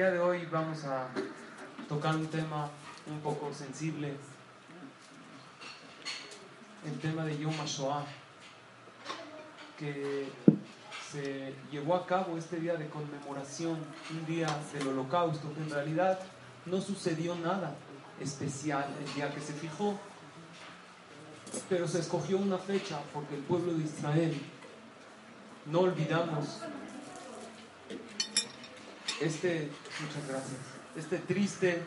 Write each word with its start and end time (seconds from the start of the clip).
Día 0.00 0.12
de 0.12 0.18
hoy 0.18 0.48
vamos 0.50 0.82
a 0.84 1.08
tocar 1.86 2.16
un 2.16 2.26
tema 2.28 2.70
un 3.06 3.20
poco 3.20 3.52
sensible, 3.52 4.16
el 6.86 6.98
tema 7.00 7.22
de 7.26 7.36
Yom 7.36 7.52
HaShoah, 7.60 8.06
que 9.78 10.26
se 11.12 11.54
llevó 11.70 11.96
a 11.96 12.06
cabo 12.06 12.38
este 12.38 12.60
día 12.60 12.76
de 12.76 12.88
conmemoración, 12.88 13.76
un 14.10 14.24
día 14.24 14.48
del 14.72 14.88
holocausto, 14.88 15.52
que 15.52 15.60
en 15.60 15.68
realidad 15.68 16.18
no 16.64 16.80
sucedió 16.80 17.34
nada 17.34 17.74
especial 18.22 18.86
el 19.06 19.14
día 19.14 19.34
que 19.34 19.42
se 19.42 19.52
fijó, 19.52 20.00
pero 21.68 21.86
se 21.86 21.98
escogió 21.98 22.38
una 22.38 22.56
fecha 22.56 23.02
porque 23.12 23.34
el 23.34 23.42
pueblo 23.42 23.74
de 23.74 23.84
Israel, 23.84 24.40
no 25.66 25.80
olvidamos 25.80 26.62
este, 29.20 29.68
muchas 30.00 30.28
gracias, 30.28 30.58
este 30.96 31.18
triste 31.18 31.82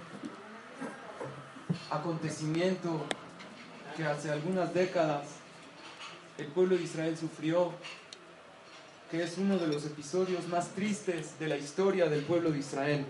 acontecimiento 1.90 3.06
que 3.98 4.06
hace 4.06 4.32
algunas 4.32 4.74
décadas 4.74 5.24
el 6.38 6.48
pueblo 6.48 6.78
de 6.78 6.84
Israel 6.84 7.18
sufrió, 7.18 7.72
que 9.12 9.24
es 9.24 9.38
uno 9.38 9.58
de 9.58 9.68
los 9.68 9.86
episodios 9.86 10.48
más 10.48 10.70
tristes 10.70 11.38
de 11.40 11.48
la 11.48 11.58
historia 11.58 12.08
del 12.08 12.24
pueblo 12.24 12.52
de 12.52 12.60
Israel. 12.60 13.06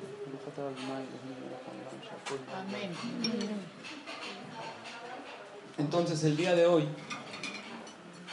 Entonces 5.77 6.23
el 6.23 6.35
día 6.35 6.55
de 6.55 6.65
hoy, 6.65 6.87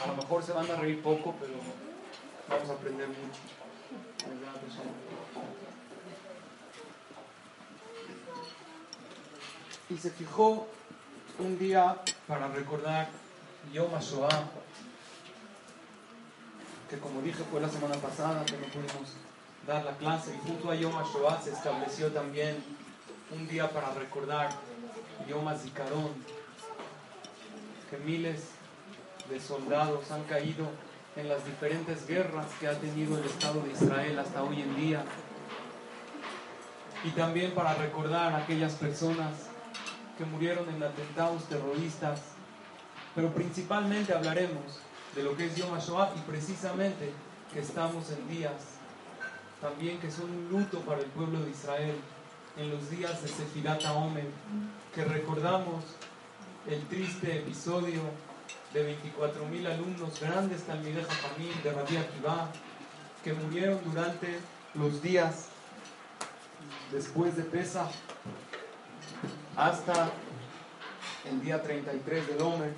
a 0.03 0.07
lo 0.07 0.15
mejor 0.15 0.43
se 0.43 0.51
van 0.51 0.69
a 0.69 0.75
reír 0.75 1.01
poco, 1.01 1.35
pero 1.39 1.53
vamos 2.49 2.69
a 2.69 2.73
aprender 2.73 3.07
mucho. 3.07 3.39
Y 9.91 9.97
se 9.97 10.09
fijó 10.09 10.67
un 11.37 11.59
día 11.59 11.97
para 12.25 12.47
recordar 12.47 13.09
Yom 13.73 13.93
HaShoah, 13.93 14.49
que 16.89 16.97
como 16.97 17.21
dije 17.21 17.43
fue 17.51 17.59
la 17.59 17.67
semana 17.67 17.95
pasada 17.95 18.45
que 18.45 18.53
no 18.53 18.67
pudimos 18.67 19.15
dar 19.67 19.83
la 19.83 19.97
clase, 19.97 20.33
y 20.33 20.47
junto 20.47 20.71
a 20.71 20.75
Yom 20.75 20.95
HaShoah 20.95 21.41
se 21.41 21.51
estableció 21.51 22.09
también 22.13 22.63
un 23.31 23.49
día 23.49 23.69
para 23.69 23.93
recordar 23.93 24.49
Yom 25.27 25.45
HaZikaron, 25.45 26.13
que 27.89 27.97
miles 27.97 28.43
de 29.29 29.41
soldados 29.41 30.09
han 30.11 30.23
caído 30.23 30.67
en 31.17 31.27
las 31.27 31.45
diferentes 31.45 32.07
guerras 32.07 32.45
que 32.61 32.69
ha 32.69 32.79
tenido 32.79 33.17
el 33.17 33.25
Estado 33.25 33.61
de 33.61 33.71
Israel 33.73 34.19
hasta 34.19 34.41
hoy 34.41 34.61
en 34.61 34.75
día. 34.77 35.03
Y 37.03 37.09
también 37.09 37.51
para 37.51 37.73
recordar 37.73 38.31
a 38.31 38.37
aquellas 38.37 38.73
personas 38.75 39.50
que 40.21 40.25
murieron 40.27 40.69
en 40.69 40.83
atentados 40.83 41.45
terroristas. 41.45 42.19
Pero 43.15 43.33
principalmente 43.33 44.13
hablaremos 44.13 44.79
de 45.15 45.23
lo 45.23 45.35
que 45.35 45.47
es 45.47 45.55
Yom 45.55 45.73
HaShoah 45.73 46.13
y 46.15 46.19
precisamente 46.29 47.11
que 47.51 47.59
estamos 47.59 48.11
en 48.11 48.29
días 48.29 48.53
también 49.59 49.99
que 49.99 50.11
son 50.11 50.29
un 50.29 50.49
luto 50.49 50.79
para 50.81 51.01
el 51.01 51.07
pueblo 51.07 51.39
de 51.41 51.51
Israel, 51.51 51.95
en 52.57 52.71
los 52.71 52.89
días 52.89 53.21
de 53.21 53.27
Sefirat 53.27 53.83
Omer, 53.85 54.25
que 54.93 55.05
recordamos 55.05 55.83
el 56.67 56.83
triste 56.87 57.37
episodio 57.37 58.01
de 58.73 58.97
24.000 58.97 59.71
alumnos 59.71 60.19
grandes 60.19 60.63
Talmideh 60.63 61.03
Jajamim 61.03 61.61
de 61.63 61.71
Rabbi 61.73 61.97
Akiva 61.97 62.49
que 63.23 63.33
murieron 63.33 63.79
durante 63.85 64.39
los 64.73 65.01
días 65.01 65.47
después 66.91 67.35
de 67.37 67.43
Pesach 67.43 67.91
hasta 69.55 70.11
el 71.29 71.41
día 71.41 71.61
33 71.61 72.27
del 72.27 72.41
Omer. 72.41 72.73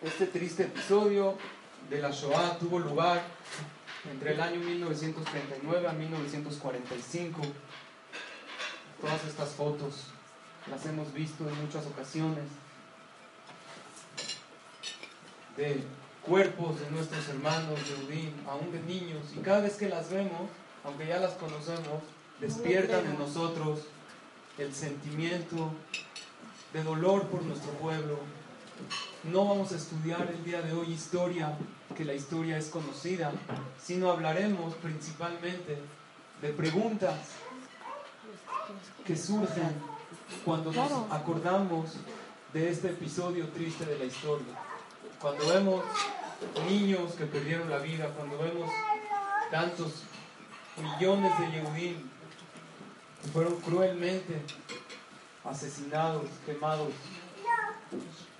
Este 0.00 0.26
triste 0.26 0.64
episodio 0.64 1.36
de 1.90 2.00
la 2.00 2.10
Shoah 2.10 2.58
tuvo 2.58 2.78
lugar 2.78 3.22
entre 4.10 4.32
el 4.32 4.40
año 4.40 4.60
1939 4.60 5.88
a 5.88 5.92
1945. 5.92 7.40
Todas 9.00 9.24
estas 9.24 9.50
fotos 9.50 10.06
las 10.70 10.84
hemos 10.86 11.12
visto 11.12 11.48
en 11.48 11.60
muchas 11.60 11.86
ocasiones 11.86 12.44
de 15.56 15.84
cuerpos 16.22 16.80
de 16.80 16.90
nuestros 16.90 17.28
hermanos 17.28 17.78
de 17.88 18.04
Udín, 18.06 18.34
aún 18.48 18.72
de 18.72 18.80
niños, 18.80 19.32
y 19.36 19.40
cada 19.40 19.60
vez 19.60 19.74
que 19.74 19.88
las 19.88 20.10
vemos, 20.10 20.48
aunque 20.84 21.06
ya 21.06 21.18
las 21.18 21.32
conocemos, 21.32 22.02
despiertan 22.40 23.04
en 23.06 23.18
nosotros 23.18 23.80
el 24.58 24.74
sentimiento 24.74 25.72
de 26.72 26.82
dolor 26.82 27.26
por 27.28 27.42
nuestro 27.42 27.70
pueblo. 27.72 28.18
No 29.24 29.46
vamos 29.46 29.72
a 29.72 29.76
estudiar 29.76 30.28
el 30.28 30.44
día 30.44 30.62
de 30.62 30.72
hoy 30.72 30.92
historia, 30.92 31.56
que 31.96 32.04
la 32.04 32.14
historia 32.14 32.58
es 32.58 32.68
conocida, 32.68 33.32
sino 33.82 34.10
hablaremos 34.10 34.74
principalmente 34.74 35.78
de 36.40 36.48
preguntas 36.50 37.14
que 39.04 39.16
surgen 39.16 39.72
cuando 40.44 40.72
nos 40.72 41.12
acordamos 41.12 41.94
de 42.52 42.70
este 42.70 42.88
episodio 42.88 43.48
triste 43.48 43.86
de 43.86 43.98
la 43.98 44.04
historia. 44.04 44.54
Cuando 45.20 45.46
vemos 45.48 45.84
niños 46.68 47.12
que 47.12 47.26
perdieron 47.26 47.70
la 47.70 47.78
vida, 47.78 48.08
cuando 48.16 48.38
vemos 48.38 48.68
tantos 49.50 50.02
millones 50.76 51.32
de 51.38 51.50
Yehudim 51.52 52.11
que 53.22 53.28
fueron 53.28 53.56
cruelmente 53.60 54.42
asesinados, 55.44 56.26
quemados, 56.44 56.90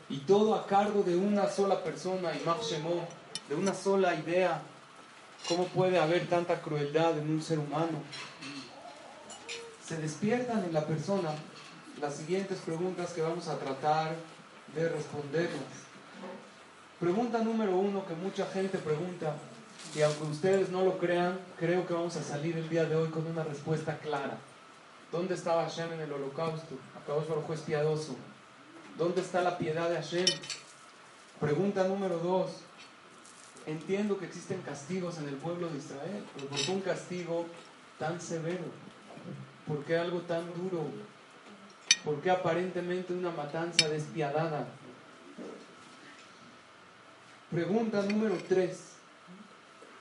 y 0.09 0.19
todo 0.19 0.55
a 0.55 0.67
cargo 0.67 1.03
de 1.03 1.17
una 1.17 1.49
sola 1.49 1.83
persona, 1.83 2.37
Imam 2.37 2.59
Shemó, 2.61 3.07
de 3.49 3.55
una 3.55 3.75
sola 3.75 4.15
idea. 4.15 4.63
¿Cómo 5.49 5.67
puede 5.67 5.99
haber 5.99 6.29
tanta 6.29 6.61
crueldad 6.61 7.19
en 7.19 7.31
un 7.31 7.43
ser 7.43 7.59
humano? 7.59 8.03
Se 9.85 9.97
despiertan 9.97 10.65
en 10.65 10.73
la 10.73 10.87
persona 10.87 11.31
las 12.01 12.15
siguientes 12.15 12.59
preguntas 12.59 13.13
que 13.13 13.23
vamos 13.23 13.49
a 13.49 13.59
tratar 13.59 14.15
de 14.75 14.89
responderlas. 14.89 15.63
Pregunta 17.01 17.39
número 17.39 17.77
uno 17.77 18.07
que 18.07 18.15
mucha 18.15 18.47
gente 18.47 18.79
pregunta, 18.79 19.35
y 19.97 20.03
aunque 20.03 20.23
ustedes 20.25 20.69
no 20.71 20.85
lo 20.85 20.99
crean, 20.99 21.39
creo 21.59 21.87
que 21.87 21.95
vamos 21.95 22.17
a 22.17 22.23
salir 22.23 22.57
el 22.57 22.69
día 22.69 22.85
de 22.85 22.95
hoy 22.95 23.09
con 23.09 23.27
una 23.27 23.43
respuesta 23.43 23.99
clara. 23.99 24.39
¿Dónde 25.13 25.35
estaba 25.35 25.65
Hashem 25.65 25.93
en 25.93 26.01
el 26.01 26.13
holocausto? 26.13 26.75
Acabó 26.99 27.23
su 27.23 27.53
es 27.53 27.61
piadoso. 27.61 28.17
¿Dónde 28.97 29.21
está 29.21 29.43
la 29.43 29.59
piedad 29.59 29.91
de 29.91 29.97
Hashem? 29.97 30.25
Pregunta 31.39 31.87
número 31.87 32.19
dos. 32.19 32.63
Entiendo 33.67 34.19
que 34.19 34.25
existen 34.25 34.63
castigos 34.63 35.19
en 35.19 35.29
el 35.29 35.35
pueblo 35.35 35.69
de 35.69 35.77
Israel, 35.77 36.25
pero 36.35 36.47
¿por 36.49 36.59
qué 36.59 36.71
un 36.73 36.81
castigo 36.81 37.47
tan 37.99 38.21
severo? 38.23 38.65
¿Por 39.69 39.85
qué 39.85 39.99
algo 39.99 40.21
tan 40.23 40.47
duro? 40.55 40.87
¿Por 42.05 42.21
qué 42.23 42.31
aparentemente 42.31 43.13
una 43.13 43.31
matanza 43.31 43.89
despiadada? 43.89 44.67
Pregunta 47.51 48.03
número 48.03 48.39
tres. 48.49 48.95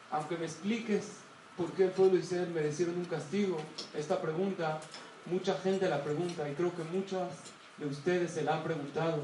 Aunque 0.10 0.38
me 0.38 0.46
expliques 0.46 1.21
por 1.62 1.72
qué 1.74 1.84
el 1.84 1.92
pueblo 1.92 2.18
de 2.18 2.24
Israel 2.24 2.50
merecieron 2.50 2.98
un 2.98 3.06
castigo, 3.06 3.58
esta 3.96 4.20
pregunta 4.20 4.80
mucha 5.26 5.54
gente 5.60 5.88
la 5.88 6.04
pregunta 6.04 6.50
y 6.50 6.54
creo 6.54 6.76
que 6.76 6.84
muchas 6.84 7.30
de 7.78 7.86
ustedes 7.86 8.32
se 8.32 8.42
la 8.42 8.56
han 8.56 8.64
preguntado. 8.64 9.20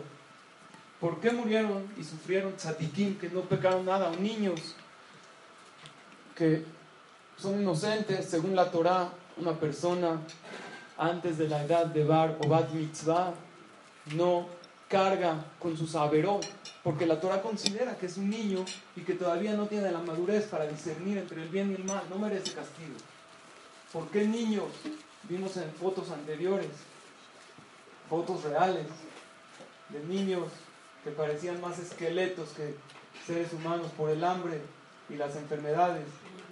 ¿Por 1.00 1.20
qué 1.20 1.32
murieron 1.32 1.88
y 1.98 2.04
sufrieron 2.04 2.56
tzatikim 2.56 3.18
que 3.18 3.30
no 3.30 3.42
pecaron 3.42 3.86
nada? 3.86 4.10
O 4.10 4.16
niños 4.18 4.76
que 6.36 6.64
son 7.38 7.60
inocentes, 7.60 8.28
según 8.28 8.56
la 8.56 8.70
Torah, 8.70 9.10
una 9.38 9.54
persona 9.54 10.22
antes 10.96 11.40
de 11.40 11.48
la 11.48 11.64
edad 11.64 11.88
de 11.88 12.04
Bar 12.04 12.38
o 12.44 12.48
Bat 12.48 12.72
Mitzvah 12.72 13.34
no 14.16 14.48
carga 14.88 15.44
con 15.58 15.76
su 15.76 15.88
saberó, 15.88 16.40
porque 16.88 17.06
la 17.06 17.20
Torah 17.20 17.42
considera 17.42 17.98
que 17.98 18.06
es 18.06 18.16
un 18.16 18.30
niño 18.30 18.64
y 18.96 19.02
que 19.02 19.16
todavía 19.16 19.56
no 19.56 19.68
tiene 19.68 19.92
la 19.92 20.00
madurez 20.00 20.46
para 20.46 20.66
discernir 20.66 21.18
entre 21.18 21.44
el 21.44 21.50
bien 21.50 21.70
y 21.72 21.76
el 21.76 21.84
mal, 21.84 22.02
no 22.10 22.18
merece 22.18 22.54
castigo. 22.54 22.96
¿Por 23.92 24.08
qué 24.08 24.26
niños? 24.26 24.70
Vimos 25.24 25.58
en 25.58 25.70
fotos 25.74 26.12
anteriores, 26.12 26.70
fotos 28.10 28.42
reales, 28.44 28.88
de 29.90 30.02
niños 30.06 30.48
que 31.04 31.12
parecían 31.12 31.60
más 31.60 31.78
esqueletos 31.78 32.52
que 32.52 32.78
seres 33.26 33.52
humanos 33.52 33.92
por 33.98 34.10
el 34.10 34.24
hambre 34.24 34.62
y 35.10 35.16
las 35.16 35.36
enfermedades 35.36 36.06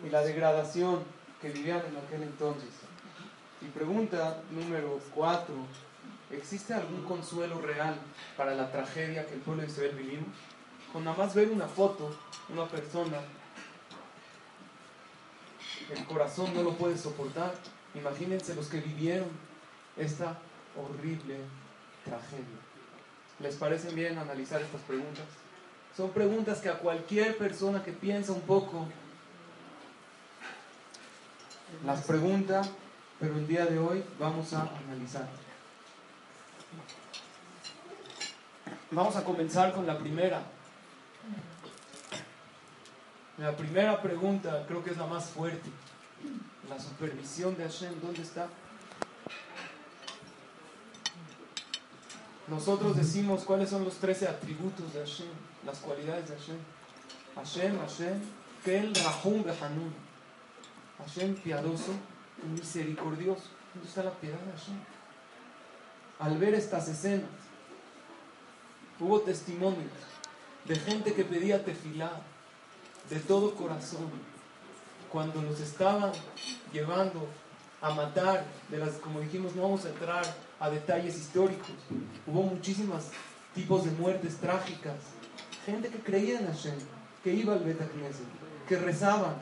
y 0.06 0.10
la 0.10 0.22
degradación 0.22 1.00
que 1.42 1.50
vivían 1.50 1.82
en 1.88 1.96
aquel 1.96 2.24
entonces. 2.24 2.72
Y 3.62 3.68
pregunta 3.68 4.42
número 4.52 5.00
cuatro, 5.14 5.56
¿existe 6.32 6.74
algún 6.74 7.04
consuelo 7.04 7.62
real 7.62 7.96
para 8.38 8.56
la 8.56 8.72
tragedia 8.72 9.26
que 9.26 9.36
el 9.36 9.42
pueblo 9.42 9.64
de 9.64 9.70
Israel 9.70 9.96
vivimos? 9.96 10.36
Con 10.92 11.04
nada 11.04 11.18
más 11.18 11.36
ver 11.36 11.50
una 11.50 11.68
foto, 11.68 12.16
una 12.50 12.66
persona, 12.68 13.20
el 15.94 16.06
corazón 16.06 16.54
no 16.54 16.64
lo 16.64 16.74
puede 16.74 16.98
soportar. 16.98 17.54
Imagínense 17.94 18.56
los 18.56 18.68
que 18.68 18.80
vivieron 18.80 19.30
esta 19.98 20.38
horrible 20.76 21.38
tragedia. 22.04 22.60
¿Les 23.40 23.56
parece 23.56 23.94
bien 23.94 24.18
analizar 24.18 24.62
estas 24.62 24.82
preguntas? 24.82 25.26
Son 25.96 26.10
preguntas 26.12 26.60
que 26.60 26.70
a 26.70 26.80
cualquier 26.80 27.38
persona 27.38 27.84
que 27.84 27.92
piensa 27.92 28.32
un 28.32 28.42
poco 28.42 28.88
las 31.86 32.02
pregunta, 32.02 32.62
pero 33.20 33.36
el 33.36 33.48
día 33.48 33.66
de 33.66 33.80
hoy 33.80 34.04
vamos 34.20 34.54
a 34.54 34.70
analizar. 34.88 35.28
Vamos 38.92 39.16
a 39.16 39.24
comenzar 39.24 39.74
con 39.74 39.86
la 39.86 39.98
primera. 39.98 40.42
La 43.38 43.56
primera 43.56 44.02
pregunta 44.02 44.64
creo 44.68 44.84
que 44.84 44.92
es 44.92 44.98
la 44.98 45.08
más 45.08 45.26
fuerte. 45.26 45.70
La 46.70 46.80
supervisión 46.80 47.58
de 47.58 47.64
Hashem, 47.64 48.00
¿dónde 48.02 48.22
está? 48.22 48.48
Nosotros 52.48 52.96
decimos 52.96 53.44
cuáles 53.44 53.70
son 53.70 53.84
los 53.84 53.96
13 53.96 54.28
atributos 54.28 54.94
de 54.94 55.00
Hashem, 55.00 55.28
las 55.66 55.80
cualidades 55.80 56.30
de 56.30 56.38
Hashem. 56.38 56.58
Hashem, 57.36 57.80
Hashem, 57.80 58.22
Kel, 58.64 58.94
Rahum, 58.96 59.44
Behanun. 59.44 59.94
Hashem 61.00 61.36
piadoso 61.36 61.92
y 62.44 62.48
misericordioso. 62.48 63.44
¿Dónde 63.74 63.90
está 63.90 64.04
la 64.04 64.12
piedad 64.12 64.40
de 64.40 64.52
Hashem? 64.52 64.95
Al 66.20 66.38
ver 66.38 66.54
estas 66.54 66.88
escenas, 66.88 67.30
hubo 69.00 69.22
testimonios 69.22 69.92
de 70.66 70.76
gente 70.76 71.14
que 71.14 71.26
pedía 71.26 71.64
tefilá 71.64 72.22
de 73.10 73.20
todo 73.20 73.54
corazón 73.56 74.10
cuando 75.12 75.42
los 75.42 75.60
estaban 75.60 76.12
llevando 76.74 77.28
a 77.82 77.94
matar, 77.94 78.46
de 78.70 78.78
las, 78.78 78.94
como 78.94 79.20
dijimos, 79.20 79.56
no 79.56 79.64
vamos 79.64 79.86
a 79.86 79.90
entrar 79.90 80.24
a 80.60 80.70
detalles 80.70 81.16
históricos. 81.18 81.70
Hubo 82.26 82.42
muchísimos 82.44 83.06
tipos 83.54 83.86
de 83.86 83.92
muertes 83.92 84.38
trágicas. 84.38 84.96
Gente 85.66 85.90
que 85.90 86.00
creía 86.00 86.40
en 86.40 86.48
Hashem, 86.48 86.76
que 87.24 87.34
iba 87.34 87.54
al 87.54 87.64
Beta 87.64 87.88
que 88.68 88.78
rezaban. 88.78 89.36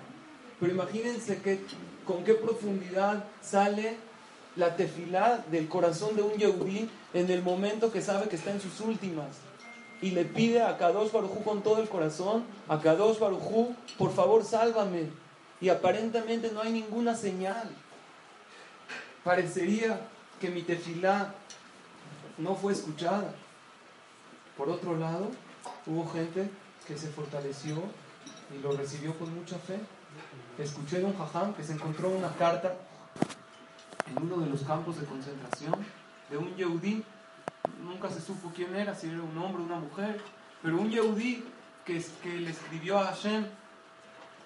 Pero 0.60 0.74
imagínense 0.74 1.42
que, 1.42 1.62
con 2.06 2.24
qué 2.24 2.34
profundidad 2.34 3.26
sale 3.42 3.98
la 4.56 4.76
tefilá 4.76 5.44
del 5.50 5.68
corazón 5.68 6.16
de 6.16 6.22
un 6.22 6.34
yehudí 6.34 6.90
en 7.14 7.30
el 7.30 7.42
momento 7.42 7.92
que 7.92 8.02
sabe 8.02 8.30
que 8.30 8.36
está 8.36 8.52
en 8.52 8.62
sus 8.62 8.80
últimas. 8.80 9.38
Y 10.02 10.12
le 10.12 10.26
pide 10.26 10.62
a 10.62 10.78
Kadosh 10.78 11.12
Barujú 11.12 11.44
con 11.44 11.64
todo 11.64 11.82
el 11.82 11.90
corazón, 11.90 12.44
a 12.68 12.80
Kadosh 12.80 13.20
Barujú, 13.20 13.76
por 13.98 14.14
favor 14.14 14.44
sálvame. 14.44 15.10
Y 15.62 15.70
aparentemente 15.70 16.52
no 16.52 16.62
hay 16.62 16.74
ninguna 16.74 17.16
señal. 17.16 17.70
Parecería 19.24 20.02
que 20.42 20.50
mi 20.50 20.62
tefilá 20.62 21.34
no 22.38 22.56
fue 22.56 22.74
escuchada. 22.74 23.34
Por 24.58 24.70
otro 24.70 24.98
lado, 24.98 25.32
hubo 25.88 26.10
gente 26.12 26.50
que 26.86 26.98
se 26.98 27.08
fortaleció 27.08 27.78
y 28.54 28.62
lo 28.62 28.74
recibió 28.74 29.18
con 29.18 29.34
mucha 29.34 29.58
fe. 29.58 29.80
Escuché 30.60 31.00
de 31.00 31.06
un 31.06 31.18
jajam 31.18 31.54
que 31.54 31.64
se 31.64 31.74
encontró 31.74 32.10
una 32.10 32.36
carta 32.36 32.76
en 34.08 34.24
uno 34.24 34.38
de 34.38 34.50
los 34.50 34.64
campos 34.64 35.00
de 35.00 35.06
concentración 35.06 35.74
de 36.30 36.38
un 36.38 36.56
yehudí. 36.56 37.04
Nunca 37.82 38.10
se 38.10 38.22
supo 38.22 38.52
quién 38.54 38.76
era, 38.76 38.96
si 38.96 39.08
era 39.10 39.22
un 39.22 39.38
hombre 39.38 39.62
o 39.62 39.66
una 39.66 39.80
mujer, 39.80 40.22
pero 40.62 40.78
un 40.78 40.90
yehudí 40.90 41.44
que, 41.86 42.04
que 42.22 42.40
le 42.40 42.52
escribió 42.52 43.00
a 43.00 43.06
Hashem, 43.06 43.46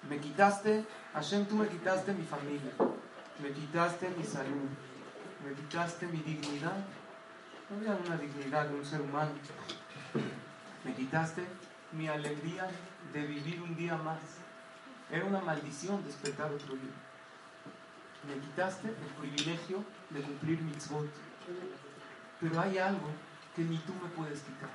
me 0.08 0.18
quitaste, 0.18 0.84
Hashem, 1.14 1.46
tú 1.46 1.56
me 1.56 1.68
quitaste 1.68 2.12
mi 2.12 2.24
familia, 2.24 2.72
me 3.42 3.50
quitaste 3.50 4.08
mi 4.16 4.24
salud, 4.24 4.68
me 5.44 5.54
quitaste 5.54 6.06
mi 6.06 6.18
dignidad. 6.18 6.84
No 7.70 7.76
había 7.76 8.00
una 8.06 8.16
dignidad 8.16 8.68
de 8.68 8.74
un 8.74 8.84
ser 8.84 9.00
humano. 9.00 9.32
Me 10.84 10.94
quitaste 10.94 11.44
mi 11.92 12.08
alegría 12.08 12.68
de 13.12 13.26
vivir 13.26 13.60
un 13.60 13.76
día 13.76 13.96
más. 13.96 14.20
Era 15.10 15.24
una 15.24 15.40
maldición 15.40 16.04
despertar 16.04 16.52
otro 16.52 16.74
día. 16.74 17.07
Me 18.24 18.34
quitaste 18.40 18.88
el 18.88 18.94
privilegio 18.94 19.84
de 20.10 20.20
cumplir 20.22 20.60
mitzvot. 20.62 21.08
Pero 22.40 22.60
hay 22.60 22.78
algo 22.78 23.08
que 23.54 23.62
ni 23.62 23.78
tú 23.78 23.92
me 23.94 24.08
puedes 24.10 24.40
quitar. 24.40 24.70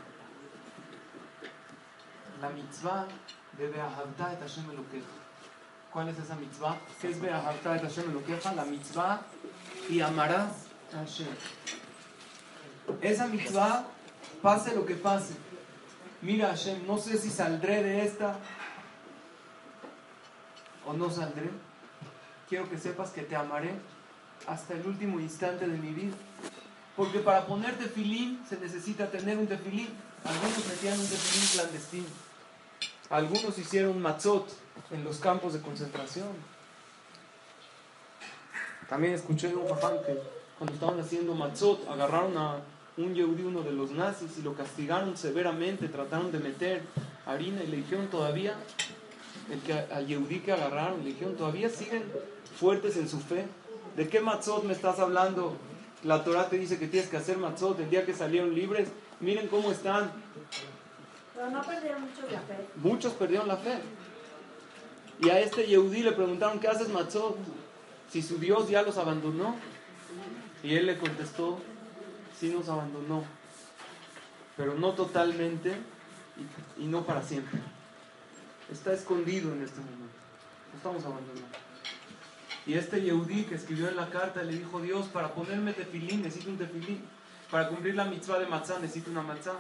La 2.42 2.50
mitzvah 2.50 3.07
de 3.57 3.68
Beahavta 3.68 4.34
et 4.34 4.40
Hashem 4.40 4.69
Elokecha. 4.72 5.06
¿Cuál 5.92 6.10
es 6.10 6.19
esa 6.19 6.36
mitzvah? 6.36 6.78
¿Qué 7.00 7.12
es 7.12 7.22
Beahavta 7.22 7.75
et 7.75 7.84
Hashem 7.84 8.10
Elokecha? 8.10 8.54
La 8.54 8.66
mitzvah 8.66 9.22
y 9.89 10.01
amarás 10.01 10.68
a 10.94 10.98
Hashem. 10.98 11.28
Esa 13.01 13.28
mitzvah, 13.28 13.86
pase 14.42 14.75
lo 14.75 14.86
que 14.86 14.96
pase. 14.96 15.36
Mira 16.22 16.50
Hashem, 16.50 16.88
no 16.88 16.98
sé 16.98 17.18
si 17.18 17.30
saldré 17.30 17.84
de 17.84 18.06
esta 18.06 18.38
o 20.86 20.94
no 20.94 21.10
saldré. 21.10 21.50
Quiero 22.53 22.69
que 22.69 22.77
sepas 22.77 23.09
que 23.09 23.23
te 23.23 23.35
amaré 23.35 23.71
hasta 24.45 24.75
el 24.75 24.85
último 24.85 25.19
instante 25.19 25.67
de 25.67 25.75
mi 25.75 25.91
vida. 25.91 26.13
Porque 26.95 27.17
para 27.17 27.47
poner 27.47 27.75
tefilín 27.79 28.44
se 28.47 28.59
necesita 28.59 29.09
tener 29.09 29.39
un 29.39 29.47
tefilín. 29.47 29.89
Algunos 30.23 30.67
metían 30.67 31.00
un 31.00 31.07
tefilín 31.07 31.50
clandestino. 31.51 32.05
Algunos 33.09 33.57
hicieron 33.57 34.00
matzot 34.00 34.47
en 34.91 35.03
los 35.03 35.17
campos 35.17 35.53
de 35.53 35.61
concentración. 35.61 36.27
También 38.88 39.15
escuché 39.15 39.48
de 39.48 39.55
un 39.55 39.67
jajam 39.69 39.98
que 40.05 40.22
cuando 40.60 40.75
estaban 40.75 41.00
haciendo 41.00 41.33
matzot 41.33 41.89
agarraron 41.89 42.38
a 42.38 42.57
un 42.98 43.15
yehudí, 43.15 43.41
uno 43.41 43.63
de 43.63 43.72
los 43.72 43.89
nazis, 43.89 44.38
y 44.38 44.43
lo 44.43 44.53
castigaron 44.53 45.17
severamente, 45.17 45.88
trataron 45.88 46.31
de 46.31 46.38
meter 46.38 46.83
harina 47.25 47.63
y 47.63 47.67
le 47.69 47.77
dijeron 47.77 48.10
todavía, 48.10 48.55
el 49.51 49.59
que, 49.62 49.73
al 49.73 50.07
yehudí 50.07 50.39
que 50.39 50.51
agarraron, 50.51 51.03
le 51.03 51.12
dijeron 51.12 51.35
todavía 51.35 51.69
siguen 51.69 52.03
fuertes 52.59 52.97
en 52.97 53.09
su 53.09 53.19
fe. 53.19 53.45
¿De 53.95 54.07
qué 54.07 54.19
matzot 54.19 54.63
me 54.63 54.73
estás 54.73 55.00
hablando? 55.00 55.55
La 56.03 56.23
Torah 56.23 56.50
te 56.50 56.57
dice 56.57 56.79
que 56.79 56.88
tienes 56.88 57.09
que 57.09 57.17
hacer 57.17 57.38
matzot 57.38 57.79
el 57.79 57.89
día 57.89 58.05
que 58.05 58.13
salieron 58.13 58.53
libres. 58.53 58.89
Miren 59.19 59.47
cómo 59.47 59.71
están. 59.71 60.12
Pero 61.33 61.50
no 61.50 61.62
perdieron 61.62 62.01
mucho 62.01 62.21
la 62.31 62.41
fe. 62.41 62.67
Muchos 62.75 63.13
perdieron 63.13 63.47
la 63.47 63.57
fe. 63.57 63.79
Y 65.19 65.29
a 65.29 65.39
este 65.39 65.65
Yehudí 65.65 66.03
le 66.03 66.12
preguntaron, 66.12 66.59
¿qué 66.59 66.67
haces 66.67 66.89
matzot? 66.89 67.38
Si 68.12 68.21
su 68.21 68.38
Dios 68.38 68.69
ya 68.69 68.81
los 68.81 68.97
abandonó. 68.97 69.55
Y 70.63 70.75
él 70.75 70.85
le 70.85 70.97
contestó, 70.97 71.59
sí 72.39 72.50
nos 72.50 72.69
abandonó, 72.69 73.25
pero 74.55 74.75
no 74.75 74.93
totalmente 74.93 75.73
y, 76.77 76.83
y 76.83 76.88
no 76.88 77.03
para 77.03 77.21
siempre. 77.21 77.59
Está 78.74 78.92
escondido 78.92 79.53
en 79.53 79.62
este 79.62 79.80
momento. 79.80 80.18
No 80.72 80.77
estamos 80.77 81.06
abandonados. 81.06 81.44
Y 82.65 82.74
este 82.74 83.01
Yehudí 83.01 83.44
que 83.44 83.56
escribió 83.56 83.88
en 83.88 83.96
la 83.96 84.10
carta 84.10 84.42
le 84.42 84.53
dijo, 84.53 84.82
Dios, 84.82 85.06
para 85.08 85.32
ponerme 85.34 85.74
tefilín 85.74 86.24
necesito 86.24 86.50
un 86.50 86.58
tefilín. 86.58 87.03
Para 87.51 87.68
cumplir 87.70 87.94
la 87.94 88.06
mitzvah 88.06 88.39
de 88.39 88.48
matzah 88.48 88.80
necesito 88.80 89.12
una 89.12 89.22
matzah. 89.22 89.60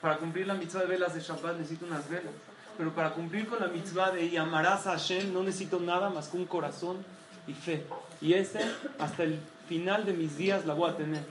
Para 0.00 0.16
cumplir 0.16 0.46
la 0.46 0.54
mitzvah 0.54 0.80
de 0.80 0.86
velas 0.86 1.14
de 1.14 1.20
Shabbat 1.20 1.58
necesito 1.58 1.84
unas 1.84 2.08
velas. 2.08 2.32
Pero 2.78 2.94
para 2.94 3.12
cumplir 3.12 3.46
con 3.46 3.60
la 3.60 3.68
mitzvah 3.68 4.10
de 4.10 4.30
llamarás 4.30 4.86
a 4.86 4.92
Hashem 4.92 5.34
no 5.34 5.42
necesito 5.42 5.78
nada 5.78 6.08
más 6.08 6.28
que 6.28 6.38
un 6.38 6.46
corazón 6.46 7.04
y 7.46 7.52
fe. 7.52 7.84
Y 8.22 8.32
ese, 8.32 8.60
hasta 8.98 9.24
el 9.24 9.38
final 9.68 10.06
de 10.06 10.14
mis 10.14 10.38
días, 10.38 10.64
la 10.64 10.72
voy 10.72 10.90
a 10.90 10.96
tener. 10.96 11.24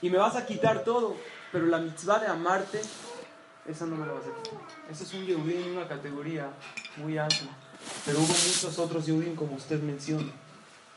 Y 0.00 0.08
me 0.08 0.16
vas 0.16 0.34
a 0.36 0.46
quitar 0.46 0.82
todo, 0.82 1.14
pero 1.52 1.66
la 1.66 1.78
mitzvah 1.78 2.20
de 2.20 2.28
amarte, 2.28 2.80
esa 3.66 3.86
no 3.86 3.96
me 3.96 4.06
la 4.06 4.12
vas 4.12 4.24
a 4.24 4.42
quitar. 4.42 4.60
Ese 4.90 5.04
es 5.04 5.14
un 5.14 5.26
Yehudí 5.26 5.56
en 5.56 5.76
una 5.76 5.88
categoría 5.88 6.50
muy 6.96 7.18
alta. 7.18 7.46
Pero 8.04 8.18
hubo 8.18 8.26
muchos 8.26 8.78
otros 8.78 9.06
Yehudim, 9.06 9.34
como 9.34 9.56
usted 9.56 9.80
menciona, 9.82 10.30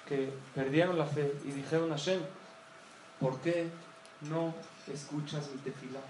que 0.08 0.34
perdieron 0.54 0.98
la 0.98 1.06
fe 1.06 1.34
y 1.46 1.52
dijeron 1.52 1.92
a 1.92 1.96
Hashem, 1.96 2.22
¿por 3.20 3.40
qué 3.40 3.70
no 4.22 4.54
escuchas 4.92 5.50
mi 5.52 5.58
tefilá? 5.60 6.02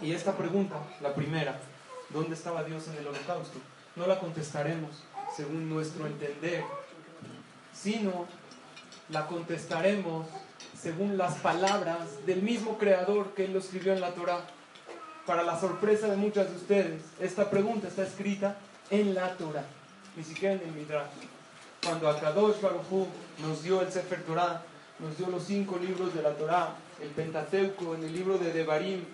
Y 0.00 0.12
esta 0.12 0.36
pregunta, 0.36 0.76
la 1.00 1.14
primera, 1.14 1.58
¿dónde 2.10 2.34
estaba 2.34 2.64
Dios 2.64 2.88
en 2.88 2.98
el 2.98 3.06
holocausto? 3.06 3.58
No 3.96 4.06
la 4.06 4.18
contestaremos 4.18 4.90
según 5.36 5.68
nuestro 5.68 6.06
entender 6.06 6.64
sino 7.72 8.26
la 9.08 9.26
contestaremos 9.26 10.26
según 10.78 11.16
las 11.16 11.34
palabras 11.36 12.24
del 12.26 12.42
mismo 12.42 12.78
creador 12.78 13.34
que 13.34 13.44
él 13.44 13.52
lo 13.52 13.58
escribió 13.58 13.92
en 13.92 14.00
la 14.00 14.14
Torah. 14.14 14.40
Para 15.26 15.44
la 15.44 15.58
sorpresa 15.58 16.08
de 16.08 16.16
muchas 16.16 16.50
de 16.50 16.56
ustedes, 16.56 17.02
esta 17.20 17.48
pregunta 17.48 17.86
está 17.86 18.02
escrita 18.02 18.56
en 18.90 19.14
la 19.14 19.36
Torah, 19.36 19.64
ni 20.16 20.24
siquiera 20.24 20.54
en 20.54 20.62
el 20.68 20.72
Midrash. 20.72 21.10
Cuando 21.84 22.08
Akadosh 22.08 22.60
Baruj 22.60 23.06
nos 23.40 23.62
dio 23.62 23.82
el 23.82 23.92
Sefer 23.92 24.24
Torah, 24.24 24.62
nos 24.98 25.16
dio 25.16 25.28
los 25.28 25.44
cinco 25.44 25.78
libros 25.78 26.12
de 26.12 26.22
la 26.22 26.34
Torah, 26.34 26.74
el 27.00 27.10
Pentateuco, 27.10 27.94
en 27.94 28.02
el 28.02 28.12
libro 28.12 28.36
de 28.36 28.52
Devarim, 28.52 29.04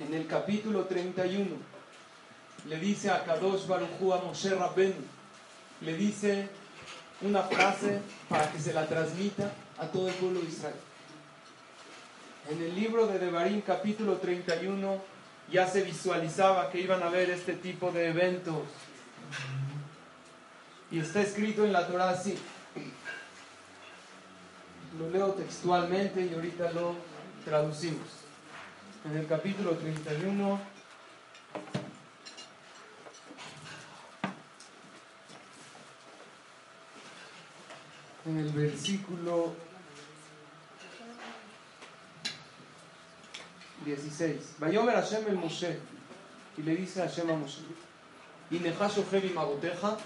en 0.00 0.14
el 0.14 0.26
capítulo 0.26 0.84
31, 0.84 1.46
le 2.66 2.76
dice 2.78 3.10
a 3.10 3.24
Kadosh 3.24 3.66
Baruj 3.66 3.88
Hu 3.98 4.12
a 4.12 4.20
Moshe 4.20 4.54
Rabbenu, 4.54 5.02
le 5.80 5.96
dice 5.96 6.50
una 7.22 7.42
frase 7.42 8.00
para 8.28 8.52
que 8.52 8.58
se 8.58 8.74
la 8.74 8.86
transmita 8.86 9.50
a 9.78 9.86
todo 9.86 10.08
el 10.08 10.14
pueblo 10.14 10.40
de 10.40 10.48
Israel. 10.48 10.74
En 12.48 12.62
el 12.62 12.76
libro 12.76 13.08
de 13.08 13.18
Devarim 13.18 13.60
capítulo 13.60 14.18
31 14.18 15.02
ya 15.50 15.66
se 15.66 15.82
visualizaba 15.82 16.70
que 16.70 16.80
iban 16.80 17.02
a 17.02 17.06
haber 17.06 17.28
este 17.30 17.54
tipo 17.54 17.90
de 17.90 18.10
eventos. 18.10 18.62
Y 20.92 21.00
está 21.00 21.22
escrito 21.22 21.64
en 21.64 21.72
la 21.72 21.88
Torah 21.88 22.10
así. 22.10 22.38
Lo 24.96 25.10
leo 25.10 25.32
textualmente 25.32 26.24
y 26.24 26.34
ahorita 26.34 26.70
lo 26.70 26.94
traducimos. 27.44 28.06
En 29.10 29.16
el 29.16 29.26
capítulo 29.26 29.72
31 29.72 30.60
en 38.26 38.38
el 38.38 38.50
versículo 38.50 39.52
16. 43.84 44.56
Vayomer 44.58 44.94
Hashem 44.94 45.26
el 45.28 45.36
Moshe. 45.36 45.78
Y 46.56 46.62
le 46.62 46.76
dice 46.76 47.02
a 47.02 47.08
Hashem 47.08 47.30
a 47.30 47.34
Moshe. 47.34 47.60
Y 48.50 48.58
magoteja 49.34 49.96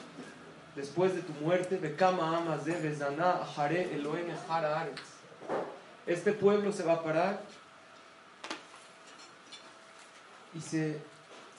después 0.74 1.14
de 1.14 1.22
tu 1.22 1.32
muerte, 1.34 1.76
Bekama 1.76 2.38
amas 2.38 2.64
de 2.64 2.72
Bezaná, 2.80 3.40
Elohim 3.68 4.30
Ejara 4.30 4.80
Aretz. 4.80 5.00
Este 6.06 6.32
pueblo 6.32 6.72
se 6.72 6.82
va 6.82 6.94
a 6.94 7.02
parar 7.02 7.40
y 10.54 10.60
se, 10.60 11.00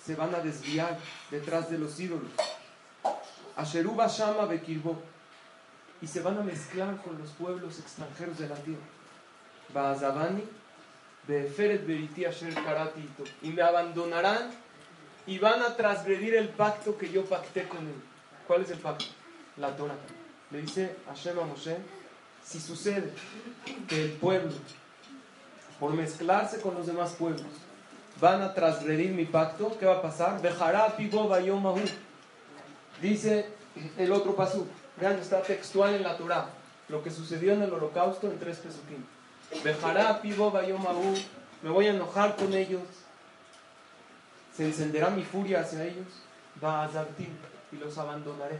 se 0.04 0.16
van 0.16 0.34
a 0.34 0.40
desviar 0.40 0.98
detrás 1.30 1.70
de 1.70 1.78
los 1.78 2.00
ídolos. 2.00 2.32
Asheruba 3.56 4.08
Shama 4.08 4.46
Bekirbo 4.46 5.02
y 6.02 6.08
se 6.08 6.22
van 6.22 6.38
a 6.38 6.42
mezclar 6.42 7.02
con 7.02 7.18
los 7.18 7.30
pueblos 7.32 7.80
extranjeros 7.80 8.38
de 8.40 8.50
la 8.50 8.56
tierra. 8.56 8.82
Baazabani, 9.74 10.44
Karatito. 12.56 13.24
Y 13.42 13.50
me 13.50 13.62
abandonarán 13.62 14.52
y 15.26 15.40
van 15.40 15.62
a 15.62 15.76
transgredir 15.76 16.36
el 16.36 16.50
pacto 16.50 16.98
que 16.98 17.10
yo 17.10 17.26
pacté 17.26 17.68
con 17.68 17.80
él. 17.80 18.02
¿Cuál 18.48 18.64
es 18.64 18.72
el 18.72 18.80
pacto? 18.80 19.06
La 19.58 19.76
Torah. 19.76 19.96
Le 20.50 20.62
dice 20.62 20.96
Hashem 21.08 21.40
a 21.40 21.44
Moshe, 21.44 21.78
si 22.44 22.60
sucede 22.60 23.14
que 23.88 24.04
el 24.04 24.12
pueblo, 24.12 24.52
por 25.80 25.94
mezclarse 25.94 26.60
con 26.60 26.76
los 26.76 26.88
demás 26.88 27.14
pueblos, 27.14 27.46
van 28.20 28.42
a 28.42 28.54
transgredir 28.54 29.12
mi 29.12 29.26
pacto, 29.26 29.78
¿qué 29.80 29.86
va 29.86 29.98
a 29.98 30.02
pasar? 30.02 30.42
Bejará 30.42 30.96
Dice 33.02 33.46
el 33.98 34.12
otro 34.12 34.36
pasú. 34.36 34.68
Vean, 35.00 35.18
está 35.18 35.42
textual 35.42 35.96
en 35.96 36.04
la 36.04 36.18
Torah. 36.18 36.50
Lo 36.90 37.02
que 37.02 37.10
sucedió 37.10 37.54
en 37.54 37.62
el 37.62 37.74
holocausto 37.74 38.30
en 38.30 38.38
tres 38.38 38.58
pesuquín. 38.58 39.06
Me 41.62 41.70
voy 41.70 41.88
a 41.88 41.92
enojar 41.92 42.36
con 42.36 42.54
ellos. 42.54 42.82
Se 44.56 44.66
encenderá 44.66 45.10
mi 45.10 45.24
furia 45.24 45.62
hacia 45.62 45.84
ellos. 45.84 46.08
Va 46.64 46.84
a 46.84 46.90
y 47.72 47.78
los 47.78 47.98
abandonaré. 47.98 48.60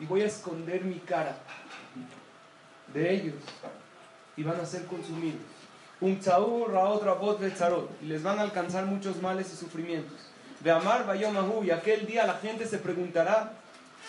Y 0.00 0.06
voy 0.06 0.22
a 0.22 0.26
esconder 0.26 0.84
mi 0.84 0.98
cara 1.00 1.36
de 2.92 3.14
ellos 3.14 3.34
y 4.36 4.42
van 4.42 4.60
a 4.60 4.66
ser 4.66 4.86
consumidos. 4.86 5.40
Un 6.00 6.20
y 8.02 8.06
les 8.06 8.22
van 8.22 8.38
a 8.38 8.42
alcanzar 8.42 8.84
muchos 8.86 9.20
males 9.22 9.52
y 9.52 9.56
sufrimientos. 9.56 10.18
De 10.60 10.70
amar 10.70 11.06
y 11.64 11.70
aquel 11.70 12.06
día 12.06 12.26
la 12.26 12.34
gente 12.34 12.66
se 12.66 12.78
preguntará: 12.78 13.52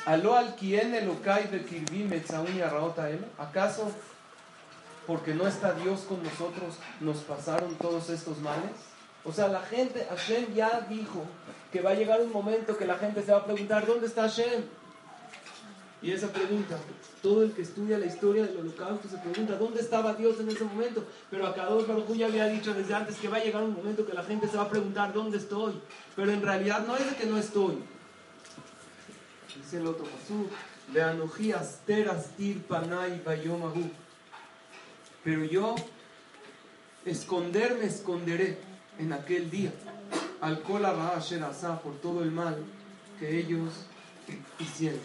¿Aló 0.06 0.36
al 0.36 0.56
quien 0.56 0.96
Elokai 0.96 1.50
de 1.50 1.66
Kirbi 1.66 2.10
¿Acaso 3.38 3.92
porque 5.06 5.34
no 5.34 5.48
está 5.48 5.74
Dios 5.74 6.02
con 6.02 6.22
nosotros 6.24 6.76
nos 7.00 7.18
pasaron 7.18 7.76
todos 7.76 8.10
estos 8.10 8.40
males? 8.40 8.72
O 9.24 9.32
sea, 9.32 9.48
la 9.50 9.62
gente, 9.62 10.08
Hashem 10.10 10.54
ya 10.54 10.86
dijo 10.90 11.24
que 11.72 11.82
va 11.82 11.92
a 11.92 11.96
llegar 11.96 12.22
un 12.22 12.32
momento 12.32 12.78
que 12.78 12.86
la 12.86 12.98
gente 12.98 13.22
se 13.24 13.32
va 13.32 13.40
a 13.40 13.46
preguntar: 13.46 13.86
¿Dónde 13.86 14.08
está 14.08 14.24
Hashem? 14.24 14.64
Y 16.02 16.12
esa 16.12 16.28
pregunta, 16.28 16.78
todo 17.24 17.44
el 17.44 17.52
que 17.54 17.64
estudia 17.64 17.98
la 17.98 18.06
historia 18.06 18.46
del 18.46 18.58
holocausto 18.58 19.10
se 19.10 19.18
pregunta, 19.18 19.58
¿dónde 19.58 19.82
estaba 19.82 20.14
Dios 20.14 20.40
en 20.40 20.50
ese 20.50 20.64
momento? 20.64 21.04
Pero 21.32 21.48
acá 21.48 21.66
dos 21.66 21.88
Baruj 21.88 22.16
ya 22.16 22.28
había 22.28 22.46
dicho 22.46 22.74
desde 22.74 22.94
antes 22.94 23.18
que 23.18 23.28
va 23.28 23.38
a 23.38 23.44
llegar 23.44 23.64
un 23.64 23.74
momento 23.74 24.06
que 24.06 24.14
la 24.14 24.24
gente 24.24 24.48
se 24.48 24.58
va 24.58 24.64
a 24.64 24.70
preguntar, 24.70 25.12
¿dónde 25.12 25.38
estoy? 25.38 25.74
Pero 26.16 26.32
en 26.32 26.42
realidad 26.44 26.86
no 26.86 26.96
es 26.96 27.10
de 27.10 27.16
que 27.16 27.26
no 27.26 27.38
estoy. 27.38 27.80
Dice 29.68 29.80
el 29.80 29.88
otro 29.88 30.06
pasú, 30.06 30.48
teras 31.86 32.30
tir 32.38 32.64
panay 32.64 33.22
bayomahu. 33.26 33.92
Pero 35.26 35.44
yo 35.44 35.76
esconderme 37.04 37.84
esconderé 37.84 38.60
en 38.98 39.12
aquel 39.12 39.50
día 39.50 39.74
al 40.40 40.62
kola 40.62 40.94
por 41.84 41.96
todo 41.98 42.24
el 42.24 42.32
mal 42.32 42.64
que 43.20 43.40
ellos 43.40 43.74
hicieron. 44.58 45.02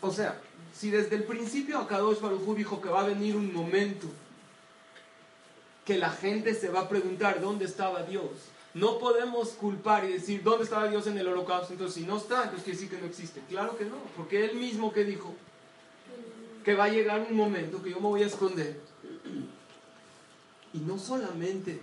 O 0.00 0.10
sea, 0.10 0.40
si 0.72 0.88
desde 0.88 1.16
el 1.16 1.24
principio 1.24 1.80
Akadosh 1.80 2.20
Baruj 2.20 2.56
dijo 2.56 2.80
que 2.80 2.88
va 2.88 3.02
a 3.02 3.08
venir 3.08 3.36
un 3.36 3.52
momento 3.52 4.06
que 5.84 5.98
la 5.98 6.08
gente 6.08 6.54
se 6.54 6.70
va 6.70 6.80
a 6.80 6.88
preguntar 6.88 7.42
dónde 7.42 7.66
estaba 7.66 8.04
Dios, 8.04 8.53
no 8.74 8.98
podemos 8.98 9.50
culpar 9.50 10.04
y 10.04 10.12
decir 10.12 10.42
dónde 10.42 10.64
estaba 10.64 10.88
Dios 10.88 11.06
en 11.06 11.16
el 11.16 11.28
holocausto. 11.28 11.72
Entonces, 11.72 11.94
si 11.94 12.06
no 12.06 12.16
está, 12.16 12.44
entonces 12.44 12.64
quiere 12.64 12.78
decir 12.78 12.90
que 12.90 13.00
no 13.00 13.06
existe. 13.06 13.40
Claro 13.48 13.76
que 13.78 13.84
no, 13.84 13.96
porque 14.16 14.44
él 14.44 14.56
mismo 14.56 14.92
que 14.92 15.04
dijo 15.04 15.34
que 16.64 16.74
va 16.74 16.84
a 16.84 16.88
llegar 16.88 17.26
un 17.30 17.36
momento 17.36 17.82
que 17.82 17.90
yo 17.90 17.96
me 17.96 18.08
voy 18.08 18.22
a 18.24 18.26
esconder. 18.26 18.80
Y 20.72 20.78
no 20.78 20.98
solamente 20.98 21.80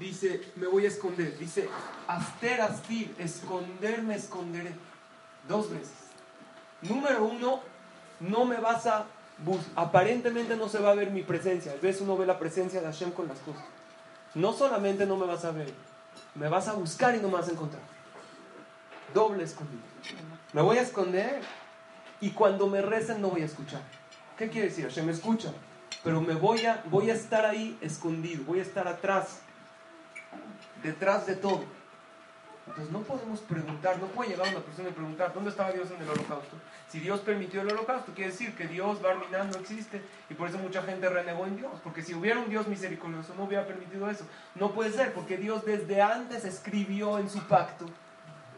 dice, 0.00 0.40
me 0.56 0.66
voy 0.66 0.86
a 0.86 0.88
esconder, 0.88 1.38
dice, 1.38 1.68
aster 2.06 2.62
astir, 2.62 3.14
esconderme, 3.18 4.16
esconderé. 4.16 4.74
Dos 5.46 5.70
veces. 5.70 5.92
Número 6.82 7.24
uno, 7.24 7.60
no 8.20 8.44
me 8.44 8.56
vas 8.56 8.86
a 8.86 9.06
aparentemente 9.74 10.56
no 10.56 10.68
se 10.68 10.78
va 10.78 10.90
a 10.90 10.94
ver 10.94 11.10
mi 11.10 11.22
presencia. 11.22 11.72
A 11.72 11.76
veces 11.76 12.02
uno 12.02 12.16
ve 12.16 12.26
la 12.26 12.38
presencia 12.38 12.80
de 12.80 12.86
Hashem 12.86 13.10
con 13.10 13.28
las 13.28 13.38
cosas. 13.40 13.64
No 14.34 14.52
solamente 14.52 15.06
no 15.06 15.16
me 15.16 15.26
vas 15.26 15.44
a 15.44 15.50
ver, 15.50 15.72
me 16.34 16.48
vas 16.48 16.68
a 16.68 16.72
buscar 16.72 17.14
y 17.14 17.18
no 17.18 17.28
me 17.28 17.34
vas 17.34 17.48
a 17.48 17.52
encontrar. 17.52 17.82
Doble 19.12 19.44
escondido. 19.44 19.82
Me 20.52 20.62
voy 20.62 20.78
a 20.78 20.82
esconder 20.82 21.40
y 22.20 22.30
cuando 22.30 22.66
me 22.66 22.80
recen 22.80 23.20
no 23.20 23.28
voy 23.28 23.42
a 23.42 23.46
escuchar. 23.46 23.82
¿Qué 24.38 24.48
quiere 24.48 24.68
decir? 24.68 24.84
Hashem 24.86 25.06
me 25.06 25.12
escucha, 25.12 25.52
pero 26.02 26.20
me 26.20 26.34
voy 26.34 26.64
a, 26.64 26.82
voy 26.86 27.10
a 27.10 27.14
estar 27.14 27.44
ahí 27.44 27.76
escondido, 27.80 28.44
voy 28.44 28.60
a 28.60 28.62
estar 28.62 28.88
atrás, 28.88 29.40
detrás 30.82 31.26
de 31.26 31.36
todo. 31.36 31.64
Entonces 32.66 32.92
no 32.92 33.00
podemos 33.00 33.40
preguntar, 33.40 33.98
no 33.98 34.06
puede 34.06 34.30
llegar 34.30 34.48
una 34.48 34.60
persona 34.60 34.88
y 34.88 34.92
preguntar, 34.92 35.34
¿dónde 35.34 35.50
estaba 35.50 35.72
Dios 35.72 35.90
en 35.90 36.00
el 36.00 36.08
holocausto? 36.08 36.56
Si 36.88 37.00
Dios 37.00 37.20
permitió 37.20 37.60
el 37.60 37.72
holocausto, 37.72 38.12
quiere 38.14 38.30
decir 38.30 38.54
que 38.54 38.68
Dios, 38.68 39.02
Barminan, 39.02 39.50
no 39.50 39.58
existe 39.58 40.00
y 40.30 40.34
por 40.34 40.48
eso 40.48 40.58
mucha 40.58 40.82
gente 40.82 41.08
renegó 41.08 41.46
en 41.46 41.56
Dios. 41.56 41.72
Porque 41.82 42.02
si 42.02 42.14
hubiera 42.14 42.38
un 42.38 42.48
Dios 42.48 42.68
misericordioso, 42.68 43.34
no 43.36 43.44
hubiera 43.44 43.66
permitido 43.66 44.08
eso. 44.08 44.24
No 44.54 44.72
puede 44.72 44.92
ser, 44.92 45.12
porque 45.12 45.36
Dios 45.36 45.64
desde 45.64 46.00
antes 46.00 46.44
escribió 46.44 47.18
en 47.18 47.28
su 47.28 47.40
pacto 47.48 47.86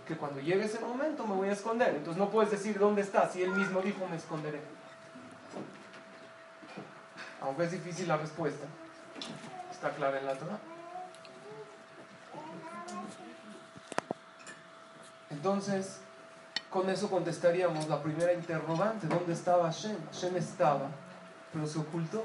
que 0.07 0.17
cuando 0.17 0.41
llegue 0.41 0.65
ese 0.65 0.81
momento 0.81 1.27
me 1.27 1.35
voy 1.35 1.49
a 1.49 1.53
esconder. 1.53 1.95
Entonces 1.95 2.19
no 2.19 2.29
puedes 2.29 2.51
decir 2.51 2.79
dónde 2.79 3.01
está, 3.01 3.29
si 3.31 3.43
Él 3.43 3.53
mismo 3.53 3.81
dijo 3.81 4.07
me 4.07 4.17
esconderé. 4.17 4.61
Aunque 7.41 7.65
es 7.65 7.73
difícil 7.73 8.09
la 8.09 8.17
respuesta, 8.17 8.67
está 9.71 9.91
clara 9.91 10.19
en 10.19 10.27
la 10.27 10.35
Torah. 10.35 10.59
Entonces, 15.35 15.99
con 16.71 16.89
eso 16.89 17.11
contestaríamos 17.11 17.89
la 17.89 18.03
primera 18.03 18.33
interrogante, 18.33 19.09
¿dónde 19.09 19.33
estaba 19.33 19.65
Hashem? 19.65 19.97
Hashem 20.13 20.37
estaba, 20.37 20.89
pero 21.53 21.67
se 21.67 21.81
ocultó. 21.81 22.25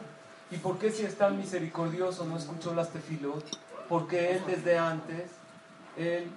¿Y 0.52 0.58
por 0.58 0.78
qué 0.78 0.92
si 0.92 1.04
es 1.04 1.18
tan 1.18 1.36
misericordioso 1.38 2.26
no 2.26 2.38
escuchó 2.38 2.74
las 2.74 2.90
tefilot? 2.90 3.44
Porque 3.88 4.32
él 4.34 4.44
desde 4.46 4.78
antes 4.78 5.32
él 5.98 6.30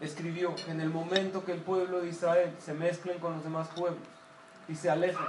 escribió 0.00 0.54
que 0.56 0.72
en 0.72 0.80
el 0.80 0.90
momento 0.90 1.44
que 1.44 1.52
el 1.52 1.60
pueblo 1.60 2.00
de 2.00 2.08
Israel 2.08 2.52
se 2.64 2.74
mezclen 2.74 3.18
con 3.20 3.34
los 3.34 3.44
demás 3.44 3.68
pueblos 3.68 4.02
y 4.68 4.74
se 4.74 4.90
alejen, 4.90 5.26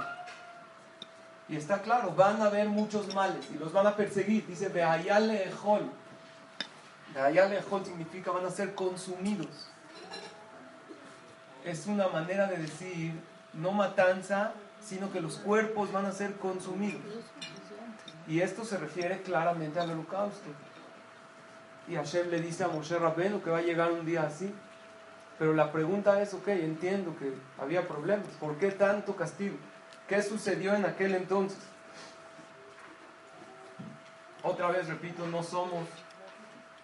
y 1.48 1.56
está 1.56 1.82
claro, 1.82 2.14
van 2.16 2.42
a 2.42 2.46
haber 2.46 2.68
muchos 2.68 3.14
males 3.14 3.46
y 3.52 3.58
los 3.58 3.72
van 3.72 3.86
a 3.86 3.96
perseguir. 3.96 4.46
Dice, 4.46 4.68
Beayale 4.68 5.48
Ejol. 5.48 5.90
Beayale 7.14 7.58
Ejol 7.58 7.84
significa 7.84 8.30
van 8.30 8.46
a 8.46 8.50
ser 8.50 8.74
consumidos. 8.74 9.68
Es 11.64 11.86
una 11.86 12.08
manera 12.08 12.46
de 12.46 12.56
decir, 12.56 13.12
no 13.52 13.72
matanza, 13.72 14.52
sino 14.82 15.12
que 15.12 15.20
los 15.20 15.36
cuerpos 15.36 15.92
van 15.92 16.06
a 16.06 16.12
ser 16.12 16.36
consumidos. 16.36 17.02
Y 18.26 18.40
esto 18.40 18.64
se 18.64 18.78
refiere 18.78 19.22
claramente 19.22 19.80
al 19.80 19.90
holocausto. 19.90 20.50
Y 21.88 21.96
Hashem 21.96 22.30
le 22.30 22.40
dice 22.40 22.64
a 22.64 22.68
Moshe 22.68 22.98
Rabbeinu 22.98 23.42
que 23.42 23.50
va 23.50 23.58
a 23.58 23.62
llegar 23.62 23.90
un 23.92 24.06
día 24.06 24.22
así. 24.22 24.54
Pero 25.38 25.54
la 25.54 25.72
pregunta 25.72 26.20
es, 26.22 26.34
ok, 26.34 26.48
entiendo 26.48 27.16
que 27.18 27.34
había 27.58 27.88
problemas. 27.88 28.28
¿Por 28.38 28.56
qué 28.58 28.70
tanto 28.70 29.16
castigo? 29.16 29.56
¿Qué 30.06 30.22
sucedió 30.22 30.74
en 30.74 30.84
aquel 30.84 31.14
entonces? 31.14 31.58
Otra 34.42 34.68
vez 34.68 34.86
repito, 34.88 35.26
no 35.26 35.42
somos 35.42 35.86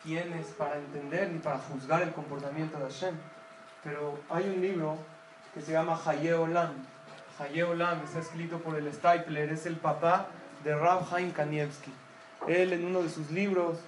quienes 0.03 0.47
para 0.49 0.77
entender 0.77 1.31
ni 1.31 1.39
para 1.39 1.59
juzgar 1.59 2.03
el 2.03 2.13
comportamiento 2.13 2.79
de 2.79 2.85
Hashem. 2.85 3.15
Pero 3.87 4.19
hay 4.29 4.49
un 4.49 4.61
libro 4.61 4.99
que 5.55 5.61
se 5.61 5.71
llama 5.71 5.97
Haye 6.05 6.35
Olam. 6.35 6.73
Haye 7.39 7.63
Olam 7.63 8.03
está 8.03 8.19
escrito 8.19 8.59
por 8.59 8.77
el 8.77 8.93
Stipler, 8.93 9.51
es 9.51 9.65
el 9.65 9.77
papá 9.77 10.27
de 10.65 10.75
Rav 10.75 11.07
Haim 11.15 11.31
Kanievski. 11.31 11.93
Él 12.49 12.73
en 12.73 12.85
uno 12.85 13.03
de 13.03 13.09
sus 13.09 13.31
libros, 13.31 13.79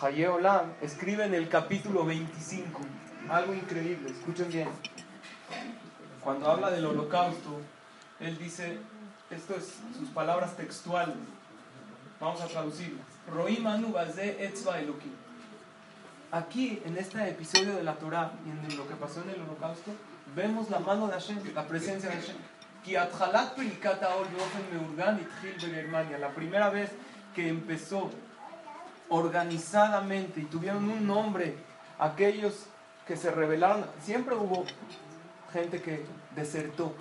Haye 0.00 0.28
Olam, 0.28 0.72
escribe 0.80 1.24
en 1.24 1.34
el 1.34 1.48
capítulo 1.48 2.04
25 2.04 2.80
algo 3.28 3.52
increíble, 3.52 4.10
escuchen 4.10 4.48
bien. 4.48 4.68
Cuando 6.22 6.48
habla 6.48 6.70
del 6.70 6.86
holocausto, 6.86 7.60
él 8.20 8.38
dice, 8.38 8.78
esto 9.30 9.56
es 9.56 9.80
sus 9.98 10.10
palabras 10.10 10.56
textuales, 10.56 11.16
vamos 12.20 12.40
a 12.40 12.46
traducirlas. 12.46 13.06
Aquí, 16.32 16.80
en 16.84 16.96
este 16.96 17.28
episodio 17.28 17.74
de 17.74 17.82
la 17.82 17.94
Torah 17.96 18.30
y 18.46 18.50
en 18.50 18.76
lo 18.76 18.86
que 18.86 18.94
pasó 18.94 19.20
en 19.22 19.30
el 19.30 19.40
holocausto, 19.40 19.90
vemos 20.36 20.70
la 20.70 20.78
mano 20.78 21.08
de 21.08 21.14
Hashem, 21.14 21.38
la 21.52 21.66
presencia 21.66 22.08
de 22.08 22.14
Hashem. 22.14 22.36
La 26.20 26.28
primera 26.28 26.70
vez 26.70 26.92
que 27.34 27.48
empezó 27.48 28.12
organizadamente 29.08 30.40
y 30.42 30.44
tuvieron 30.44 30.88
un 30.88 31.04
nombre 31.04 31.56
aquellos 31.98 32.66
que 33.08 33.16
se 33.16 33.32
rebelaron, 33.32 33.84
siempre 34.00 34.36
hubo 34.36 34.64
gente 35.52 35.82
que 35.82 36.04
desertó 36.36 36.94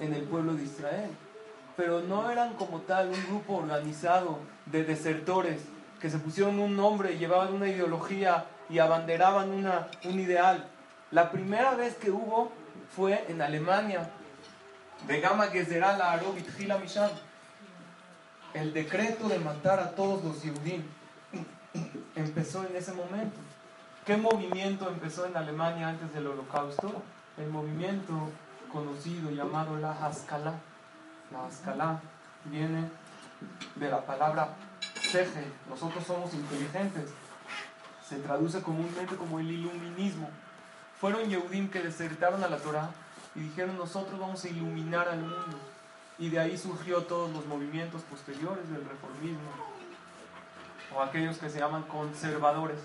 en 0.00 0.14
el 0.14 0.24
pueblo 0.24 0.54
de 0.54 0.64
Israel, 0.64 1.10
pero 1.76 2.00
no 2.00 2.28
eran 2.28 2.54
como 2.54 2.80
tal 2.80 3.10
un 3.10 3.24
grupo 3.28 3.58
organizado 3.58 4.40
de 4.66 4.82
desertores 4.82 5.62
que 6.00 6.10
se 6.10 6.18
pusieron 6.18 6.58
un 6.58 6.76
nombre, 6.76 7.16
llevaban 7.16 7.54
una 7.54 7.68
ideología 7.68 8.46
y 8.68 8.78
abanderaban 8.78 9.50
una, 9.50 9.88
un 10.04 10.20
ideal. 10.20 10.66
La 11.10 11.30
primera 11.30 11.74
vez 11.74 11.96
que 11.96 12.10
hubo 12.10 12.50
fue 12.94 13.24
en 13.28 13.42
Alemania, 13.42 14.10
de 15.06 15.20
Gama 15.20 15.46
Gezeral 15.48 16.00
a 16.00 16.18
Gila 16.56 16.78
Misham. 16.78 17.10
El 18.54 18.72
decreto 18.72 19.28
de 19.28 19.38
matar 19.38 19.80
a 19.80 19.90
todos 19.90 20.22
los 20.24 20.42
Yehudim 20.42 20.82
empezó 22.14 22.64
en 22.64 22.76
ese 22.76 22.92
momento. 22.92 23.36
¿Qué 24.06 24.16
movimiento 24.16 24.88
empezó 24.88 25.26
en 25.26 25.36
Alemania 25.36 25.88
antes 25.88 26.12
del 26.14 26.26
holocausto? 26.26 27.02
El 27.36 27.48
movimiento 27.48 28.30
conocido 28.72 29.30
llamado 29.30 29.76
la 29.78 29.92
Haskalah. 29.92 30.54
La 31.32 31.46
Haskalah 31.46 32.00
viene 32.44 32.88
de 33.74 33.90
la 33.90 34.00
palabra 34.04 34.54
Seje. 35.00 35.44
Nosotros 35.68 36.04
somos 36.04 36.32
inteligentes. 36.34 37.12
Se 38.08 38.16
traduce 38.16 38.62
comúnmente 38.62 39.16
como 39.16 39.40
el 39.40 39.50
iluminismo. 39.50 40.28
Fueron 41.00 41.28
Yehudim 41.28 41.70
que 41.70 41.82
desertaron 41.82 42.44
a 42.44 42.48
la 42.48 42.58
Torah 42.58 42.90
y 43.34 43.40
dijeron 43.40 43.76
nosotros 43.76 44.18
vamos 44.18 44.44
a 44.44 44.48
iluminar 44.48 45.08
al 45.08 45.20
mundo. 45.20 45.58
Y 46.18 46.28
de 46.28 46.38
ahí 46.38 46.56
surgió 46.56 47.02
todos 47.04 47.32
los 47.32 47.46
movimientos 47.46 48.02
posteriores 48.02 48.70
del 48.70 48.84
reformismo, 48.84 49.50
o 50.94 51.02
aquellos 51.02 51.38
que 51.38 51.50
se 51.50 51.58
llaman 51.58 51.82
conservadores, 51.84 52.78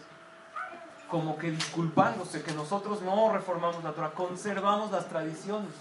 como 1.10 1.38
que 1.38 1.52
disculpándose 1.52 2.42
que 2.42 2.54
nosotros 2.54 3.04
no 3.04 3.32
reformamos 3.32 3.84
la 3.84 3.92
Torah, 3.92 4.12
conservamos 4.12 4.92
las 4.92 5.08
tradiciones, 5.10 5.72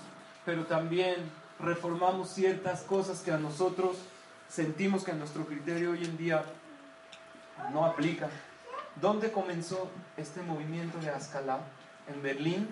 pero 0.44 0.66
también 0.66 1.16
reformamos 1.58 2.28
ciertas 2.28 2.82
cosas 2.82 3.20
que 3.20 3.32
a 3.32 3.38
nosotros 3.38 3.96
sentimos 4.48 5.04
que 5.04 5.12
a 5.12 5.14
nuestro 5.14 5.46
criterio 5.46 5.92
hoy 5.92 6.04
en 6.04 6.16
día 6.18 6.44
no 7.72 7.84
aplican. 7.86 8.30
¿Dónde 9.00 9.30
comenzó 9.30 9.90
este 10.16 10.42
movimiento 10.42 10.98
de 10.98 11.10
Ascalá? 11.10 11.60
En 12.08 12.22
Berlín, 12.22 12.68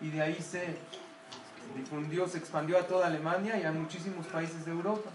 y 0.00 0.10
de 0.10 0.20
ahí 0.20 0.42
se 0.42 0.76
difundió, 1.76 2.26
se 2.28 2.38
expandió 2.38 2.78
a 2.78 2.82
toda 2.82 3.06
Alemania 3.06 3.58
y 3.58 3.64
a 3.64 3.72
muchísimos 3.72 4.26
países 4.26 4.64
de 4.64 4.72
Europa. 4.72 5.10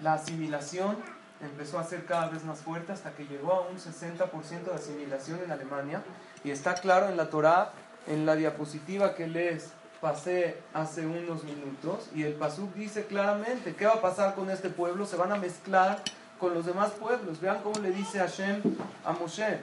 La 0.00 0.14
asimilación 0.14 0.96
empezó 1.40 1.78
a 1.78 1.84
ser 1.84 2.04
cada 2.04 2.28
vez 2.28 2.44
más 2.44 2.58
fuerte 2.58 2.92
hasta 2.92 3.12
que 3.12 3.26
llegó 3.26 3.52
a 3.52 3.60
un 3.62 3.78
60% 3.78 4.64
de 4.64 4.74
asimilación 4.74 5.40
en 5.42 5.50
Alemania 5.50 6.02
y 6.42 6.50
está 6.50 6.74
claro 6.74 7.08
en 7.08 7.16
la 7.16 7.30
Torá, 7.30 7.72
en 8.06 8.26
la 8.26 8.34
diapositiva 8.34 9.14
que 9.14 9.26
les 9.26 9.70
pasé 10.00 10.60
hace 10.74 11.06
unos 11.06 11.44
minutos 11.44 12.08
y 12.14 12.24
el 12.24 12.34
Pasuk 12.34 12.74
dice 12.74 13.06
claramente 13.06 13.74
qué 13.74 13.86
va 13.86 13.94
a 13.94 14.02
pasar 14.02 14.34
con 14.34 14.50
este 14.50 14.68
pueblo, 14.68 15.06
se 15.06 15.16
van 15.16 15.32
a 15.32 15.36
mezclar 15.36 16.02
con 16.38 16.54
los 16.54 16.66
demás 16.66 16.90
pueblos. 16.92 17.40
Vean 17.40 17.60
cómo 17.62 17.78
le 17.80 17.90
dice 17.90 18.18
Hashem 18.18 18.62
a 19.04 19.12
Moshe. 19.12 19.60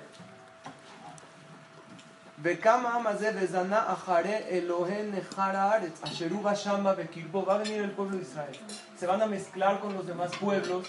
Va 7.48 7.56
a 7.56 7.58
venir 7.60 7.82
el 7.82 7.92
pueblo 7.92 8.18
de 8.18 8.24
Israel. 8.24 8.58
Se 8.98 9.06
van 9.06 9.22
a 9.22 9.28
mezclar 9.28 9.80
con 9.80 9.94
los 9.94 10.08
demás 10.08 10.32
pueblos. 10.40 10.88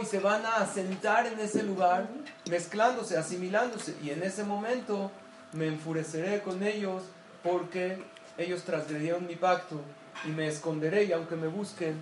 y 0.00 0.06
se 0.06 0.18
van 0.18 0.44
a 0.44 0.56
asentar 0.56 1.26
en 1.26 1.38
ese 1.38 1.62
lugar, 1.62 2.08
mezclándose, 2.50 3.16
asimilándose. 3.16 3.96
Y 4.02 4.10
en 4.10 4.22
ese 4.22 4.42
momento 4.42 5.12
me 5.52 5.68
enfureceré 5.68 6.42
con 6.42 6.62
ellos 6.62 7.02
porque 7.42 8.02
ellos 8.36 8.64
transgredieron 8.64 9.26
mi 9.26 9.36
pacto 9.36 9.80
y 10.24 10.28
me 10.28 10.48
esconderé 10.48 11.04
y 11.04 11.12
aunque 11.12 11.36
me 11.36 11.46
busquen, 11.46 12.00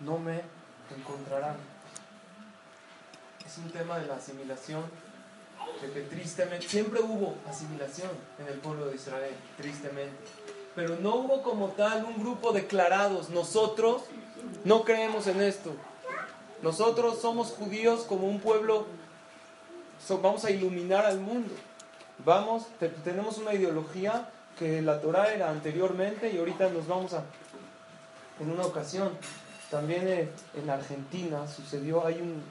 no 0.00 0.18
me 0.18 0.42
encontrarán. 0.96 1.56
Es 3.46 3.58
un 3.58 3.70
tema 3.70 3.98
de 3.98 4.06
la 4.06 4.16
asimilación 4.16 4.82
de 5.82 5.92
que 5.92 6.00
tristemente, 6.02 6.68
siempre 6.68 7.00
hubo 7.00 7.36
asimilación 7.48 8.10
en 8.38 8.48
el 8.48 8.58
pueblo 8.58 8.86
de 8.86 8.96
Israel, 8.96 9.34
tristemente, 9.56 10.16
pero 10.74 10.96
no 10.96 11.16
hubo 11.16 11.42
como 11.42 11.68
tal 11.68 12.04
un 12.04 12.18
grupo 12.18 12.52
declarados, 12.52 13.30
nosotros 13.30 14.02
no 14.64 14.84
creemos 14.84 15.26
en 15.26 15.40
esto, 15.40 15.72
nosotros 16.62 17.20
somos 17.20 17.52
judíos 17.52 18.02
como 18.02 18.26
un 18.26 18.40
pueblo, 18.40 18.86
vamos 20.22 20.44
a 20.44 20.50
iluminar 20.50 21.06
al 21.06 21.20
mundo, 21.20 21.54
vamos, 22.24 22.66
tenemos 23.04 23.38
una 23.38 23.54
ideología 23.54 24.28
que 24.58 24.82
la 24.82 25.00
Torah 25.00 25.32
era 25.32 25.50
anteriormente 25.50 26.32
y 26.32 26.38
ahorita 26.38 26.70
nos 26.70 26.88
vamos 26.88 27.14
a, 27.14 27.22
en 28.40 28.50
una 28.50 28.64
ocasión, 28.64 29.12
también 29.70 30.30
en 30.54 30.70
Argentina 30.70 31.46
sucedió, 31.46 32.06
hay 32.06 32.20
un, 32.20 32.42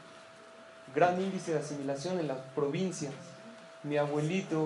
gran 0.94 1.22
índice 1.22 1.54
de 1.54 1.60
asimilación 1.60 2.20
en 2.20 2.28
las 2.28 2.40
provincias. 2.56 3.14
Mi 3.84 3.98
abuelito, 3.98 4.64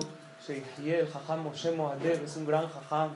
el 0.48 1.08
Jajam 1.08 1.42
Moshe 1.42 1.72
Moadev, 1.72 2.24
es 2.24 2.36
un 2.36 2.46
gran 2.46 2.68
jajam 2.68 3.10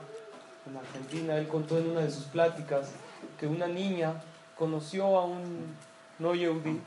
en 0.69 0.77
Argentina. 0.77 1.37
Él 1.37 1.47
contó 1.47 1.77
en 1.77 1.89
una 1.89 2.01
de 2.01 2.11
sus 2.11 2.25
pláticas 2.25 2.89
que 3.39 3.47
una 3.47 3.67
niña 3.67 4.21
conoció 4.57 5.17
a 5.17 5.25
un 5.25 5.75
no 6.19 6.35
yehudi 6.35 6.79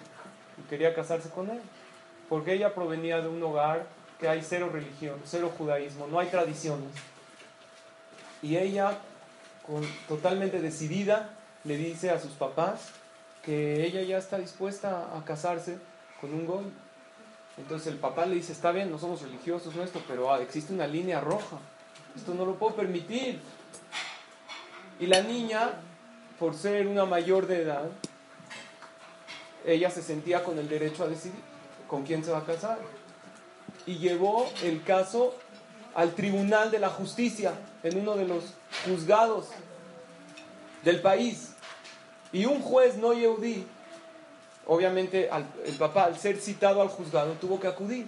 y 0.59 0.69
quería 0.69 0.95
casarse 0.95 1.31
con 1.31 1.51
él. 1.51 1.61
Porque 2.29 2.55
ella 2.55 2.75
provenía 2.75 3.21
de 3.21 3.29
un 3.29 3.43
hogar 3.43 3.87
que 4.19 4.29
hay 4.29 4.43
cero 4.43 4.71
religión, 4.73 5.19
cero 5.25 5.53
judaísmo, 5.57 6.07
no 6.07 6.21
hay 6.21 6.29
tradiciones. 6.29 6.91
Y 8.43 8.57
ella, 8.57 8.99
totalmente 10.07 10.61
decidida, 10.61 11.31
le 11.65 11.77
dice 11.77 12.11
a 12.11 12.21
sus 12.21 12.33
papás 12.33 12.89
que 13.45 13.85
ella 13.85 14.03
ya 14.03 14.19
está 14.19 14.39
dispuesta 14.39 15.17
a 15.17 15.25
casarse 15.25 15.79
con 16.21 16.33
un 16.35 16.47
gol. 16.47 16.65
Entonces 17.57 17.89
el 17.89 17.99
papá 17.99 18.27
le 18.27 18.37
dice, 18.37 18.53
está 18.53 18.73
bien, 18.73 18.91
no 18.91 18.99
somos 18.99 19.23
religiosos, 19.23 19.75
no 19.75 19.83
esto, 19.83 20.03
pero 20.07 20.33
ah, 20.33 20.41
existe 20.41 20.73
una 20.73 20.87
línea 20.87 21.21
roja. 21.21 21.59
Esto 22.17 22.35
no 22.35 22.45
lo 22.45 22.55
puedo 22.55 22.75
permitir. 22.75 23.41
Y 24.99 25.07
la 25.07 25.23
niña, 25.23 25.73
por 26.39 26.55
ser 26.55 26.87
una 26.87 27.05
mayor 27.05 27.47
de 27.47 27.63
edad, 27.63 27.89
ella 29.65 29.91
se 29.91 30.03
sentía 30.03 30.43
con 30.43 30.59
el 30.59 30.69
derecho 30.69 31.05
a 31.05 31.09
decidir 31.09 31.41
con 31.87 32.05
quién 32.05 32.25
se 32.25 32.31
va 32.31 32.39
a 32.39 32.45
casar. 32.45 32.79
Y 33.87 33.99
llevó 33.99 34.49
el 34.63 34.83
caso 34.83 35.35
al 35.95 36.15
Tribunal 36.15 36.71
de 36.71 36.79
la 36.79 36.89
Justicia, 36.89 37.53
en 37.83 37.99
uno 37.99 38.17
de 38.17 38.27
los 38.27 38.45
juzgados 38.87 39.49
del 40.85 41.01
país. 41.01 41.50
Y 42.33 42.45
un 42.45 42.63
juez 42.63 42.97
no 42.97 43.13
yeudí, 43.13 43.67
obviamente 44.67 45.29
el 45.65 45.75
papá 45.75 46.05
al 46.05 46.19
ser 46.19 46.39
citado 46.39 46.81
al 46.81 46.89
juzgado 46.89 47.33
tuvo 47.35 47.59
que 47.59 47.67
acudir. 47.67 48.07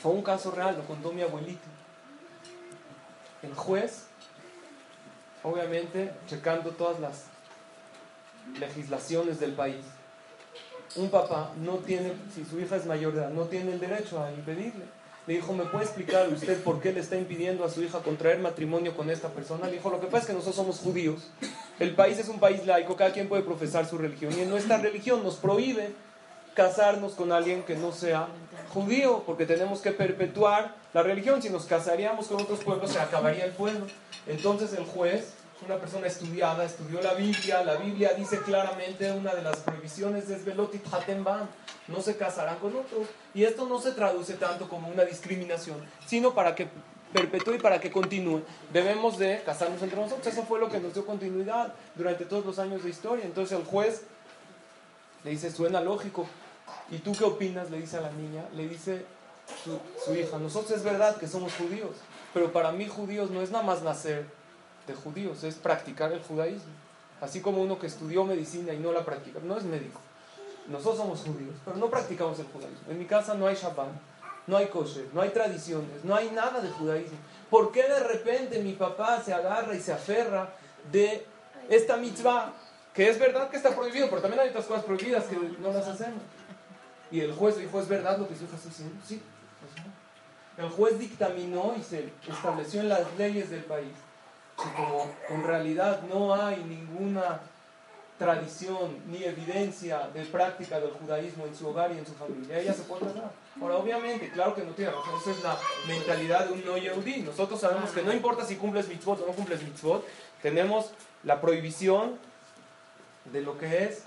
Fue 0.00 0.12
un 0.12 0.22
caso 0.22 0.50
real, 0.50 0.76
lo 0.76 0.84
contó 0.84 1.12
mi 1.12 1.22
abuelito. 1.22 1.60
El 3.42 3.54
juez, 3.54 4.04
obviamente, 5.42 6.12
checando 6.26 6.70
todas 6.70 7.00
las 7.00 7.24
legislaciones 8.58 9.40
del 9.40 9.52
país, 9.52 9.84
un 10.96 11.10
papá 11.10 11.52
no 11.56 11.76
tiene, 11.76 12.14
si 12.34 12.44
su 12.44 12.58
hija 12.58 12.76
es 12.76 12.86
mayor 12.86 13.12
de 13.12 13.20
edad, 13.20 13.30
no 13.30 13.44
tiene 13.44 13.72
el 13.72 13.80
derecho 13.80 14.22
a 14.22 14.30
impedirle. 14.32 14.99
Le 15.30 15.36
dijo, 15.36 15.52
¿me 15.52 15.62
puede 15.62 15.84
explicar 15.84 16.28
usted 16.28 16.60
por 16.64 16.80
qué 16.80 16.92
le 16.92 16.98
está 16.98 17.14
impidiendo 17.14 17.64
a 17.64 17.70
su 17.70 17.84
hija 17.84 18.00
contraer 18.00 18.40
matrimonio 18.40 18.96
con 18.96 19.10
esta 19.10 19.28
persona? 19.28 19.66
Le 19.66 19.74
dijo, 19.74 19.88
lo 19.88 20.00
que 20.00 20.08
pasa 20.08 20.18
es 20.18 20.26
que 20.26 20.32
nosotros 20.32 20.56
somos 20.56 20.80
judíos. 20.80 21.30
El 21.78 21.94
país 21.94 22.18
es 22.18 22.28
un 22.28 22.40
país 22.40 22.66
laico, 22.66 22.96
cada 22.96 23.12
quien 23.12 23.28
puede 23.28 23.44
profesar 23.44 23.86
su 23.86 23.96
religión. 23.96 24.36
Y 24.36 24.40
en 24.40 24.50
nuestra 24.50 24.78
religión 24.78 25.22
nos 25.22 25.36
prohíbe 25.36 25.92
casarnos 26.54 27.12
con 27.12 27.30
alguien 27.30 27.62
que 27.62 27.76
no 27.76 27.92
sea 27.92 28.26
judío, 28.74 29.22
porque 29.24 29.46
tenemos 29.46 29.80
que 29.80 29.92
perpetuar 29.92 30.74
la 30.92 31.04
religión. 31.04 31.40
Si 31.40 31.48
nos 31.48 31.64
casaríamos 31.66 32.26
con 32.26 32.42
otros 32.42 32.64
pueblos, 32.64 32.90
se 32.90 32.98
acabaría 32.98 33.44
el 33.44 33.52
pueblo. 33.52 33.86
Entonces 34.26 34.72
el 34.72 34.84
juez 34.84 35.34
una 35.66 35.76
persona 35.76 36.06
estudiada, 36.06 36.64
estudió 36.64 37.02
la 37.02 37.14
Biblia, 37.14 37.62
la 37.62 37.74
Biblia 37.76 38.14
dice 38.16 38.38
claramente 38.40 39.12
una 39.12 39.34
de 39.34 39.42
las 39.42 39.58
prohibiciones 39.58 40.30
es 40.30 40.44
Velotit 40.44 40.82
Hatenbam, 40.92 41.46
no 41.90 42.00
se 42.00 42.16
casarán 42.16 42.58
con 42.58 42.74
otros. 42.74 43.08
Y 43.34 43.44
esto 43.44 43.66
no 43.66 43.80
se 43.80 43.92
traduce 43.92 44.34
tanto 44.34 44.68
como 44.68 44.88
una 44.88 45.04
discriminación, 45.04 45.78
sino 46.06 46.34
para 46.34 46.54
que 46.54 46.68
perpetúe 47.12 47.54
y 47.54 47.58
para 47.58 47.80
que 47.80 47.90
continúe. 47.90 48.42
Debemos 48.72 49.18
de 49.18 49.42
casarnos 49.44 49.82
entre 49.82 50.00
nosotros. 50.00 50.26
Eso 50.26 50.44
fue 50.44 50.60
lo 50.60 50.68
que 50.68 50.80
nos 50.80 50.94
dio 50.94 51.04
continuidad 51.04 51.74
durante 51.94 52.24
todos 52.24 52.44
los 52.44 52.58
años 52.58 52.82
de 52.84 52.90
historia. 52.90 53.24
Entonces 53.24 53.58
el 53.58 53.64
juez 53.64 54.02
le 55.24 55.30
dice, 55.30 55.50
suena 55.50 55.80
lógico. 55.80 56.26
¿Y 56.90 56.98
tú 56.98 57.12
qué 57.12 57.24
opinas? 57.24 57.70
Le 57.70 57.80
dice 57.80 57.98
a 57.98 58.00
la 58.00 58.12
niña, 58.12 58.44
le 58.54 58.68
dice 58.68 59.04
su, 60.04 60.14
hija, 60.14 60.38
nosotros 60.38 60.78
es 60.78 60.84
verdad 60.84 61.16
que 61.16 61.26
somos 61.26 61.52
judíos, 61.54 61.96
pero 62.32 62.52
para 62.52 62.72
mí 62.72 62.86
judíos 62.86 63.30
no 63.30 63.42
es 63.42 63.50
nada 63.50 63.64
más 63.64 63.82
nacer 63.82 64.26
de 64.86 64.94
judíos, 64.94 65.44
es 65.44 65.56
practicar 65.56 66.12
el 66.12 66.22
judaísmo. 66.22 66.72
Así 67.20 67.40
como 67.40 67.62
uno 67.62 67.78
que 67.78 67.86
estudió 67.86 68.24
medicina 68.24 68.72
y 68.72 68.78
no 68.78 68.92
la 68.92 69.04
practica, 69.04 69.40
no 69.42 69.58
es 69.58 69.64
médico. 69.64 70.00
Nosotros 70.70 70.98
somos 70.98 71.20
judíos, 71.20 71.54
pero 71.64 71.76
no 71.76 71.88
practicamos 71.88 72.38
el 72.38 72.46
judaísmo. 72.46 72.90
En 72.90 72.98
mi 72.98 73.04
casa 73.04 73.34
no 73.34 73.46
hay 73.46 73.56
Shabbat, 73.56 73.88
no 74.46 74.56
hay 74.56 74.66
kosher, 74.66 75.06
no 75.12 75.20
hay 75.20 75.30
tradiciones, 75.30 76.04
no 76.04 76.14
hay 76.14 76.30
nada 76.30 76.60
de 76.60 76.70
judaísmo. 76.70 77.18
¿Por 77.50 77.72
qué 77.72 77.82
de 77.82 78.00
repente 78.00 78.62
mi 78.62 78.72
papá 78.74 79.20
se 79.22 79.34
agarra 79.34 79.74
y 79.74 79.80
se 79.80 79.92
aferra 79.92 80.50
de 80.90 81.26
esta 81.68 81.96
mitzvah? 81.96 82.52
Que 82.94 83.08
es 83.08 83.18
verdad 83.18 83.50
que 83.50 83.56
está 83.56 83.74
prohibido, 83.74 84.08
pero 84.08 84.22
también 84.22 84.40
hay 84.40 84.48
otras 84.50 84.66
cosas 84.66 84.84
prohibidas 84.84 85.24
que 85.24 85.36
no 85.36 85.72
las 85.72 85.86
hacemos. 85.86 86.22
Y 87.10 87.20
el 87.20 87.32
juez 87.34 87.58
dijo, 87.58 87.80
¿es 87.80 87.88
verdad 87.88 88.18
lo 88.18 88.28
que 88.28 88.34
hija 88.34 88.44
está 88.44 88.68
haciendo? 88.68 88.94
Sí. 89.04 89.20
El 90.56 90.68
juez 90.68 90.98
dictaminó 90.98 91.74
y 91.78 91.82
se 91.82 92.12
estableció 92.28 92.80
en 92.80 92.88
las 92.88 93.16
leyes 93.16 93.50
del 93.50 93.64
país 93.64 93.92
y 94.66 94.76
como 94.76 95.06
en 95.28 95.42
realidad 95.44 96.02
no 96.02 96.34
hay 96.34 96.62
ninguna 96.64 97.40
tradición 98.20 98.98
ni 99.08 99.24
evidencia 99.24 100.10
de 100.12 100.22
práctica 100.26 100.78
del 100.78 100.90
judaísmo 100.90 101.46
en 101.46 101.56
su 101.56 101.66
hogar 101.66 101.90
y 101.90 101.96
en 101.96 102.06
su 102.06 102.12
familia, 102.12 102.60
ella 102.60 102.74
se 102.74 102.82
puede 102.82 103.06
casar. 103.06 103.30
Ahora, 103.58 103.76
obviamente, 103.76 104.28
claro 104.28 104.54
que 104.54 104.62
no 104.62 104.72
tiene 104.72 104.90
razón, 104.90 105.14
esa 105.18 105.30
es 105.30 105.42
la 105.42 105.56
mentalidad 105.88 106.44
de 106.44 106.52
un 106.52 106.64
no 106.66 106.76
yehudí. 106.76 107.22
Nosotros 107.22 107.58
sabemos 107.58 107.90
que 107.92 108.02
no 108.02 108.12
importa 108.12 108.44
si 108.44 108.56
cumples 108.56 108.88
mitzvot 108.88 109.22
o 109.22 109.26
no 109.26 109.32
cumples 109.32 109.62
mitzvot, 109.62 110.04
tenemos 110.42 110.90
la 111.24 111.40
prohibición 111.40 112.18
de 113.32 113.40
lo 113.40 113.56
que 113.56 113.84
es 113.84 114.02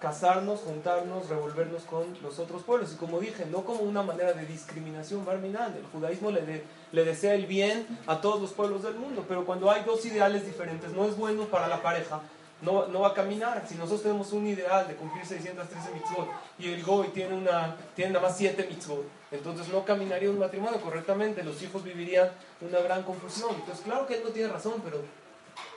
casarnos, 0.00 0.60
juntarnos, 0.60 1.30
revolvernos 1.30 1.84
con 1.84 2.04
los 2.22 2.38
otros 2.38 2.62
pueblos. 2.62 2.92
Y 2.92 2.96
como 2.96 3.20
dije, 3.20 3.46
no 3.46 3.64
como 3.64 3.80
una 3.80 4.02
manera 4.02 4.34
de 4.34 4.44
discriminación 4.44 5.24
barminal. 5.24 5.74
El 5.74 5.86
judaísmo 5.86 6.30
le, 6.30 6.62
le 6.92 7.04
desea 7.06 7.32
el 7.32 7.46
bien 7.46 7.86
a 8.06 8.20
todos 8.20 8.38
los 8.38 8.52
pueblos 8.52 8.82
del 8.82 8.96
mundo, 8.96 9.24
pero 9.26 9.46
cuando 9.46 9.70
hay 9.70 9.82
dos 9.84 10.04
ideales 10.04 10.44
diferentes, 10.44 10.92
no 10.92 11.06
es 11.06 11.16
bueno 11.16 11.44
para 11.46 11.68
la 11.68 11.80
pareja. 11.80 12.20
No, 12.62 12.86
no 12.86 13.00
va 13.00 13.08
a 13.08 13.14
caminar. 13.14 13.64
Si 13.68 13.74
nosotros 13.74 14.02
tenemos 14.02 14.32
un 14.32 14.46
ideal 14.46 14.88
de 14.88 14.94
cumplir 14.94 15.26
613 15.26 15.92
mitzvot 15.92 16.28
y 16.58 16.72
el 16.72 16.82
Goy 16.82 17.08
tiene, 17.08 17.34
una, 17.34 17.76
tiene 17.94 18.12
nada 18.12 18.28
más 18.28 18.36
7 18.36 18.66
mitzvot, 18.68 19.04
entonces 19.30 19.68
no 19.68 19.84
caminaría 19.84 20.30
un 20.30 20.38
matrimonio 20.38 20.80
correctamente, 20.80 21.42
los 21.42 21.60
hijos 21.62 21.84
vivirían 21.84 22.30
una 22.60 22.78
gran 22.80 23.02
confusión. 23.02 23.54
Entonces, 23.56 23.84
claro 23.84 24.06
que 24.06 24.14
él 24.14 24.22
no 24.24 24.30
tiene 24.30 24.48
razón, 24.48 24.80
pero 24.82 25.02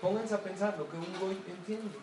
pónganse 0.02 0.36
a 0.36 0.40
pensar 0.40 0.76
lo 0.78 0.90
que 0.90 0.98
un 0.98 1.20
Goy 1.20 1.38
entiende. 1.48 1.98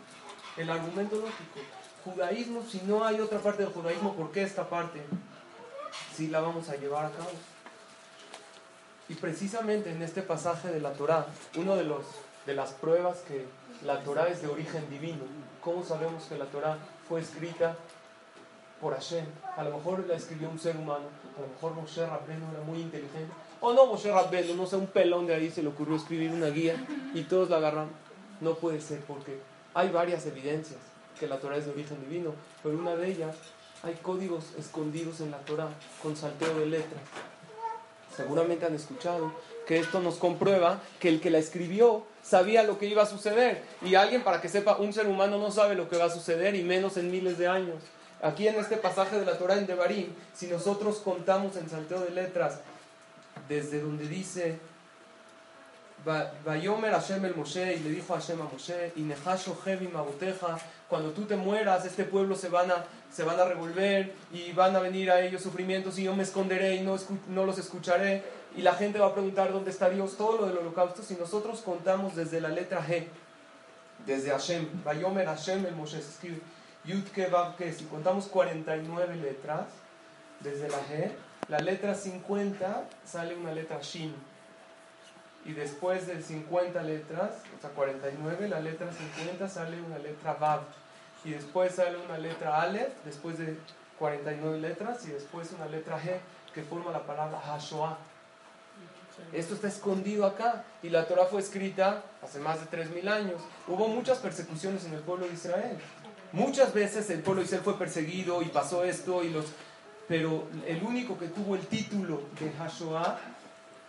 El 0.57 0.71
argumento 0.71 1.17
lógico 1.17 1.61
judaísmo, 2.07 2.63
si 2.63 2.81
no 2.83 3.05
hay 3.05 3.21
otra 3.21 3.41
parte 3.41 3.65
del 3.65 3.73
judaísmo, 3.73 4.15
¿por 4.15 4.31
qué 4.31 4.43
esta 4.43 4.69
parte 4.69 5.03
sí 6.15 6.29
la 6.29 6.41
vamos 6.41 6.69
a 6.69 6.77
llevar 6.77 7.07
a 7.07 7.11
cabo? 7.11 7.31
Y 9.09 9.15
precisamente 9.15 9.91
en 9.91 10.03
este 10.03 10.23
pasaje 10.23 10.69
de 10.69 10.81
la 10.81 10.93
Torá, 10.93 11.27
uno 11.57 11.77
de 11.77 11.85
los 11.85 12.05
de 12.47 12.55
las 12.55 12.73
pruebas 12.73 13.19
que 13.27 13.45
la 13.85 14.03
Torá 14.03 14.29
es 14.29 14.41
de 14.41 14.49
origen 14.49 14.89
divino. 14.89 15.25
¿Cómo 15.61 15.85
sabemos 15.85 16.25
que 16.25 16.39
la 16.39 16.47
Torá 16.47 16.79
fue 17.09 17.21
escrita 17.21 17.77
por 18.81 18.95
Hashem? 18.95 19.27
A 19.57 19.65
lo 19.65 19.77
mejor 19.77 20.07
la 20.07 20.15
escribió 20.15 20.49
un 20.49 20.59
ser 20.59 20.77
humano, 20.77 21.07
a 21.37 21.41
lo 21.41 21.49
mejor 21.49 21.75
Moshe 21.75 22.07
Rabbenu 22.07 22.51
era 22.53 22.63
muy 22.65 22.81
inteligente, 22.81 23.33
o 23.61 23.73
no 23.73 23.87
Moshe 23.87 24.11
Rabbenu, 24.11 24.55
no 24.55 24.67
sé, 24.67 24.77
un 24.77 24.87
pelón 24.87 25.27
de 25.27 25.35
ahí 25.35 25.51
se 25.51 25.63
le 25.63 25.69
ocurrió 25.69 25.97
escribir 25.97 26.31
una 26.31 26.49
guía 26.49 26.77
y 27.15 27.23
todos 27.25 27.51
la 27.51 27.57
agarran. 27.57 27.89
No 28.41 28.55
puede 28.55 28.81
ser 28.81 29.01
porque 29.01 29.39
hay 29.75 29.91
varias 29.91 30.27
evidencias 30.27 30.79
que 31.19 31.27
la 31.27 31.39
Torah 31.39 31.57
es 31.57 31.65
de 31.65 31.73
origen 31.73 32.01
divino, 32.09 32.33
pero 32.63 32.79
una 32.79 32.95
de 32.95 33.09
ellas 33.09 33.35
hay 33.83 33.95
códigos 33.95 34.55
escondidos 34.59 35.21
en 35.21 35.31
la 35.31 35.39
Torah 35.39 35.69
con 36.03 36.17
salteo 36.17 36.59
de 36.59 36.67
letras. 36.67 37.03
Seguramente 38.15 38.67
han 38.67 38.75
escuchado 38.75 39.33
que 39.67 39.79
esto 39.79 40.01
nos 40.01 40.17
comprueba 40.17 40.81
que 41.01 41.09
el 41.09 41.21
que 41.21 41.31
la 41.31 41.39
escribió 41.39 42.05
sabía 42.27 42.63
lo 42.63 42.79
que 42.79 42.87
iba 42.87 43.03
a 43.03 43.07
suceder. 43.07 43.63
Y 43.83 43.95
alguien, 43.95 44.23
para 44.23 44.41
que 44.41 44.49
sepa, 44.49 44.77
un 44.77 44.93
ser 44.93 45.07
humano 45.07 45.39
no 45.39 45.51
sabe 45.51 45.75
lo 45.75 45.89
que 45.89 45.97
va 45.97 46.07
a 46.07 46.11
suceder 46.11 46.55
y 46.55 46.63
menos 46.63 46.97
en 46.97 47.11
miles 47.11 47.39
de 47.39 47.49
años. 47.49 47.83
Aquí 48.23 48.49
en 48.49 48.57
este 48.57 48.77
pasaje 48.77 49.19
de 49.19 49.27
la 49.27 49.39
Torah 49.39 49.57
en 49.57 49.67
Devarim, 49.67 50.09
si 50.35 50.47
nosotros 50.47 50.99
contamos 50.99 51.57
en 51.57 51.69
salteo 51.69 52.01
de 52.01 52.11
letras, 52.11 52.61
desde 53.49 53.81
donde 53.81 54.09
dice 54.09 54.59
Vayomer 56.45 56.93
Hashem 56.93 57.25
el 57.25 57.35
Moshe, 57.35 57.75
y 57.75 57.81
le 57.81 57.91
dijo 57.91 58.15
Hashem 58.15 58.41
a 58.41 58.45
Moshe, 58.45 58.93
y 58.97 59.13
cuando 60.89 61.11
tú 61.11 61.25
te 61.25 61.37
mueras, 61.37 61.85
este 61.85 62.05
pueblo 62.05 62.37
se 62.37 62.49
van, 62.49 62.71
a, 62.71 62.85
se 63.13 63.25
van 63.25 63.41
a 63.41 63.45
revolver 63.45 64.15
y 64.33 64.53
van 64.53 64.77
a 64.77 64.81
venir 64.81 65.11
a 65.11 65.21
ellos 65.21 65.43
sufrimientos 65.43 65.99
y 65.99 66.05
yo 66.05 66.15
me 66.15 66.23
esconderé 66.23 66.77
y 66.77 66.83
no, 66.83 66.97
no 67.29 67.45
los 67.45 67.59
escucharé. 67.59 68.23
Y 68.57 68.63
la 68.63 68.75
gente 68.75 68.99
va 68.99 69.09
a 69.09 69.13
preguntar 69.13 69.53
dónde 69.53 69.71
está 69.71 69.91
Dios, 69.91 70.17
todo 70.17 70.39
lo 70.39 70.47
del 70.47 70.59
holocausto. 70.59 71.03
Si 71.03 71.15
nosotros 71.15 71.61
contamos 71.61 72.17
desde 72.17 72.41
la 72.41 72.49
letra 72.49 72.85
G, 72.85 73.07
desde 74.07 74.31
Hashem, 74.31 74.83
Vayomer 74.83 75.27
Hashem 75.27 75.67
el 75.67 75.77
Moshe, 75.77 76.01
se 76.01 76.11
escribe 76.11 76.41
Yudke 76.85 77.29
Ke, 77.59 77.73
si 77.73 77.85
contamos 77.85 78.27
49 78.27 79.17
letras, 79.17 79.67
desde 80.41 80.69
la 80.69 80.79
G, 80.79 81.13
la 81.49 81.59
letra 81.59 81.95
50 81.95 82.89
sale 83.05 83.37
una 83.37 83.53
letra 83.53 83.79
Shin 83.81 84.15
y 85.47 85.53
después 85.53 86.09
de 86.09 86.21
50 86.21 86.83
letras, 86.83 87.31
o 87.57 87.61
sea, 87.61 87.71
49, 87.71 88.49
la 88.49 88.61
letra 88.61 88.89
50 88.93 89.49
sale 89.49 89.81
una 89.81 89.99
letra 89.99 90.35
Vav. 90.35 90.63
Y 91.25 91.31
después 91.31 91.77
sale 91.77 91.97
una 91.99 92.19
letra 92.19 92.61
Aleph, 92.63 92.93
después 93.05 93.39
de 93.39 93.57
49 93.99 94.59
letras, 94.59 95.07
y 95.07 95.13
después 95.13 95.53
una 95.53 95.67
letra 95.67 96.01
G 96.01 96.19
que 96.53 96.63
forma 96.63 96.91
la 96.91 97.07
palabra 97.07 97.39
Hashoah. 97.39 97.97
Esto 99.33 99.55
está 99.55 99.69
escondido 99.69 100.27
acá 100.27 100.65
y 100.83 100.89
la 100.89 101.07
Torah 101.07 101.27
fue 101.27 101.41
escrita 101.41 102.03
hace 102.23 102.39
más 102.39 102.61
de 102.61 102.85
3.000 102.85 103.09
años. 103.09 103.43
Hubo 103.69 103.89
muchas 103.89 104.19
persecuciones 104.19 104.85
en 104.85 104.95
el 104.95 105.01
pueblo 105.01 105.27
de 105.27 105.35
Israel. 105.35 105.79
Muchas 106.33 106.73
veces 106.73 107.09
el 107.11 107.21
pueblo 107.21 107.41
de 107.41 107.47
Israel 107.47 107.63
fue 107.65 107.79
perseguido 107.79 108.43
y 108.43 108.47
pasó 108.47 108.85
esto 108.85 109.23
y 109.25 109.31
los... 109.31 109.47
Pero 110.09 110.45
el 110.67 110.83
único 110.83 111.19
que 111.19 111.27
tuvo 111.29 111.57
el 111.57 111.67
título 111.67 112.23
de 112.39 112.53
Hashoah, 112.59 113.19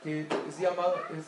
que 0.03 0.21
es 0.21 0.59
llamado, 0.59 0.95
es 1.17 1.25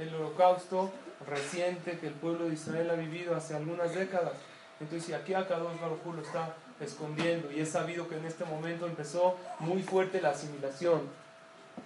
el 0.00 0.14
holocausto 0.14 0.92
reciente 1.26 1.98
que 1.98 2.06
el 2.06 2.14
pueblo 2.14 2.46
de 2.46 2.54
Israel 2.54 2.90
ha 2.90 2.94
vivido 2.94 3.34
hace 3.34 3.56
algunas 3.56 3.94
décadas. 3.94 4.32
Entonces, 4.80 5.14
aquí 5.14 5.34
Akadosh 5.34 5.78
Baruj 5.80 6.14
lo 6.14 6.22
está 6.22 6.54
escondiendo 6.80 7.52
y 7.52 7.60
es 7.60 7.70
sabido 7.70 8.08
que 8.08 8.16
en 8.16 8.24
este 8.24 8.44
momento 8.44 8.86
empezó 8.86 9.36
muy 9.58 9.82
fuerte 9.82 10.20
la 10.20 10.30
asimilación, 10.30 11.02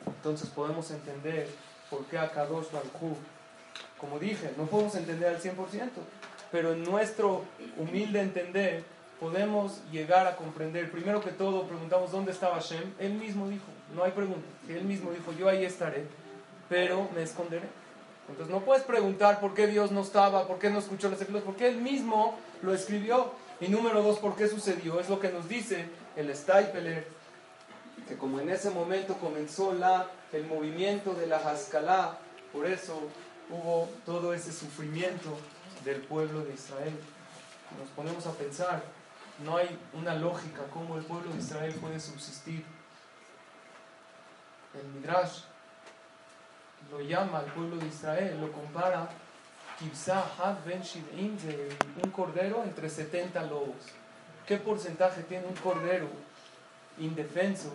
entonces 0.07 0.49
podemos 0.51 0.91
entender 0.91 1.49
por 1.91 2.05
qué 2.07 2.19
Akadosh 2.19 2.71
Baruj 2.71 3.17
como 4.05 4.19
dije, 4.19 4.53
no 4.59 4.67
podemos 4.67 4.95
entender 4.97 5.31
al 5.31 5.41
100%, 5.41 5.55
pero 6.53 6.73
en 6.73 6.85
nuestro 6.85 7.45
humilde 7.79 8.21
entender 8.21 8.85
podemos 9.19 9.81
llegar 9.91 10.27
a 10.27 10.37
comprender, 10.37 10.91
primero 10.91 11.23
que 11.23 11.31
todo, 11.31 11.67
preguntamos 11.67 12.13
dónde 12.13 12.33
estaba 12.33 12.57
Hashem. 12.57 12.83
Él 12.99 13.15
mismo 13.15 13.49
dijo, 13.49 13.65
no 13.95 14.05
hay 14.05 14.13
pregunta. 14.13 14.47
Él 14.69 14.85
mismo 14.85 15.11
dijo, 15.11 15.33
yo 15.33 15.49
ahí 15.49 15.65
estaré, 15.65 16.05
pero 16.69 17.09
me 17.15 17.23
esconderé. 17.23 17.67
Entonces 18.29 18.53
no 18.53 18.61
puedes 18.61 18.85
preguntar 18.85 19.41
por 19.41 19.55
qué 19.55 19.67
Dios 19.67 19.91
no 19.91 20.03
estaba, 20.03 20.47
por 20.47 20.59
qué 20.59 20.69
no 20.69 20.79
escuchó 20.81 21.09
las 21.09 21.21
eclosias, 21.23 21.45
porque 21.45 21.69
Él 21.69 21.77
mismo 21.77 22.37
lo 22.63 22.75
escribió. 22.75 23.33
Y 23.61 23.69
número 23.69 24.03
dos, 24.03 24.19
¿por 24.19 24.35
qué 24.37 24.49
sucedió? 24.49 25.01
Es 25.01 25.09
lo 25.09 25.21
que 25.21 25.31
nos 25.31 25.49
dice 25.49 25.87
el 26.17 26.35
Staipeler, 26.35 27.07
que 28.09 28.17
como 28.17 28.41
en 28.41 28.51
ese 28.51 28.71
momento 28.71 29.15
comenzó 29.15 29.73
la, 29.73 30.11
el 30.33 30.47
movimiento 30.47 31.15
de 31.15 31.27
la 31.27 31.39
Haskalah, 31.39 32.19
por 32.53 32.67
eso 32.67 33.09
hubo 33.51 33.89
todo 34.05 34.35
ese 34.35 34.53
sufrimiento 34.53 35.37
del 35.85 36.01
pueblo 36.03 36.45
de 36.45 36.55
Israel. 36.55 36.95
Nos 37.79 37.89
ponemos 37.91 38.27
a 38.27 38.33
pensar, 38.33 38.83
no 39.45 39.57
hay 39.57 39.79
una 39.95 40.15
lógica 40.15 40.63
cómo 40.73 40.97
el 40.97 41.05
pueblo 41.05 41.33
de 41.33 41.39
Israel 41.39 41.75
puede 41.81 41.99
subsistir. 41.99 42.65
El 44.75 44.87
Midrash 44.89 45.43
lo 46.91 47.01
llama 47.01 47.39
al 47.39 47.47
pueblo 47.47 47.77
de 47.77 47.87
Israel, 47.87 48.41
lo 48.41 48.53
compara 48.53 49.09
un 52.03 52.11
cordero 52.11 52.63
entre 52.63 52.89
70 52.89 53.43
lobos. 53.45 53.77
¿Qué 54.47 54.57
porcentaje 54.59 55.23
tiene 55.23 55.47
un 55.47 55.55
cordero 55.55 56.09
indefenso? 56.99 57.73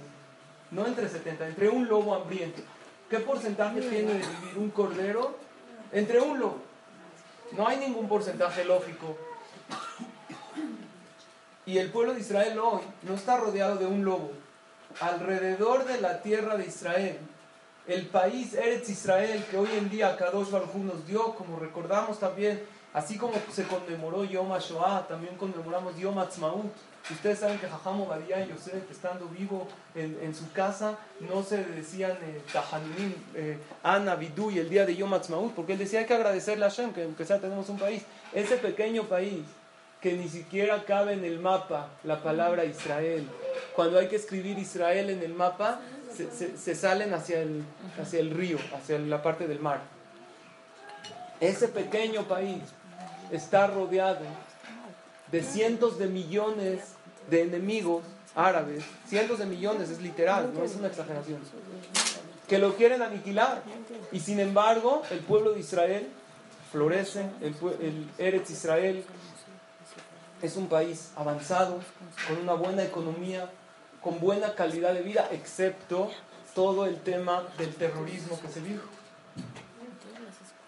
No 0.72 0.86
entre 0.86 1.10
70, 1.10 1.48
entre 1.48 1.70
un 1.70 1.88
lobo 1.88 2.14
hambriento. 2.14 2.62
¿Qué 3.10 3.20
porcentaje 3.20 3.82
tiene 3.82 4.14
de 4.14 4.20
vivir 4.20 4.58
un 4.58 4.70
cordero 4.70 5.36
entre 5.92 6.20
un 6.20 6.40
lobo? 6.40 6.62
No 7.54 7.68
hay 7.68 7.78
ningún 7.78 8.08
porcentaje 8.08 8.64
lógico. 8.66 9.18
Y 11.66 11.78
el 11.78 11.92
pueblo 11.92 12.14
de 12.14 12.20
Israel 12.20 12.60
hoy 12.60 12.82
no 13.04 13.16
está 13.16 13.38
rodeado 13.38 13.76
de 13.78 13.86
un 13.86 14.06
lobo. 14.06 14.32
Alrededor 15.02 15.86
de 15.86 16.02
la 16.02 16.22
tierra 16.22 16.58
de 16.58 16.66
Israel 16.66 17.20
el 17.90 18.06
país 18.06 18.54
Eretz 18.54 18.88
Israel 18.90 19.44
que 19.50 19.58
hoy 19.58 19.70
en 19.76 19.90
día 19.90 20.16
Kadosh 20.16 20.52
Baruj 20.52 20.76
nos 20.76 21.08
dio, 21.08 21.34
como 21.34 21.58
recordamos 21.58 22.20
también, 22.20 22.64
así 22.94 23.18
como 23.18 23.34
se 23.52 23.64
conmemoró 23.64 24.24
Yom 24.24 24.52
HaShoah, 24.52 25.08
también 25.08 25.36
conmemoramos 25.38 25.98
Yom 25.98 26.20
HaTzmaut. 26.20 26.72
Ustedes 27.10 27.40
saben 27.40 27.58
que 27.58 27.68
Jajam 27.68 28.02
Obadiah 28.02 28.46
y 28.46 28.50
Yosef, 28.50 28.90
estando 28.92 29.26
vivo 29.28 29.68
en, 29.96 30.36
su 30.36 30.52
casa, 30.52 30.98
no 31.22 31.42
se 31.42 31.64
decían 31.64 32.12
eh, 32.12 32.42
Tahanunim, 32.54 33.14
eh, 33.34 33.58
Ana, 33.82 34.16
Bidú 34.16 34.52
y 34.52 34.60
el 34.60 34.70
día 34.70 34.86
de 34.86 34.96
Yom 34.96 35.14
HaTzmaut, 35.14 35.54
porque 35.56 35.74
él 35.74 35.80
decía 35.80 36.00
hay 36.00 36.06
que 36.06 36.14
agradecerle 36.14 36.66
a 36.66 36.70
Hashem, 36.70 36.94
que 36.94 37.04
aunque 37.04 37.26
sea 37.26 37.40
tenemos 37.40 37.68
un 37.70 37.80
país. 37.80 38.04
Ese 38.32 38.58
pequeño 38.58 39.04
país 39.06 39.44
que 40.02 40.14
ni 40.14 40.30
siquiera 40.30 40.84
cabe 40.86 41.14
en 41.14 41.26
el 41.26 41.40
mapa 41.40 41.90
la 42.04 42.22
palabra 42.22 42.64
Israel. 42.64 43.28
Cuando 43.76 44.00
hay 44.00 44.08
que 44.08 44.16
escribir 44.16 44.58
Israel 44.58 45.10
en 45.10 45.22
el 45.22 45.34
mapa, 45.34 45.82
se, 46.16 46.76
salen 46.76 47.14
hacia 47.14 47.42
el, 47.42 47.64
hacia 48.00 48.20
el 48.20 48.32
río, 48.32 48.58
hacia 48.76 49.00
la 49.00 49.22
parte 49.22 49.48
del 49.48 49.60
mar. 49.60 49.82
Ese 51.40 51.68
pequeño 51.68 52.24
país 52.24 52.62
está 53.32 53.68
rodeado 53.68 54.26
de 55.32 55.44
cientos 55.44 56.00
de 56.00 56.08
millones 56.08 56.80
de 57.30 57.44
enemigos 57.44 58.04
árabes, 58.36 58.84
cientos 59.08 59.40
de 59.40 59.46
millones, 59.46 59.90
es 59.90 60.02
literal, 60.02 60.52
no 60.54 60.64
es 60.64 60.76
una 60.76 60.88
exageración, 60.88 61.40
que 62.48 62.58
lo 62.58 62.76
quieren 62.76 63.02
aniquilar. 63.02 63.64
Y 64.12 64.20
sin 64.20 64.40
embargo, 64.40 65.04
el 65.12 65.20
pueblo 65.20 65.52
de 65.52 65.60
Israel 65.60 66.08
florece, 66.72 67.26
el, 67.42 67.56
el 67.82 68.10
Eretz 68.18 68.50
Israel 68.50 69.04
es 70.42 70.56
un 70.56 70.68
país 70.68 71.12
avanzado, 71.16 71.80
con 72.28 72.38
una 72.38 72.54
buena 72.54 72.84
economía, 72.84 73.50
con 74.02 74.20
buena 74.20 74.56
calidad 74.56 74.94
de 74.94 75.02
vida, 75.02 75.28
excepto 75.32 76.10
todo 76.56 76.86
el 76.86 77.00
tema 77.02 77.44
del 77.58 77.74
terrorismo 77.76 78.40
que 78.40 78.48
se 78.48 78.62
dijo. 78.62 78.84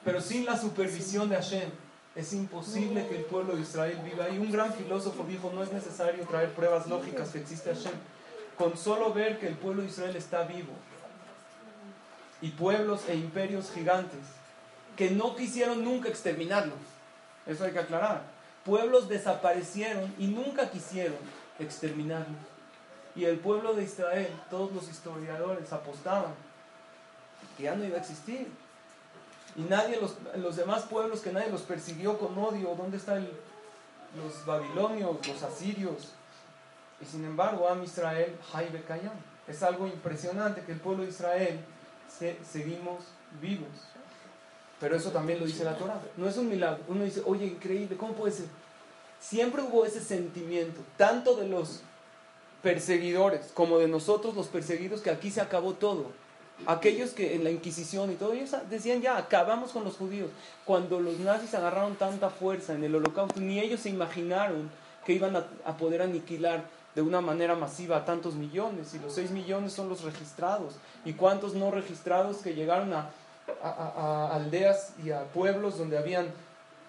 Pero 0.03 0.21
sin 0.21 0.45
la 0.45 0.57
supervisión 0.57 1.29
de 1.29 1.35
Hashem, 1.35 1.69
es 2.15 2.33
imposible 2.33 3.07
que 3.07 3.17
el 3.17 3.25
pueblo 3.25 3.55
de 3.55 3.61
Israel 3.61 3.99
viva. 4.03 4.29
Y 4.29 4.37
un 4.37 4.51
gran 4.51 4.73
filósofo 4.73 5.23
dijo, 5.23 5.51
no 5.53 5.63
es 5.63 5.71
necesario 5.71 6.25
traer 6.25 6.53
pruebas 6.53 6.87
lógicas 6.87 7.29
que 7.29 7.39
existe 7.39 7.73
Hashem. 7.73 7.93
Con 8.57 8.77
solo 8.77 9.13
ver 9.13 9.39
que 9.39 9.47
el 9.47 9.55
pueblo 9.55 9.81
de 9.81 9.87
Israel 9.87 10.15
está 10.15 10.43
vivo. 10.43 10.73
Y 12.41 12.49
pueblos 12.49 13.07
e 13.07 13.15
imperios 13.15 13.71
gigantes 13.71 14.19
que 14.97 15.09
no 15.09 15.35
quisieron 15.35 15.83
nunca 15.83 16.09
exterminarlos. 16.09 16.77
Eso 17.45 17.63
hay 17.63 17.71
que 17.71 17.79
aclarar. 17.79 18.23
Pueblos 18.65 19.07
desaparecieron 19.07 20.13
y 20.19 20.27
nunca 20.27 20.69
quisieron 20.69 21.17
exterminarlos. 21.59 22.37
Y 23.15 23.25
el 23.25 23.39
pueblo 23.39 23.73
de 23.73 23.83
Israel, 23.83 24.29
todos 24.49 24.71
los 24.73 24.89
historiadores 24.89 25.71
apostaban 25.71 26.33
que 27.57 27.63
ya 27.63 27.75
no 27.75 27.85
iba 27.85 27.97
a 27.97 28.01
existir. 28.01 28.47
Y 29.55 29.61
nadie, 29.63 29.99
los, 29.99 30.15
los 30.37 30.55
demás 30.55 30.83
pueblos, 30.83 31.21
que 31.21 31.31
nadie 31.31 31.49
los 31.49 31.61
persiguió 31.61 32.17
con 32.17 32.37
odio. 32.37 32.73
¿Dónde 32.75 32.97
están 32.97 33.27
los 34.17 34.45
babilonios, 34.45 35.27
los 35.27 35.43
asirios? 35.43 36.13
Y 37.01 37.05
sin 37.05 37.25
embargo, 37.25 37.67
Am 37.67 37.83
Israel, 37.83 38.35
Jaibe 38.51 38.81
Kayam. 38.83 39.13
Es 39.47 39.63
algo 39.63 39.87
impresionante 39.87 40.61
que 40.61 40.71
el 40.71 40.79
pueblo 40.79 41.03
de 41.03 41.09
Israel 41.09 41.59
se, 42.07 42.37
seguimos 42.49 43.03
vivos. 43.41 43.69
Pero 44.79 44.95
eso 44.95 45.11
también 45.11 45.39
lo 45.39 45.45
dice 45.45 45.63
la 45.63 45.77
Torah. 45.77 46.01
No 46.17 46.27
es 46.27 46.37
un 46.37 46.49
milagro. 46.49 46.83
Uno 46.87 47.03
dice, 47.03 47.21
oye, 47.25 47.45
increíble, 47.45 47.97
¿cómo 47.97 48.13
puede 48.13 48.31
ser? 48.31 48.45
Siempre 49.19 49.61
hubo 49.61 49.85
ese 49.85 50.01
sentimiento, 50.01 50.81
tanto 50.97 51.35
de 51.35 51.47
los 51.47 51.81
perseguidores, 52.63 53.51
como 53.53 53.77
de 53.77 53.87
nosotros 53.87 54.35
los 54.35 54.47
perseguidos, 54.47 55.01
que 55.01 55.11
aquí 55.11 55.29
se 55.29 55.41
acabó 55.41 55.73
todo. 55.73 56.11
Aquellos 56.65 57.11
que 57.11 57.35
en 57.35 57.43
la 57.43 57.51
Inquisición 57.51 58.11
y 58.11 58.15
todo, 58.15 58.33
ellos 58.33 58.55
decían 58.69 59.01
ya, 59.01 59.17
acabamos 59.17 59.71
con 59.71 59.83
los 59.83 59.95
judíos. 59.95 60.29
Cuando 60.65 60.99
los 60.99 61.19
nazis 61.19 61.53
agarraron 61.53 61.95
tanta 61.95 62.29
fuerza 62.29 62.73
en 62.73 62.83
el 62.83 62.95
holocausto, 62.95 63.39
ni 63.39 63.59
ellos 63.59 63.81
se 63.81 63.89
imaginaron 63.89 64.69
que 65.05 65.13
iban 65.13 65.35
a, 65.35 65.77
poder 65.77 66.01
aniquilar 66.01 66.63
de 66.93 67.01
una 67.01 67.21
manera 67.21 67.55
masiva 67.55 67.97
a 67.97 68.05
tantos 68.05 68.35
millones. 68.35 68.93
Y 68.93 68.99
los 68.99 69.13
6 69.15 69.31
millones 69.31 69.73
son 69.73 69.89
los 69.89 70.03
registrados. 70.03 70.75
¿Y 71.05 71.13
cuántos 71.13 71.55
no 71.55 71.71
registrados 71.71 72.37
que 72.37 72.53
llegaron 72.53 72.93
a, 72.93 73.09
a 73.63 74.35
aldeas 74.35 74.93
y 75.03 75.11
a 75.11 75.23
pueblos 75.25 75.77
donde 75.77 75.97
habían 75.97 76.27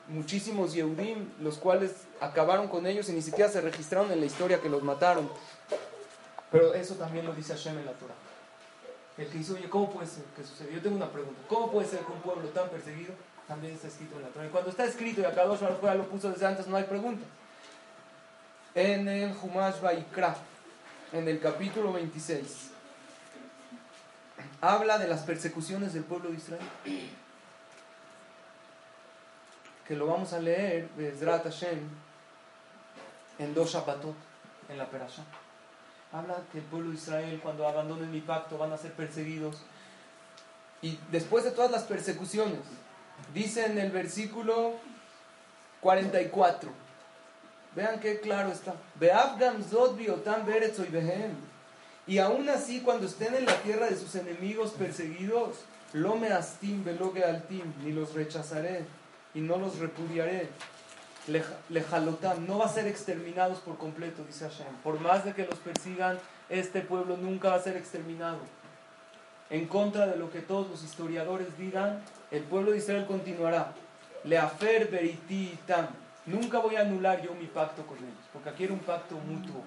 muchísimos 0.08 0.74
Yehudim, 0.74 1.28
los 1.40 1.56
cuales 1.58 1.92
acabaron 2.20 2.68
con 2.68 2.86
ellos 2.86 3.08
y 3.08 3.12
ni 3.12 3.22
siquiera 3.22 3.50
se 3.50 3.60
registraron 3.60 4.10
en 4.12 4.20
la 4.20 4.26
historia 4.26 4.60
que 4.60 4.68
los 4.68 4.82
mataron? 4.82 5.28
Pero 6.50 6.74
eso 6.74 6.94
también 6.96 7.24
lo 7.24 7.32
dice 7.32 7.54
Hashem 7.54 7.78
en 7.78 7.86
la 7.86 7.92
Torah. 7.92 8.14
El 9.18 9.28
que 9.28 9.38
dice, 9.38 9.52
oye, 9.52 9.68
¿cómo 9.68 9.90
puede 9.90 10.06
ser 10.06 10.24
que 10.36 10.42
sucedió? 10.42 10.72
Yo 10.72 10.82
tengo 10.82 10.96
una 10.96 11.10
pregunta. 11.10 11.40
¿Cómo 11.48 11.70
puede 11.70 11.86
ser 11.86 12.00
que 12.00 12.12
un 12.12 12.20
pueblo 12.20 12.48
tan 12.48 12.68
perseguido 12.70 13.14
también 13.46 13.74
está 13.74 13.88
escrito 13.88 14.16
en 14.16 14.22
la 14.22 14.28
Torah? 14.28 14.46
Y 14.46 14.50
cuando 14.50 14.70
está 14.70 14.84
escrito 14.84 15.20
y 15.20 15.24
acá 15.24 15.44
dos 15.44 15.60
ya 15.60 15.94
lo 15.94 16.08
puso 16.08 16.30
desde 16.30 16.46
antes, 16.46 16.66
no 16.66 16.76
hay 16.76 16.84
pregunta. 16.84 17.24
En 18.74 19.06
el 19.06 19.36
Humash 19.42 19.80
Vaikra, 19.80 20.34
en 21.12 21.28
el 21.28 21.40
capítulo 21.40 21.92
26, 21.92 22.70
habla 24.62 24.96
de 24.96 25.08
las 25.08 25.22
persecuciones 25.22 25.92
del 25.92 26.04
pueblo 26.04 26.30
de 26.30 26.36
Israel. 26.36 26.62
Que 29.86 29.94
lo 29.94 30.06
vamos 30.06 30.32
a 30.32 30.40
leer, 30.40 30.88
Bezrat 30.96 31.44
Hashem, 31.44 31.80
en 33.38 33.54
dos 33.54 33.72
Shabbatot, 33.72 34.14
en 34.70 34.78
la 34.78 34.86
Perashah 34.88 35.41
habla 36.12 36.42
que 36.52 36.58
el 36.58 36.64
pueblo 36.64 36.90
de 36.90 36.96
Israel 36.96 37.40
cuando 37.42 37.66
abandonen 37.66 38.10
mi 38.10 38.20
pacto 38.20 38.58
van 38.58 38.72
a 38.72 38.78
ser 38.78 38.92
perseguidos. 38.92 39.62
Y 40.82 40.98
después 41.10 41.44
de 41.44 41.52
todas 41.52 41.70
las 41.70 41.84
persecuciones, 41.84 42.60
dice 43.32 43.66
en 43.66 43.78
el 43.78 43.90
versículo 43.90 44.74
44, 45.80 46.70
vean 47.74 48.00
qué 48.00 48.20
claro 48.20 48.52
está, 48.52 48.74
y 52.06 52.18
aún 52.18 52.48
así 52.48 52.80
cuando 52.80 53.06
estén 53.06 53.34
en 53.34 53.46
la 53.46 53.56
tierra 53.62 53.86
de 53.86 53.96
sus 53.96 54.14
enemigos 54.16 54.72
perseguidos, 54.72 55.58
lo 55.92 56.16
me 56.16 56.28
astim, 56.28 56.84
velogue 56.84 57.24
altim, 57.24 57.72
ni 57.84 57.92
los 57.92 58.14
rechazaré 58.14 58.84
y 59.34 59.40
no 59.40 59.56
los 59.56 59.78
repudiaré 59.78 60.48
lejalotam, 61.68 62.46
no 62.46 62.58
va 62.58 62.66
a 62.66 62.68
ser 62.68 62.86
exterminados 62.86 63.58
por 63.58 63.78
completo, 63.78 64.24
dice 64.24 64.48
Hashem. 64.48 64.74
Por 64.82 65.00
más 65.00 65.24
de 65.24 65.34
que 65.34 65.46
los 65.46 65.58
persigan, 65.58 66.18
este 66.48 66.80
pueblo 66.80 67.16
nunca 67.16 67.50
va 67.50 67.56
a 67.56 67.62
ser 67.62 67.76
exterminado. 67.76 68.38
En 69.50 69.66
contra 69.66 70.06
de 70.06 70.16
lo 70.16 70.30
que 70.30 70.40
todos 70.40 70.68
los 70.70 70.82
historiadores 70.82 71.56
digan, 71.58 72.02
el 72.30 72.42
pueblo 72.42 72.72
de 72.72 72.78
Israel 72.78 73.06
continuará. 73.06 73.72
Leafer. 74.24 74.88
Nunca 76.24 76.58
voy 76.58 76.76
a 76.76 76.82
anular 76.82 77.20
yo 77.20 77.34
mi 77.34 77.46
pacto 77.46 77.84
con 77.84 77.98
ellos, 77.98 78.24
porque 78.32 78.48
aquí 78.48 78.64
era 78.64 78.72
un 78.72 78.78
pacto 78.78 79.16
mutuo. 79.16 79.62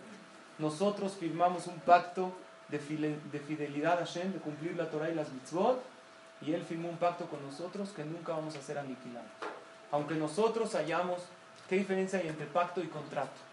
Nosotros 0.58 1.14
firmamos 1.20 1.68
un 1.68 1.80
pacto 1.80 2.32
de, 2.70 2.80
fidelidad 2.80 3.94
a 3.94 4.06
Hashem, 4.06 4.32
de 4.34 4.40
cumplir 4.40 4.76
la 4.76 4.90
Torah 4.90 5.10
y 5.10 5.16
las 5.16 5.32
mitzvot, 5.32 5.84
y 6.42 6.54
él 6.54 6.64
firmó 6.64 6.90
un 6.90 6.98
pacto 6.98 7.26
con 7.26 7.46
nosotros 7.46 7.90
que 7.90 8.04
nunca 8.06 8.34
vamos 8.34 8.56
a 8.56 8.62
ser 8.62 8.78
aniquilados. 8.78 9.30
Aunque 9.92 10.16
nosotros 10.16 10.76
hayamos 10.76 11.22
¿Qué 11.70 11.78
diferencia 11.78 12.20
hay 12.20 12.28
entre 12.28 12.46
pacto 12.46 12.82
y 12.82 12.88
contrato? 12.88 13.46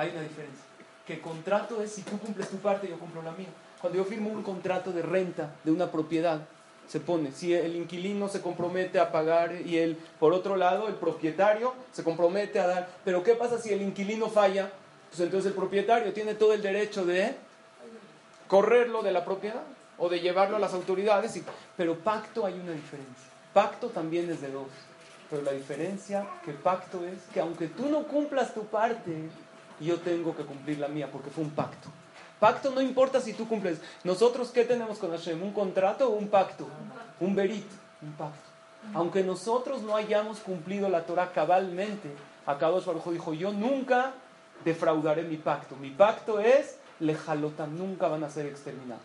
hay 0.00 0.10
una 0.10 0.22
diferencia. 0.22 0.64
Que 1.06 1.20
contrato 1.20 1.82
es 1.82 1.92
si 1.92 2.02
tú 2.02 2.18
cumples 2.18 2.48
tu 2.48 2.56
parte, 2.56 2.88
yo 2.88 2.98
cumplo 2.98 3.22
la 3.22 3.32
mía. 3.32 3.48
Cuando 3.80 3.98
yo 3.98 4.04
firmo 4.04 4.30
un 4.30 4.42
contrato 4.42 4.92
de 4.92 5.02
renta 5.02 5.54
de 5.62 5.70
una 5.70 5.90
propiedad, 5.90 6.40
se 6.86 7.00
pone, 7.00 7.32
si 7.32 7.54
el 7.54 7.76
inquilino 7.76 8.28
se 8.28 8.40
compromete 8.40 8.98
a 8.98 9.12
pagar 9.12 9.54
y 9.64 9.78
el, 9.78 9.96
por 10.18 10.32
otro 10.32 10.56
lado, 10.56 10.88
el 10.88 10.94
propietario 10.94 11.74
se 11.92 12.02
compromete 12.02 12.58
a 12.58 12.66
dar. 12.66 12.88
Pero 13.04 13.22
¿qué 13.22 13.34
pasa 13.34 13.58
si 13.58 13.72
el 13.72 13.82
inquilino 13.82 14.28
falla? 14.28 14.70
Pues 15.08 15.20
entonces 15.20 15.50
el 15.50 15.56
propietario 15.56 16.12
tiene 16.12 16.34
todo 16.34 16.52
el 16.52 16.62
derecho 16.62 17.04
de 17.04 17.36
correrlo 18.48 19.02
de 19.02 19.12
la 19.12 19.24
propiedad 19.24 19.62
o 19.98 20.08
de 20.08 20.20
llevarlo 20.20 20.56
a 20.56 20.60
las 20.60 20.72
autoridades. 20.72 21.36
Y, 21.36 21.44
pero 21.76 21.96
pacto 21.98 22.46
hay 22.46 22.54
una 22.54 22.72
diferencia. 22.72 23.28
Pacto 23.52 23.88
también 23.88 24.30
es 24.30 24.40
de 24.40 24.50
dos. 24.50 24.68
Pero 25.30 25.42
la 25.42 25.52
diferencia 25.52 26.26
que 26.44 26.52
pacto 26.52 27.04
es 27.04 27.18
que 27.32 27.40
aunque 27.40 27.68
tú 27.68 27.88
no 27.88 28.02
cumplas 28.02 28.52
tu 28.52 28.64
parte, 28.64 29.28
yo 29.80 29.98
tengo 30.00 30.36
que 30.36 30.44
cumplir 30.44 30.78
la 30.78 30.88
mía 30.88 31.08
porque 31.10 31.30
fue 31.30 31.44
un 31.44 31.50
pacto. 31.50 31.88
Pacto 32.40 32.70
no 32.70 32.80
importa 32.80 33.20
si 33.20 33.32
tú 33.34 33.46
cumples. 33.46 33.80
Nosotros, 34.02 34.50
¿qué 34.50 34.64
tenemos 34.64 34.98
con 34.98 35.10
Hashem? 35.10 35.42
¿Un 35.42 35.52
contrato 35.52 36.08
o 36.08 36.16
un 36.16 36.28
pacto? 36.28 36.66
Un 37.20 37.34
berit, 37.34 37.66
un 38.02 38.12
pacto. 38.12 38.50
Aunque 38.94 39.22
nosotros 39.22 39.82
no 39.82 39.94
hayamos 39.94 40.40
cumplido 40.40 40.88
la 40.88 41.04
Torah 41.04 41.32
cabalmente, 41.32 42.10
Akadosh 42.46 42.86
Baruj 42.86 43.10
dijo, 43.12 43.34
yo 43.34 43.52
nunca 43.52 44.12
defraudaré 44.64 45.22
mi 45.22 45.36
pacto. 45.36 45.76
Mi 45.76 45.90
pacto 45.90 46.40
es, 46.40 46.78
lejalota, 46.98 47.66
nunca 47.66 48.08
van 48.08 48.24
a 48.24 48.30
ser 48.30 48.46
exterminados. 48.46 49.04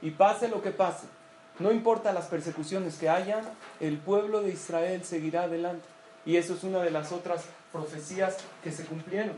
Y 0.00 0.12
pase 0.12 0.48
lo 0.48 0.62
que 0.62 0.70
pase, 0.70 1.08
no 1.58 1.72
importa 1.72 2.12
las 2.12 2.26
persecuciones 2.26 2.96
que 2.96 3.08
hayan, 3.08 3.44
el 3.80 3.98
pueblo 3.98 4.42
de 4.42 4.50
Israel 4.50 5.04
seguirá 5.04 5.44
adelante. 5.44 5.86
Y 6.24 6.36
eso 6.36 6.54
es 6.54 6.62
una 6.62 6.80
de 6.80 6.90
las 6.90 7.12
otras 7.12 7.44
profecías 7.72 8.36
que 8.62 8.72
se 8.72 8.84
cumplieron 8.84 9.36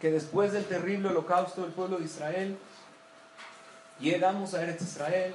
que 0.00 0.10
después 0.10 0.52
del 0.52 0.64
terrible 0.64 1.10
holocausto 1.10 1.62
del 1.62 1.72
pueblo 1.72 1.98
de 1.98 2.06
Israel, 2.06 2.58
llegamos 4.00 4.54
a 4.54 4.62
Eretz 4.62 4.82
Israel 4.82 5.34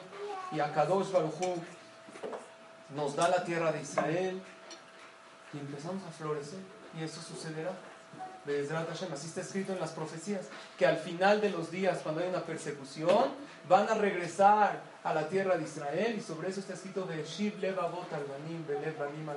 y 0.51 0.60
a 0.60 0.73
Kadosh 0.73 1.12
Baruj 1.12 1.39
nos 2.95 3.15
da 3.15 3.29
la 3.29 3.43
tierra 3.43 3.71
de 3.71 3.81
Israel 3.81 4.41
y 5.53 5.60
empezamos 5.60 6.03
a 6.03 6.12
florecer. 6.12 6.60
Y 6.99 7.03
eso 7.03 7.21
sucederá. 7.21 7.71
Así 9.12 9.27
está 9.27 9.41
escrito 9.41 9.73
en 9.73 9.79
las 9.79 9.91
profecías, 9.91 10.45
que 10.77 10.86
al 10.86 10.97
final 10.97 11.41
de 11.41 11.49
los 11.49 11.71
días, 11.71 11.99
cuando 12.03 12.21
hay 12.21 12.29
una 12.29 12.43
persecución, 12.43 13.31
van 13.67 13.89
a 13.89 13.95
regresar 13.95 14.81
a 15.03 15.13
la 15.15 15.27
tierra 15.27 15.58
de 15.58 15.63
Israel 15.63 16.15
y 16.15 16.21
sobre 16.21 16.49
eso 16.49 16.60
está 16.60 16.73
escrito 16.73 17.05
de 17.05 17.23
Shib 17.23 17.58
Levavot 17.60 18.12
al 18.13 18.25
Banim, 18.25 18.65
Belev 18.67 18.97
Banim 18.99 19.27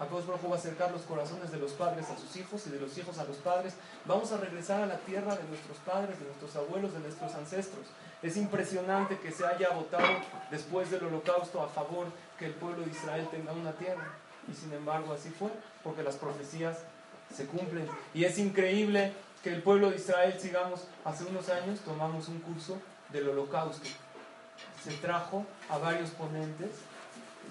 Akadosh 0.00 0.26
Baruj 0.26 0.50
va 0.50 0.56
a 0.56 0.58
acercar 0.58 0.90
los 0.90 1.02
corazones 1.02 1.52
de 1.52 1.58
los 1.58 1.70
padres 1.72 2.10
a 2.10 2.18
sus 2.18 2.34
hijos 2.34 2.66
y 2.66 2.70
de 2.70 2.80
los 2.80 2.98
hijos 2.98 3.18
a 3.18 3.24
los 3.24 3.36
padres. 3.36 3.74
Vamos 4.04 4.32
a 4.32 4.38
regresar 4.38 4.82
a 4.82 4.86
la 4.86 4.98
tierra 4.98 5.36
de 5.36 5.44
nuestros 5.44 5.78
padres, 5.78 6.18
de 6.18 6.24
nuestros 6.24 6.56
abuelos, 6.56 6.92
de 6.92 6.98
nuestros 6.98 7.32
ancestros. 7.36 7.86
Es 8.20 8.36
impresionante 8.36 9.18
que 9.20 9.30
se 9.30 9.46
haya 9.46 9.70
votado 9.70 10.08
después 10.50 10.90
del 10.90 11.04
holocausto 11.04 11.62
a 11.62 11.68
favor 11.68 12.08
que 12.38 12.46
el 12.46 12.54
pueblo 12.54 12.84
de 12.84 12.90
Israel 12.90 13.28
tenga 13.30 13.52
una 13.52 13.72
tierra. 13.72 14.18
Y 14.50 14.54
sin 14.54 14.72
embargo 14.72 15.12
así 15.12 15.30
fue, 15.30 15.50
porque 15.84 16.02
las 16.02 16.16
profecías 16.16 16.78
se 17.34 17.46
cumplen. 17.46 17.86
Y 18.14 18.24
es 18.24 18.38
increíble 18.38 19.12
que 19.42 19.52
el 19.52 19.62
pueblo 19.62 19.90
de 19.90 19.96
Israel, 19.96 20.34
sigamos, 20.38 20.86
hace 21.04 21.24
unos 21.24 21.48
años 21.48 21.80
tomamos 21.80 22.28
un 22.28 22.38
curso 22.40 22.78
del 23.12 23.28
holocausto. 23.28 23.88
Se 24.82 24.92
trajo 24.94 25.44
a 25.68 25.78
varios 25.78 26.10
ponentes 26.10 26.70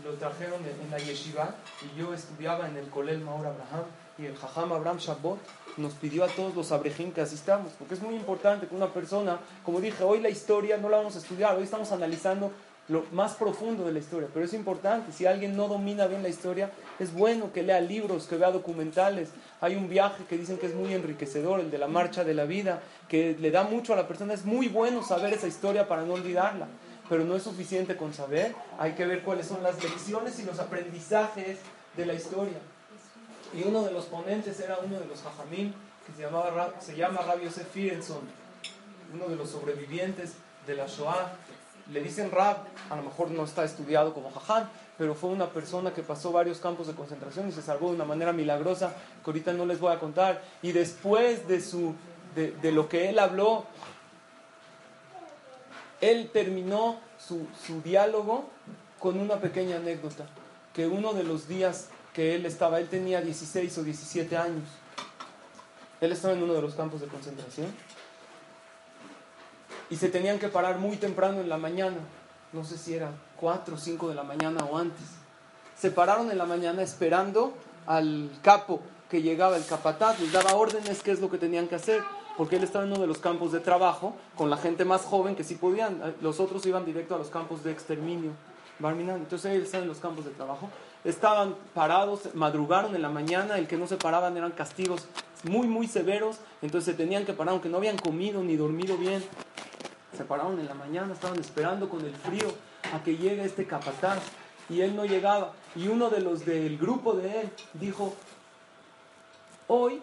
lo 0.04 0.14
trajeron 0.14 0.60
en 0.66 0.92
la 0.92 0.98
yeshiva 0.98 1.56
y 1.82 2.00
yo 2.00 2.14
estudiaba 2.14 2.68
en 2.68 2.78
el 2.78 2.90
Kolel 2.90 3.22
Maor 3.22 3.48
Abraham 3.48 3.86
y 4.18 4.26
el 4.26 4.36
Jajam 4.36 4.72
Abraham 4.72 4.98
Shabbat 4.98 5.38
nos 5.78 5.94
pidió 5.94 6.24
a 6.24 6.28
todos 6.28 6.56
los 6.56 6.72
abrejim 6.72 7.12
que 7.12 7.22
asistamos, 7.22 7.74
porque 7.80 7.96
es 7.96 8.02
muy 8.02 8.16
importante 8.16 8.68
que 8.68 8.76
una 8.76 8.94
persona, 8.94 9.40
como 9.66 9.82
dije, 9.82 10.04
hoy 10.04 10.20
la 10.20 10.30
historia 10.30 10.78
no 10.78 10.90
la 10.90 10.98
vamos 10.98 11.16
a 11.16 11.20
estudiar, 11.20 11.56
hoy 11.56 11.64
estamos 11.64 11.92
analizando 11.92 12.52
lo 12.90 13.06
más 13.12 13.34
profundo 13.36 13.86
de 13.86 13.94
la 13.94 14.00
historia, 14.00 14.28
pero 14.32 14.46
es 14.46 14.54
importante, 14.54 15.12
si 15.12 15.26
alguien 15.26 15.56
no 15.56 15.68
domina 15.68 16.06
bien 16.06 16.22
la 16.22 16.30
historia, 16.30 16.70
es 17.00 17.14
bueno 17.14 17.52
que 17.54 17.64
lea 17.64 17.80
libros, 17.80 18.28
que 18.28 18.36
vea 18.36 18.52
documentales. 18.52 19.30
Hay 19.64 19.76
un 19.76 19.88
viaje 19.88 20.26
que 20.30 20.38
dicen 20.38 20.58
que 20.58 20.66
es 20.66 20.76
muy 20.76 20.94
enriquecedor, 20.94 21.62
el 21.62 21.72
de 21.72 21.78
la 21.78 21.88
marcha 21.88 22.26
de 22.26 22.34
la 22.34 22.44
vida, 22.44 22.82
que 23.08 23.38
le 23.40 23.50
da 23.50 23.64
mucho 23.64 23.94
a 23.94 23.96
la 23.96 24.08
persona, 24.08 24.34
es 24.34 24.44
muy 24.44 24.68
bueno 24.68 25.02
saber 25.04 25.32
esa 25.34 25.48
historia 25.48 25.88
para 25.88 26.04
no 26.04 26.14
olvidarla 26.14 26.68
pero 27.10 27.26
no 27.26 27.36
es 27.36 27.44
suficiente 27.44 27.98
con 27.98 28.14
saber, 28.14 28.56
hay 28.80 28.94
que 28.94 29.06
ver 29.06 29.24
cuáles 29.24 29.48
son 29.48 29.62
las 29.62 29.82
lecciones 29.84 30.40
y 30.40 30.44
los 30.44 30.60
aprendizajes 30.60 31.60
de 31.96 32.06
la 32.06 32.14
historia. 32.14 32.58
Y 33.54 33.68
uno 33.68 33.84
de 33.84 33.92
los 33.92 34.06
ponentes 34.06 34.60
era 34.60 34.80
uno 34.84 35.00
de 35.00 35.06
los 35.06 35.24
hajamim, 35.24 35.74
que 36.06 36.14
se, 36.16 36.22
llamaba, 36.24 36.74
se 36.80 36.96
llama 36.96 37.22
Rabbi 37.22 37.46
Yosef 37.46 37.76
uno 39.14 39.28
de 39.28 39.36
los 39.36 39.50
sobrevivientes 39.50 40.34
de 40.66 40.76
la 40.76 40.88
Shoah. 40.88 41.34
Le 41.92 42.02
dicen 42.02 42.32
Rab, 42.32 42.58
a 42.90 42.96
lo 42.96 43.04
mejor 43.04 43.30
no 43.30 43.44
está 43.44 43.64
estudiado 43.64 44.14
como 44.14 44.32
jajam, 44.32 44.68
pero 44.98 45.16
fue 45.16 45.30
una 45.32 45.48
persona 45.48 45.94
que 45.94 46.04
pasó 46.04 46.32
varios 46.32 46.60
campos 46.60 46.88
de 46.88 46.94
concentración 46.94 47.50
y 47.50 47.52
se 47.52 47.62
salvó 47.62 47.90
de 47.90 47.96
una 47.96 48.06
manera 48.06 48.32
milagrosa 48.32 48.94
que 49.24 49.32
ahorita 49.32 49.54
no 49.54 49.66
les 49.66 49.80
voy 49.80 49.92
a 49.92 50.00
contar. 50.00 50.44
Y 50.62 50.72
después 50.72 51.48
de, 51.48 51.62
su, 51.62 51.96
de, 52.36 52.72
lo 52.72 52.88
que 52.88 53.10
él 53.10 53.18
habló, 53.18 53.66
él 56.00 56.30
terminó 56.32 57.00
su, 57.18 57.48
diálogo 57.84 58.50
con 59.00 59.20
una 59.20 59.40
pequeña 59.40 59.78
anécdota, 59.78 60.26
que 60.74 60.86
uno 60.88 61.14
de 61.14 61.24
los 61.24 61.48
días 61.48 61.90
que 62.14 62.36
él 62.36 62.46
estaba, 62.46 62.80
él 62.80 62.88
tenía 62.88 63.22
16 63.22 63.78
o 63.80 63.84
17 63.84 64.38
años, 64.38 64.70
él 66.00 66.12
estaba 66.12 66.34
en 66.34 66.44
uno 66.44 66.54
de 66.54 66.62
los 66.62 66.76
campos 66.76 67.02
de 67.02 67.08
concentración 67.08 67.68
y 69.90 69.96
se 69.96 70.10
tenían 70.10 70.40
que 70.40 70.50
parar 70.50 70.78
muy 70.78 70.98
temprano 70.98 71.42
en 71.42 71.50
la 71.50 71.58
mañana, 71.58 71.98
no 72.52 72.64
sé 72.64 72.78
si 72.78 72.94
era 72.94 73.12
4 73.44 73.76
o 73.76 73.78
5 73.78 74.08
de 74.08 74.16
la 74.16 74.24
mañana 74.24 74.64
o 74.64 74.78
antes. 74.78 75.06
Se 75.78 75.92
pararon 75.92 76.32
en 76.32 76.38
la 76.38 76.46
mañana 76.46 76.82
esperando 76.82 77.54
al 77.86 78.32
capo 78.42 78.80
que 79.10 79.22
llegaba, 79.22 79.58
el 79.58 79.66
capataz, 79.66 80.18
les 80.22 80.32
daba 80.32 80.56
órdenes 80.56 81.04
qué 81.04 81.12
es 81.12 81.20
lo 81.20 81.30
que 81.30 81.38
tenían 81.38 81.68
que 81.68 81.76
hacer 81.76 82.02
porque 82.38 82.56
él 82.56 82.64
estaba 82.64 82.86
en 82.86 82.94
uno 82.94 83.02
de 83.02 83.08
los 83.08 83.18
campos 83.18 83.52
de 83.52 83.60
trabajo 83.60 84.16
con 84.38 84.50
la 84.50 84.56
gente 84.56 84.86
más 84.86 85.02
joven 85.02 85.36
que 85.36 85.44
sí 85.44 85.56
podían. 85.56 86.16
Los 86.22 86.40
otros 86.40 86.66
iban 86.66 86.86
directo 86.86 87.16
a 87.16 87.18
los 87.18 87.28
campos 87.28 87.66
de 87.66 87.74
exterminio. 87.74 88.32
Entonces 88.80 89.52
él 89.52 89.64
estaba 89.64 89.84
en 89.84 89.90
los 89.90 90.00
campos 90.00 90.24
de 90.24 90.32
trabajo. 90.32 90.70
Estaban 91.04 91.56
parados, 91.74 92.34
madrugaron 92.36 92.96
en 92.96 93.02
la 93.02 93.10
mañana, 93.10 93.58
el 93.58 93.68
que 93.68 93.76
no 93.76 93.88
se 93.88 93.98
paraban 93.98 94.38
eran 94.38 94.52
castigos 94.52 95.06
muy, 95.44 95.68
muy 95.68 95.88
severos. 95.88 96.38
Entonces 96.62 96.96
se 96.96 96.98
tenían 96.98 97.26
que 97.26 97.34
parar, 97.34 97.52
aunque 97.52 97.68
no 97.68 97.76
habían 97.76 97.98
comido 97.98 98.42
ni 98.42 98.56
dormido 98.56 98.98
bien. 98.98 99.22
Se 100.16 100.24
pararon 100.24 100.62
en 100.62 100.68
la 100.68 100.76
mañana, 100.76 101.14
estaban 101.14 101.40
esperando 101.40 101.90
con 101.90 102.06
el 102.06 102.16
frío 102.16 102.48
a 102.92 103.04
que 103.04 103.18
llegue 103.18 103.46
este 103.46 103.66
capataz. 103.66 104.20
Y 104.70 104.82
él 104.82 104.96
no 104.96 105.06
llegaba. 105.06 105.54
Y 105.76 105.88
uno 105.88 106.10
de 106.10 106.22
los 106.22 106.46
del 106.46 106.78
grupo 106.78 107.14
de 107.14 107.42
él 107.42 107.52
dijo, 107.74 108.14
hoy 109.68 110.02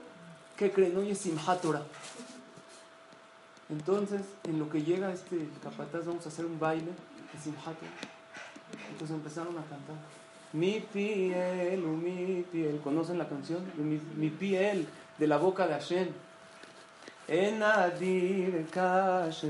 ¿Qué 0.61 0.71
creen? 0.71 0.95
Hoy 0.95 1.11
es 1.11 1.17
Simchat 1.17 1.65
Entonces, 3.71 4.21
en 4.45 4.59
lo 4.59 4.69
que 4.69 4.83
llega 4.83 5.11
este 5.11 5.49
capataz, 5.63 6.05
vamos 6.05 6.27
a 6.27 6.29
hacer 6.29 6.45
un 6.45 6.61
baile 6.61 6.85
de 6.85 7.41
Simchat 7.43 7.77
Entonces 8.91 9.17
empezaron 9.17 9.57
a 9.57 9.63
cantar. 9.63 9.97
Mi 10.53 10.81
piel, 10.81 11.81
mi 11.81 12.43
piel. 12.43 12.79
¿Conocen 12.85 13.17
la 13.17 13.27
canción? 13.27 13.65
Mi, 13.79 14.29
piel, 14.29 14.87
de 15.17 15.27
la 15.27 15.39
boca 15.39 15.67
de 15.67 15.73
Hashem. 15.73 16.09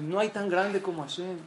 No 0.09 0.21
hay 0.21 0.29
tan 0.29 0.49
grande 0.49 0.81
como 0.81 1.03
Hashem. 1.03 1.39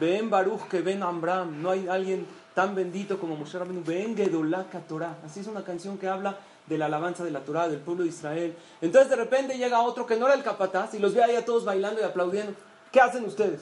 Ven 0.00 0.30
Baruch 0.30 0.68
que 0.68 0.80
ven 0.80 1.02
Ambram. 1.02 1.62
No 1.62 1.70
hay 1.70 1.88
alguien 1.88 2.26
tan 2.54 2.74
bendito 2.74 3.18
como 3.18 3.36
Moshe 3.36 3.58
Rabbeinu. 3.58 3.82
Ven 3.84 4.16
Gedolaka 4.16 4.80
Torah. 4.80 5.16
Así 5.24 5.40
es 5.40 5.46
una 5.46 5.62
canción 5.62 5.98
que 5.98 6.08
habla 6.08 6.36
de 6.66 6.78
la 6.78 6.86
alabanza 6.86 7.24
de 7.24 7.30
la 7.30 7.40
Torah, 7.40 7.68
del 7.68 7.80
pueblo 7.80 8.04
de 8.04 8.10
Israel. 8.10 8.54
Entonces 8.80 9.10
de 9.10 9.16
repente 9.16 9.56
llega 9.56 9.80
otro 9.80 10.06
que 10.06 10.16
no 10.16 10.26
era 10.26 10.34
el 10.34 10.42
capataz 10.42 10.94
y 10.94 10.98
los 10.98 11.14
ve 11.14 11.22
ahí 11.22 11.36
a 11.36 11.44
todos 11.44 11.64
bailando 11.64 12.00
y 12.00 12.04
aplaudiendo. 12.04 12.52
¿Qué 12.92 13.00
hacen 13.00 13.24
ustedes? 13.24 13.60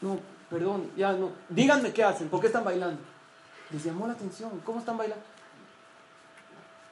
No, 0.00 0.18
perdón, 0.50 0.90
ya 0.96 1.12
no. 1.12 1.30
Díganme 1.48 1.92
qué 1.92 2.04
hacen, 2.04 2.28
¿por 2.28 2.40
qué 2.40 2.48
están 2.48 2.64
bailando? 2.64 3.00
Les 3.70 3.84
llamó 3.84 4.06
la 4.06 4.12
atención, 4.12 4.60
¿cómo 4.64 4.80
están 4.80 4.98
bailando? 4.98 5.24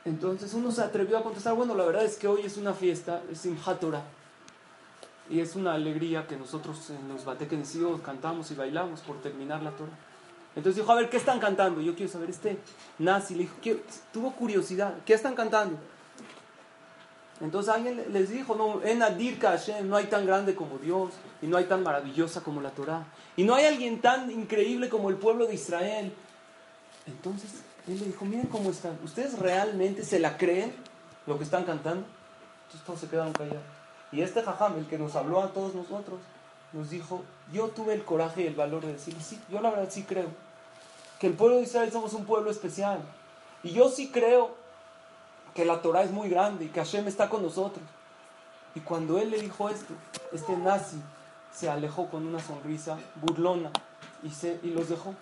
Entonces 0.05 0.53
uno 0.55 0.71
se 0.71 0.83
atrevió 0.83 1.19
a 1.19 1.23
contestar, 1.23 1.55
bueno, 1.55 1.75
la 1.75 1.85
verdad 1.85 2.05
es 2.05 2.17
que 2.17 2.29
hoy 2.29 2.43
es 2.43 2.57
una 2.57 2.75
fiesta, 2.75 3.23
es 3.31 3.39
Simchat 3.39 3.81
Torah. 3.81 4.03
Y 5.31 5.41
es 5.41 5.57
una 5.57 5.75
alegría 5.75 6.27
que 6.27 6.37
nosotros 6.37 6.91
en 6.91 7.09
los 7.09 7.25
Batekenesios 7.25 8.01
cantamos 8.03 8.51
y 8.51 8.55
bailamos 8.55 9.01
por 9.01 9.21
terminar 9.23 9.63
la 9.63 9.71
Torah. 9.71 9.97
Entonces 10.57 10.83
dijo, 10.83 10.93
a 10.93 10.97
ver, 10.97 11.11
¿qué 11.11 11.17
están 11.17 11.41
cantando? 11.41 11.81
Yo 11.81 11.95
quiero 11.95 12.13
saber, 12.13 12.31
este 12.31 12.59
nazi 12.99 13.35
le 13.35 13.41
dijo, 13.43 13.81
tuvo 14.13 14.33
curiosidad, 14.33 14.95
¿qué 15.05 15.15
están 15.15 15.35
cantando? 15.35 15.79
Entonces 17.41 17.75
alguien 17.75 18.05
les 18.13 18.31
dijo, 18.31 18.55
no, 18.55 18.81
en 18.83 19.03
Adir 19.03 19.41
Hashem 19.41 19.89
no 19.89 19.97
hay 19.97 20.07
tan 20.07 20.25
grande 20.25 20.55
como 20.55 20.79
Dios 20.79 21.13
y 21.43 21.47
no 21.47 21.57
hay 21.57 21.65
tan 21.65 21.83
maravillosa 21.83 22.43
como 22.43 22.61
la 22.61 22.71
Torah 22.71 23.05
y 23.37 23.43
no 23.43 23.55
hay 23.55 23.65
alguien 23.65 24.01
tan 24.01 24.31
increíble 24.31 24.89
como 24.89 25.11
el 25.11 25.17
pueblo 25.17 25.47
de 25.47 25.55
Israel. 25.55 26.13
Entonces 27.07 27.51
él 27.89 27.99
le 27.99 28.07
dijo, 28.07 28.25
miren 28.25 28.47
cómo 28.47 28.71
están, 28.71 28.97
¿ustedes 29.03 29.39
realmente 29.39 30.05
se 30.05 30.21
la 30.21 30.37
creen 30.37 30.73
lo 31.27 31.37
que 31.37 31.45
están 31.45 31.65
cantando? 31.65 32.07
Entonces 32.67 32.87
todos 32.87 33.01
se 33.01 33.09
quedaron 33.09 33.33
callados. 33.33 33.74
Y 34.15 34.23
este 34.23 34.43
jajam, 34.43 34.79
el 34.79 34.87
que 34.87 34.97
nos 34.97 35.17
habló 35.17 35.43
a 35.43 35.49
todos 35.49 35.75
nosotros, 35.75 36.21
nos 36.73 36.89
dijo, 36.89 37.25
yo 37.53 37.69
tuve 37.69 37.95
el 37.95 38.05
coraje 38.05 38.43
y 38.43 38.47
el 38.47 38.55
valor 38.55 38.87
de 38.87 38.93
decir, 38.93 39.15
sí, 39.21 39.41
yo 39.51 39.61
la 39.61 39.71
verdad 39.71 39.89
sí 39.91 40.05
creo 40.05 40.29
que 41.19 41.27
el 41.27 41.35
pueblo 41.35 41.57
de 41.57 41.65
Israel 41.65 41.91
somos 41.91 42.13
un 42.13 42.25
pueblo 42.25 42.51
especial. 42.51 43.01
Y 43.65 43.73
yo 43.73 43.89
sí 43.89 44.11
creo 44.13 44.55
que 45.53 45.65
la 45.65 45.83
Torah 45.83 46.03
es 46.03 46.13
muy 46.13 46.29
grande 46.29 46.67
y 46.67 46.69
que 46.69 46.81
Hashem 46.81 47.09
está 47.09 47.29
con 47.29 47.43
nosotros. 47.43 47.85
Y 48.77 48.81
cuando 48.81 49.19
él 49.19 49.31
le 49.31 49.41
dijo 49.41 49.69
esto, 49.69 49.95
este 50.33 50.57
nazi 50.57 51.01
se 51.53 51.69
alejó 51.69 52.09
con 52.09 52.27
una 52.27 52.41
sonrisa 52.41 52.99
burlona 53.17 53.71
y, 54.23 54.31
se, 54.31 54.61
y 54.63 54.71
los 54.71 54.89
dejó. 54.89 55.15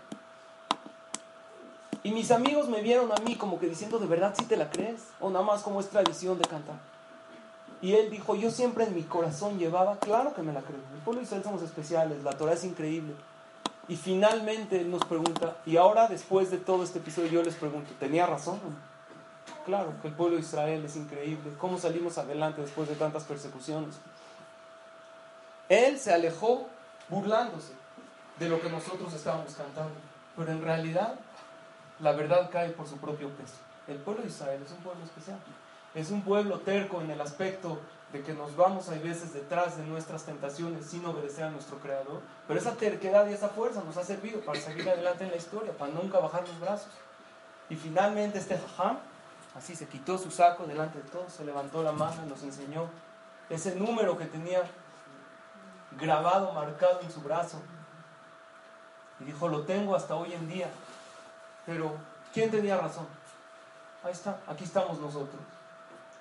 Y 2.02 2.10
mis 2.12 2.30
amigos 2.30 2.68
me 2.68 2.82
vieron 2.82 3.10
a 3.10 3.20
mí 3.22 3.36
como 3.36 3.58
que 3.58 3.68
diciendo, 3.68 3.98
¿de 3.98 4.06
verdad 4.06 4.34
si 4.36 4.44
te 4.44 4.56
la 4.56 4.70
crees? 4.70 5.02
O 5.20 5.30
nada 5.30 5.44
más 5.44 5.62
como 5.62 5.80
es 5.80 5.88
tradición 5.88 6.38
de 6.38 6.44
cantar. 6.44 6.91
Y 7.82 7.94
él 7.94 8.10
dijo, 8.10 8.36
yo 8.36 8.50
siempre 8.50 8.84
en 8.84 8.94
mi 8.94 9.02
corazón 9.02 9.58
llevaba, 9.58 9.98
claro 9.98 10.34
que 10.34 10.42
me 10.42 10.52
la 10.52 10.60
creo. 10.60 10.80
El 10.94 11.00
pueblo 11.00 11.20
de 11.20 11.26
Israel 11.26 11.42
somos 11.42 11.62
especiales, 11.62 12.22
la 12.22 12.30
Torah 12.32 12.52
es 12.52 12.64
increíble. 12.64 13.14
Y 13.88 13.96
finalmente 13.96 14.80
él 14.80 14.90
nos 14.90 15.04
pregunta, 15.04 15.56
y 15.66 15.76
ahora 15.76 16.06
después 16.06 16.50
de 16.52 16.58
todo 16.58 16.84
este 16.84 17.00
episodio 17.00 17.28
yo 17.28 17.42
les 17.42 17.56
pregunto, 17.56 17.92
¿tenía 17.98 18.24
razón? 18.24 18.60
Claro, 19.66 19.92
que 20.00 20.08
el 20.08 20.14
pueblo 20.14 20.36
de 20.36 20.42
Israel 20.42 20.84
es 20.84 20.94
increíble. 20.94 21.52
¿Cómo 21.58 21.76
salimos 21.76 22.18
adelante 22.18 22.62
después 22.62 22.88
de 22.88 22.94
tantas 22.94 23.24
persecuciones? 23.24 23.96
Él 25.68 25.98
se 25.98 26.12
alejó 26.12 26.68
burlándose 27.08 27.72
de 28.38 28.48
lo 28.48 28.60
que 28.60 28.70
nosotros 28.70 29.12
estábamos 29.12 29.54
cantando. 29.54 29.94
Pero 30.36 30.52
en 30.52 30.62
realidad 30.62 31.14
la 31.98 32.12
verdad 32.12 32.50
cae 32.50 32.70
por 32.70 32.86
su 32.86 32.96
propio 32.98 33.28
peso. 33.30 33.54
El 33.88 33.98
pueblo 33.98 34.22
de 34.22 34.28
Israel 34.28 34.62
es 34.64 34.72
un 34.72 34.78
pueblo 34.78 35.04
especial. 35.04 35.38
Es 35.94 36.10
un 36.10 36.22
pueblo 36.22 36.60
terco 36.60 37.00
en 37.02 37.10
el 37.10 37.20
aspecto 37.20 37.78
de 38.12 38.22
que 38.22 38.34
nos 38.34 38.56
vamos 38.56 38.88
a 38.88 38.92
veces 38.92 39.32
detrás 39.32 39.76
de 39.78 39.84
nuestras 39.84 40.24
tentaciones 40.24 40.86
sin 40.86 41.04
obedecer 41.04 41.44
a 41.44 41.50
nuestro 41.50 41.78
Creador. 41.78 42.20
Pero 42.46 42.60
esa 42.60 42.76
terquedad 42.76 43.26
y 43.28 43.32
esa 43.32 43.48
fuerza 43.48 43.82
nos 43.84 43.96
ha 43.96 44.04
servido 44.04 44.40
para 44.40 44.60
seguir 44.60 44.88
adelante 44.88 45.24
en 45.24 45.30
la 45.30 45.36
historia, 45.36 45.72
para 45.72 45.92
nunca 45.92 46.18
bajar 46.18 46.46
los 46.46 46.58
brazos. 46.60 46.92
Y 47.70 47.76
finalmente 47.76 48.38
este 48.38 48.58
jajam, 48.58 48.98
así 49.56 49.74
se 49.74 49.86
quitó 49.86 50.18
su 50.18 50.30
saco 50.30 50.66
delante 50.66 50.98
de 50.98 51.08
todos, 51.08 51.32
se 51.32 51.44
levantó 51.44 51.82
la 51.82 51.92
mano 51.92 52.22
y 52.24 52.28
nos 52.28 52.42
enseñó 52.42 52.88
ese 53.48 53.74
número 53.76 54.16
que 54.16 54.26
tenía 54.26 54.62
grabado, 55.98 56.52
marcado 56.52 57.00
en 57.00 57.10
su 57.10 57.20
brazo. 57.20 57.60
Y 59.20 59.24
dijo, 59.24 59.48
lo 59.48 59.62
tengo 59.62 59.94
hasta 59.94 60.14
hoy 60.14 60.32
en 60.32 60.48
día. 60.48 60.68
Pero, 61.64 61.96
¿quién 62.32 62.50
tenía 62.50 62.76
razón? 62.76 63.06
Ahí 64.02 64.12
está, 64.12 64.40
aquí 64.46 64.64
estamos 64.64 64.98
nosotros. 64.98 65.40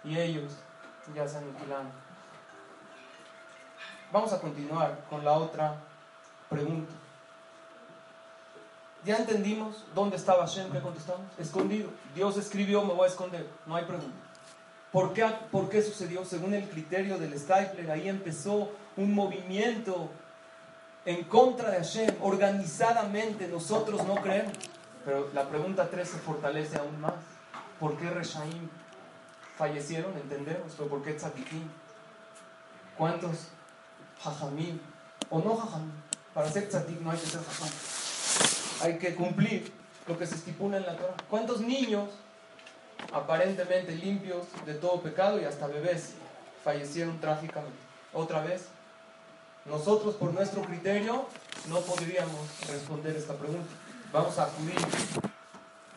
Y 0.03 0.17
ellos 0.17 0.53
ya 1.15 1.27
se 1.27 1.37
aniquilaron. 1.37 1.91
Vamos 4.11 4.33
a 4.33 4.41
continuar 4.41 4.99
con 5.09 5.23
la 5.23 5.33
otra 5.33 5.75
pregunta. 6.49 6.91
Ya 9.03 9.17
entendimos 9.17 9.83
dónde 9.95 10.17
estaba 10.17 10.45
Hashem, 10.45 10.71
¿qué 10.71 10.79
contestamos? 10.79 11.25
Escondido. 11.39 11.89
Dios 12.13 12.37
escribió, 12.37 12.83
me 12.83 12.93
voy 12.93 13.05
a 13.05 13.07
esconder. 13.07 13.47
No 13.65 13.75
hay 13.75 13.85
pregunta. 13.85 14.15
¿Por 14.91 15.13
qué, 15.13 15.25
¿Por 15.51 15.69
qué 15.69 15.81
sucedió? 15.81 16.25
Según 16.25 16.53
el 16.53 16.69
criterio 16.69 17.17
del 17.17 17.37
Stapler, 17.39 17.89
ahí 17.89 18.09
empezó 18.09 18.69
un 18.97 19.15
movimiento 19.15 20.09
en 21.05 21.23
contra 21.23 21.71
de 21.71 21.77
Hashem, 21.77 22.15
organizadamente. 22.21 23.47
Nosotros 23.47 24.05
no 24.05 24.15
creemos. 24.15 24.53
Pero 25.05 25.29
la 25.33 25.49
pregunta 25.49 25.89
3 25.89 26.07
se 26.07 26.17
fortalece 26.19 26.77
aún 26.77 26.99
más. 26.99 27.13
¿Por 27.79 27.97
qué 27.97 28.09
Reshaim 28.09 28.69
fallecieron? 29.61 30.11
Entendemos. 30.17 30.73
Pero 30.75 30.89
¿por 30.89 31.03
qué 31.03 31.13
Tzadikim? 31.13 31.69
¿Cuántos 32.97 33.49
Jajamim? 34.23 34.79
¿O 35.29 35.39
no 35.39 35.55
Jajamim? 35.55 35.91
Para 36.33 36.49
ser 36.49 36.67
Tzadik 36.67 36.99
no 37.01 37.11
hay 37.11 37.19
que 37.19 37.27
ser 37.27 37.41
Jajam. 37.43 37.69
Hay 38.81 38.97
que 38.97 39.13
cumplir 39.13 39.71
lo 40.07 40.17
que 40.17 40.25
se 40.25 40.33
estipula 40.33 40.77
en 40.77 40.85
la 40.87 40.97
Torah. 40.97 41.15
¿Cuántos 41.29 41.61
niños 41.61 42.09
aparentemente 43.13 43.95
limpios 43.95 44.47
de 44.65 44.73
todo 44.73 44.99
pecado 45.01 45.39
y 45.39 45.45
hasta 45.45 45.67
bebés 45.67 46.13
fallecieron 46.63 47.19
trágicamente? 47.19 47.77
Otra 48.13 48.41
vez, 48.41 48.65
nosotros 49.65 50.15
por 50.15 50.33
nuestro 50.33 50.63
criterio 50.63 51.27
no 51.67 51.81
podríamos 51.81 52.67
responder 52.67 53.15
esta 53.15 53.35
pregunta 53.35 53.69
vamos 54.11 54.37
a 54.37 54.43
acudir 54.43 54.75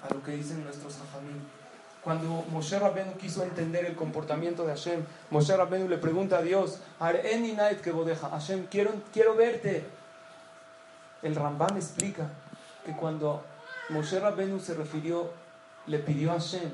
a 0.03 0.15
lo 0.15 0.23
que 0.23 0.33
dicen 0.33 0.63
nuestros 0.63 0.95
hajamim. 1.01 1.64
Cuando 2.05 2.45
Moshe 2.51 2.79
Rabbeinu 2.79 3.15
quiso 3.15 3.43
entender 3.43 3.87
el 3.87 3.97
comportamiento 3.97 4.67
de 4.67 4.73
Hashem, 4.73 5.03
Moshe 5.31 5.57
Rabbeinu 5.57 5.89
le 5.89 5.97
pregunta 5.97 6.37
a 6.39 6.43
Dios, 6.43 6.79
que 7.83 8.15
Hashem, 8.31 8.67
quiero, 8.67 8.93
quiero 9.11 9.35
verte. 9.35 9.85
El 11.23 11.35
Rambam 11.35 11.75
explica 11.79 12.29
que 12.85 12.93
cuando 12.93 13.43
Moshe 13.89 14.21
Rabbeinu 14.21 14.61
se 14.61 14.75
refirió, 14.75 15.31
le 15.87 15.99
pidió 15.99 16.33
a 16.33 16.35
Hashem, 16.35 16.71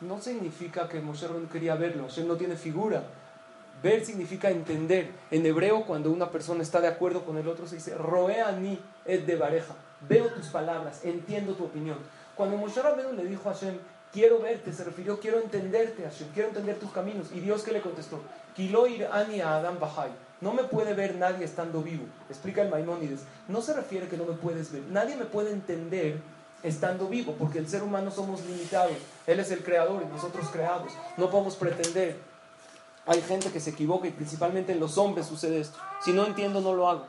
no 0.00 0.18
significa 0.22 0.88
que 0.88 1.02
Moshe 1.02 1.28
Rabbeinu 1.28 1.48
quería 1.50 1.74
verlo, 1.74 2.04
Hashem 2.04 2.26
no 2.26 2.36
tiene 2.36 2.56
figura. 2.56 3.04
Ver 3.82 4.02
significa 4.02 4.48
entender. 4.48 5.10
En 5.30 5.44
hebreo, 5.44 5.84
cuando 5.84 6.10
una 6.10 6.30
persona 6.30 6.62
está 6.62 6.80
de 6.80 6.88
acuerdo 6.88 7.26
con 7.26 7.36
el 7.36 7.46
otro, 7.48 7.66
se 7.66 7.74
dice, 7.76 7.94
roeani 7.96 8.80
et 9.04 9.26
de 9.26 9.36
bareja 9.36 9.74
veo 10.08 10.28
tus 10.28 10.46
palabras, 10.48 11.04
entiendo 11.04 11.54
tu 11.54 11.64
opinión. 11.64 11.98
Cuando 12.34 12.56
Moshe 12.56 12.82
Rabbeinu 12.82 13.12
le 13.12 13.26
dijo 13.26 13.48
a 13.48 13.54
Hashem, 13.54 13.78
quiero 14.14 14.38
verte, 14.38 14.72
se 14.72 14.84
refirió, 14.84 15.18
quiero 15.18 15.40
entenderte, 15.40 16.04
Hashem, 16.04 16.28
quiero 16.32 16.48
entender 16.48 16.78
tus 16.78 16.92
caminos. 16.92 17.32
Y 17.32 17.40
Dios 17.40 17.62
que 17.64 17.72
le 17.72 17.82
contestó, 17.82 18.20
Kiloir 18.54 19.08
ani 19.12 19.40
a 19.40 19.56
Adam 19.56 19.80
Bahai. 19.80 20.10
No 20.40 20.54
me 20.54 20.62
puede 20.62 20.94
ver 20.94 21.16
nadie 21.16 21.44
estando 21.44 21.82
vivo. 21.82 22.04
Explica 22.30 22.62
el 22.62 22.70
Maimónides. 22.70 23.22
No 23.48 23.60
se 23.60 23.74
refiere 23.74 24.06
que 24.06 24.16
no 24.16 24.24
me 24.24 24.34
puedes 24.34 24.70
ver. 24.70 24.82
Nadie 24.90 25.16
me 25.16 25.24
puede 25.24 25.50
entender 25.50 26.20
estando 26.62 27.08
vivo, 27.08 27.34
porque 27.38 27.58
el 27.58 27.68
ser 27.68 27.82
humano 27.82 28.10
somos 28.10 28.44
limitados. 28.46 28.96
Él 29.26 29.40
es 29.40 29.50
el 29.50 29.64
creador 29.64 30.02
y 30.02 30.06
nosotros 30.06 30.46
creados. 30.52 30.92
No 31.16 31.28
podemos 31.28 31.56
pretender. 31.56 32.16
Hay 33.06 33.20
gente 33.20 33.50
que 33.50 33.60
se 33.60 33.70
equivoca 33.70 34.06
y 34.06 34.12
principalmente 34.12 34.72
en 34.72 34.80
los 34.80 34.96
hombres 34.96 35.26
sucede 35.26 35.60
esto. 35.60 35.78
Si 36.04 36.12
no 36.12 36.24
entiendo, 36.24 36.60
no 36.60 36.72
lo 36.72 36.88
hago. 36.88 37.06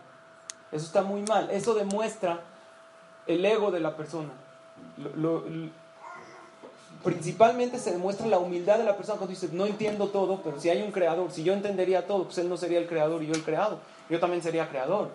Eso 0.71 0.85
está 0.85 1.03
muy 1.03 1.21
mal. 1.21 1.49
Eso 1.51 1.75
demuestra 1.75 2.41
el 3.27 3.45
ego 3.45 3.69
de 3.69 3.79
la 3.79 3.95
persona. 3.95 4.31
Principalmente 7.05 7.77
se 7.77 7.91
demuestra 7.91 8.25
la 8.25 8.39
humildad 8.39 8.79
de 8.79 8.83
la 8.83 8.97
persona 8.97 9.19
cuando 9.19 9.35
dice, 9.39 9.47
no 9.53 9.67
entiendo 9.67 10.07
todo, 10.07 10.41
pero 10.43 10.59
si 10.59 10.71
hay 10.71 10.81
un 10.81 10.91
creador, 10.91 11.31
si 11.31 11.43
yo 11.43 11.53
entendería 11.53 12.07
todo, 12.07 12.23
pues 12.23 12.39
él 12.39 12.49
no 12.49 12.57
sería 12.57 12.79
el 12.79 12.87
creador 12.87 13.21
y 13.21 13.27
yo 13.27 13.35
el 13.35 13.43
creado. 13.43 13.77
Yo 14.09 14.19
también 14.19 14.41
sería 14.41 14.67
creador. 14.67 15.09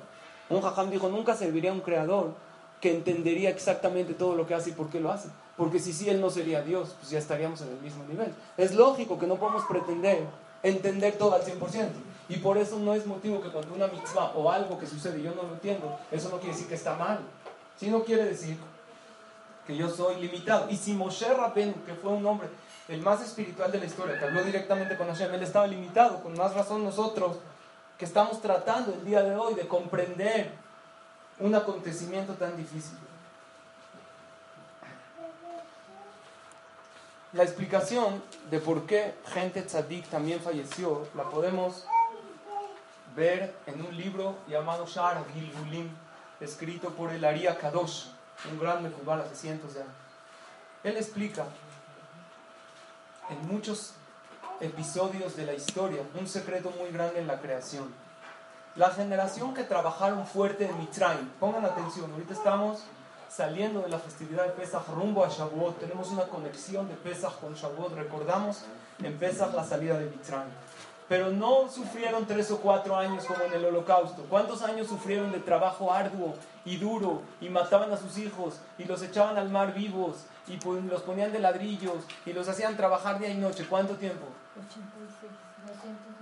Un 0.48 0.62
jajam 0.62 0.88
dijo, 0.88 1.08
nunca 1.08 1.34
serviría 1.34 1.72
un 1.72 1.80
creador 1.80 2.34
que 2.80 2.94
entendería 2.94 3.50
exactamente 3.50 4.14
todo 4.14 4.36
lo 4.36 4.46
que 4.46 4.54
hace 4.54 4.70
y 4.70 4.72
por 4.72 4.88
qué 4.88 5.00
lo 5.00 5.10
hace. 5.10 5.30
Porque 5.56 5.80
si 5.80 5.92
sí, 5.92 6.08
él 6.08 6.20
no 6.20 6.30
sería 6.30 6.62
Dios, 6.62 6.94
pues 7.00 7.10
ya 7.10 7.18
estaríamos 7.18 7.60
en 7.62 7.70
el 7.70 7.80
mismo 7.80 8.04
nivel. 8.04 8.32
Es 8.56 8.72
lógico 8.72 9.18
que 9.18 9.26
no 9.26 9.34
podemos 9.34 9.64
pretender 9.64 10.22
entender 10.62 11.18
todo 11.18 11.34
al 11.34 11.42
100%. 11.42 11.88
Y 12.28 12.36
por 12.36 12.56
eso 12.56 12.78
no 12.78 12.94
es 12.94 13.04
motivo 13.04 13.40
que 13.40 13.48
cuando 13.48 13.74
una 13.74 13.88
mitzvah 13.88 14.32
o 14.36 14.48
algo 14.48 14.78
que 14.78 14.86
sucede 14.86 15.18
y 15.18 15.24
yo 15.24 15.34
no 15.34 15.42
lo 15.42 15.54
entiendo, 15.54 15.98
eso 16.12 16.28
no 16.28 16.38
quiere 16.38 16.52
decir 16.52 16.68
que 16.68 16.76
está 16.76 16.94
mal. 16.94 17.18
Si 17.76 17.90
no 17.90 18.04
quiere 18.04 18.26
decir 18.26 18.56
yo 19.76 19.88
soy 19.88 20.16
limitado. 20.16 20.68
Y 20.70 20.76
si 20.76 20.92
Moshe 20.92 21.32
Rabbeinu, 21.32 21.74
que 21.84 21.94
fue 21.94 22.12
un 22.12 22.24
hombre 22.26 22.48
el 22.88 23.02
más 23.02 23.22
espiritual 23.22 23.70
de 23.70 23.78
la 23.78 23.84
historia, 23.84 24.18
que 24.18 24.24
habló 24.24 24.42
directamente 24.42 24.96
con 24.96 25.06
Hashem, 25.06 25.32
él 25.32 25.42
estaba 25.42 25.66
limitado, 25.66 26.22
con 26.22 26.36
más 26.36 26.54
razón 26.54 26.82
nosotros, 26.82 27.36
que 27.96 28.04
estamos 28.04 28.40
tratando 28.40 28.92
el 28.92 29.04
día 29.04 29.22
de 29.22 29.36
hoy 29.36 29.54
de 29.54 29.68
comprender 29.68 30.50
un 31.38 31.54
acontecimiento 31.54 32.34
tan 32.34 32.56
difícil. 32.56 32.98
La 37.32 37.44
explicación 37.44 38.20
de 38.50 38.58
por 38.58 38.86
qué 38.86 39.14
gente 39.26 39.62
tzadik 39.62 40.08
también 40.08 40.40
falleció 40.40 41.06
la 41.14 41.30
podemos 41.30 41.86
ver 43.14 43.54
en 43.66 43.86
un 43.86 43.96
libro 43.96 44.34
llamado 44.48 44.84
Shar 44.86 45.24
Gilgulim, 45.32 45.90
escrito 46.40 46.88
por 46.90 47.12
el 47.12 47.24
Aria 47.24 47.56
Kadosh, 47.56 48.06
un 48.50 48.58
gran 48.58 48.82
mecubal 48.82 49.20
hace 49.20 49.34
cientos 49.34 49.74
de. 49.74 49.82
Él 50.84 50.96
explica 50.96 51.44
en 53.28 53.46
muchos 53.48 53.94
episodios 54.60 55.36
de 55.36 55.46
la 55.46 55.54
historia 55.54 56.02
un 56.18 56.26
secreto 56.26 56.70
muy 56.78 56.90
grande 56.90 57.20
en 57.20 57.26
la 57.26 57.40
creación. 57.40 57.92
La 58.76 58.90
generación 58.90 59.52
que 59.52 59.64
trabajaron 59.64 60.26
fuerte 60.26 60.66
en 60.66 60.78
Mitzrayim, 60.78 61.28
pongan 61.40 61.64
atención, 61.64 62.10
ahorita 62.12 62.34
estamos 62.34 62.84
saliendo 63.28 63.80
de 63.80 63.88
la 63.88 63.98
festividad 63.98 64.44
de 64.44 64.50
Pesach 64.50 64.88
rumbo 64.88 65.24
a 65.24 65.28
Shavuot, 65.28 65.78
tenemos 65.78 66.08
una 66.10 66.24
conexión 66.24 66.88
de 66.88 66.94
Pesach 66.94 67.38
con 67.40 67.54
Shavuot, 67.54 67.94
recordamos 67.94 68.64
en 69.02 69.18
Pesach 69.18 69.52
la 69.54 69.64
salida 69.64 69.98
de 69.98 70.06
Mitzrayim 70.06 70.50
pero 71.10 71.32
no 71.32 71.68
sufrieron 71.68 72.24
tres 72.24 72.52
o 72.52 72.58
cuatro 72.58 72.94
años 72.94 73.24
como 73.24 73.42
en 73.42 73.52
el 73.52 73.64
holocausto. 73.64 74.24
¿Cuántos 74.30 74.62
años 74.62 74.86
sufrieron 74.86 75.32
de 75.32 75.40
trabajo 75.40 75.92
arduo 75.92 76.36
y 76.64 76.76
duro 76.76 77.22
y 77.40 77.48
mataban 77.48 77.92
a 77.92 77.96
sus 77.96 78.16
hijos 78.16 78.60
y 78.78 78.84
los 78.84 79.02
echaban 79.02 79.36
al 79.36 79.48
mar 79.48 79.74
vivos 79.74 80.18
y 80.46 80.56
los 80.88 81.02
ponían 81.02 81.32
de 81.32 81.40
ladrillos 81.40 82.04
y 82.24 82.32
los 82.32 82.46
hacían 82.46 82.76
trabajar 82.76 83.18
día 83.18 83.28
y 83.28 83.38
noche? 83.38 83.66
¿Cuánto 83.68 83.96
tiempo? 83.96 84.24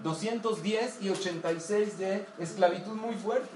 210 0.03 1.03
y 1.03 1.11
86 1.11 1.99
de 1.99 2.27
esclavitud 2.39 2.95
muy 2.95 3.15
fuerte. 3.15 3.51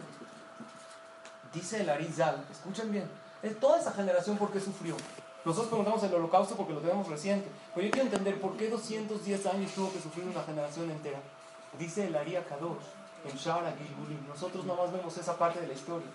Dice 1.55 1.81
el 1.81 1.89
Arizal, 1.89 2.45
escuchen 2.51 2.93
bien, 2.93 3.09
es 3.43 3.59
toda 3.59 3.81
esa 3.81 3.93
generación 3.93 4.37
por 4.37 4.53
qué 4.53 4.61
sufrió. 4.61 4.97
Nosotros 5.45 5.69
preguntamos 5.69 6.03
el 6.05 6.15
holocausto 6.15 6.55
porque 6.55 6.73
lo 6.73 6.81
tenemos 6.81 7.09
reciente, 7.09 7.49
pero 7.75 7.87
yo 7.87 7.91
quiero 7.91 8.07
entender 8.07 8.41
por 8.41 8.57
qué 8.57 8.69
210 8.69 9.47
años 9.47 9.73
tuvo 9.73 9.93
que 9.93 10.01
sufrir 10.01 10.25
una 10.27 10.43
generación 10.43 10.91
entera. 10.91 11.19
Dice 11.79 12.07
el 12.07 12.15
Aria 12.15 12.45
Kadosh 12.45 12.85
en 13.29 13.37
Shara 13.37 13.73
Gilgulim, 13.73 14.27
nosotros 14.29 14.65
nomás 14.65 14.93
vemos 14.93 15.17
esa 15.19 15.37
parte 15.37 15.61
de 15.61 15.67
la 15.67 15.73
historia, 15.73 16.07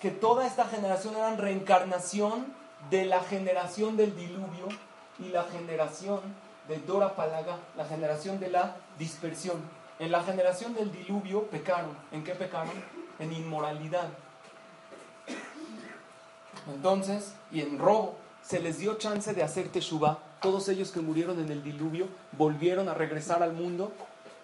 que 0.00 0.10
toda 0.10 0.46
esta 0.46 0.66
generación 0.66 1.16
era 1.16 1.36
reencarnación 1.36 2.46
de 2.90 3.04
la 3.04 3.20
generación 3.20 3.96
del 3.96 4.16
diluvio 4.16 4.68
y 5.18 5.28
la 5.28 5.44
generación 5.44 6.20
de 6.68 6.78
Dora 6.78 7.14
Palaga, 7.14 7.58
la 7.76 7.84
generación 7.84 8.40
de 8.40 8.50
la 8.50 8.76
dispersión. 8.98 9.60
En 9.98 10.10
la 10.10 10.22
generación 10.22 10.74
del 10.74 10.90
diluvio 10.90 11.44
pecaron. 11.44 11.96
¿En 12.10 12.24
qué 12.24 12.34
pecaron? 12.34 12.72
En 13.18 13.32
inmoralidad. 13.32 14.08
Entonces, 16.66 17.34
y 17.50 17.60
en 17.60 17.78
robo, 17.78 18.16
se 18.42 18.60
les 18.60 18.78
dio 18.78 18.94
chance 18.94 19.32
de 19.32 19.42
hacer 19.42 19.68
teshuva. 19.68 20.18
Todos 20.40 20.68
ellos 20.68 20.90
que 20.90 21.00
murieron 21.00 21.38
en 21.40 21.50
el 21.50 21.62
diluvio 21.62 22.06
volvieron 22.32 22.88
a 22.88 22.94
regresar 22.94 23.42
al 23.42 23.52
mundo, 23.52 23.92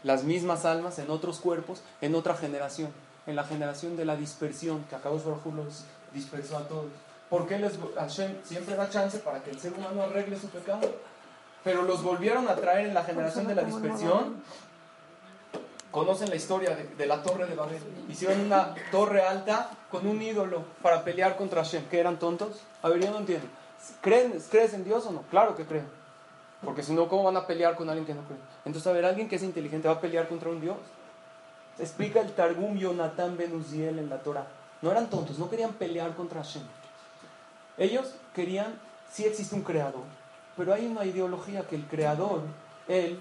las 0.03 0.25
mismas 0.25 0.65
almas, 0.65 0.99
en 0.99 1.11
otros 1.11 1.41
cuerpos, 1.41 1.83
en 2.01 2.15
otra 2.15 2.35
generación. 2.35 2.91
En 3.27 3.37
la 3.37 3.45
generación 3.45 3.97
de 3.97 4.05
la 4.05 4.17
dispersión, 4.17 4.85
que 4.89 4.95
acabó 4.95 5.19
Baruj 5.19 5.55
los 5.55 5.85
dispersó 6.15 6.57
a 6.57 6.69
todos. 6.69 6.87
¿Por 7.29 7.47
qué 7.47 7.59
les, 7.59 7.73
Hashem 7.97 8.37
siempre 8.43 8.75
da 8.75 8.89
chance 8.89 9.19
para 9.19 9.43
que 9.43 9.51
el 9.51 9.61
ser 9.61 9.73
humano 9.75 10.03
arregle 10.03 10.39
su 10.39 10.49
pecado? 10.49 10.81
Pero 11.63 11.83
los 11.83 12.03
volvieron 12.03 12.49
a 12.49 12.55
traer 12.57 12.87
en 12.87 12.95
la 12.95 13.05
generación 13.05 13.47
de 13.47 13.55
la 13.55 13.65
dispersión. 13.65 14.43
Conocen 15.91 16.31
la 16.31 16.37
historia 16.37 16.77
de, 16.77 17.07
la 17.07 17.23
torre 17.23 17.47
de 17.47 17.55
Babel. 17.55 17.83
Hicieron 18.09 18.41
una 18.41 18.75
torre 18.91 19.23
alta 19.23 19.71
con 19.91 20.07
un 20.07 20.23
ídolo 20.23 20.65
para 20.81 21.03
pelear 21.03 21.37
contra 21.37 21.65
Hashem. 21.65 21.87
¿Que 21.89 21.99
eran 21.99 22.19
tontos? 22.19 22.61
A 22.83 22.89
ver, 22.89 23.01
yo 23.03 23.11
no 23.11 23.19
entiendo. 23.19 23.47
¿Creen, 24.01 24.43
¿Crees 24.51 24.75
en 24.75 24.85
Dios 24.85 25.07
o 25.07 25.13
no? 25.13 25.23
Claro 25.31 25.57
que 25.57 25.65
creen. 25.65 25.89
Porque 26.65 26.83
si 26.83 26.93
no, 26.93 27.09
¿cómo 27.09 27.25
van 27.25 27.37
a 27.37 27.47
pelear 27.47 27.77
con 27.77 27.89
alguien 27.89 28.07
que 28.07 28.15
no 28.15 28.23
cree? 28.23 28.39
Entonces, 28.65 28.87
a 28.87 28.93
ver, 28.93 29.05
alguien 29.05 29.29
que 29.29 29.37
es 29.37 29.43
inteligente 29.43 29.89
va 29.89 29.95
a 29.95 30.01
pelear 30.01 30.29
contra 30.29 30.51
un 30.51 30.61
Dios. 30.61 30.77
Explica 31.79 32.21
el 32.21 32.33
Targum 32.33 32.77
Yonatan 32.77 33.37
Ben 33.37 33.55
Uziel 33.55 33.99
en 33.99 34.09
la 34.09 34.19
Torah. 34.19 34.47
No 34.83 34.91
eran 34.91 35.09
tontos, 35.09 35.39
no 35.39 35.49
querían 35.49 35.73
pelear 35.73 36.15
contra 36.15 36.43
Hashem. 36.43 36.63
Ellos 37.77 38.15
querían, 38.35 38.79
sí 39.11 39.25
existe 39.25 39.55
un 39.55 39.63
creador, 39.63 40.03
pero 40.57 40.75
hay 40.75 40.87
una 40.87 41.05
ideología 41.05 41.63
que 41.63 41.77
el 41.77 41.87
creador, 41.87 42.43
él, 42.89 43.19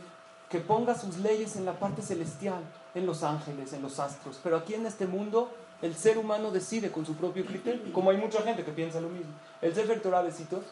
que 0.49 0.59
ponga 0.59 0.95
sus 0.95 1.17
leyes 1.17 1.55
en 1.55 1.65
la 1.65 1.73
parte 1.73 2.01
celestial, 2.01 2.61
en 2.95 3.05
los 3.05 3.23
ángeles, 3.23 3.73
en 3.73 3.81
los 3.81 3.99
astros. 3.99 4.39
Pero 4.43 4.57
aquí 4.57 4.73
en 4.73 4.85
este 4.85 5.05
mundo, 5.05 5.51
el 5.81 5.95
ser 5.95 6.17
humano 6.17 6.51
decide 6.51 6.91
con 6.91 7.05
su 7.05 7.15
propio 7.15 7.45
criterio, 7.45 7.93
como 7.93 8.09
hay 8.09 8.17
mucha 8.17 8.41
gente 8.41 8.63
que 8.63 8.71
piensa 8.71 8.99
lo 8.99 9.09
mismo. 9.09 9.31
El 9.61 9.75
Sefer 9.75 10.01
Torah, 10.01 10.21
besitos, 10.21 10.63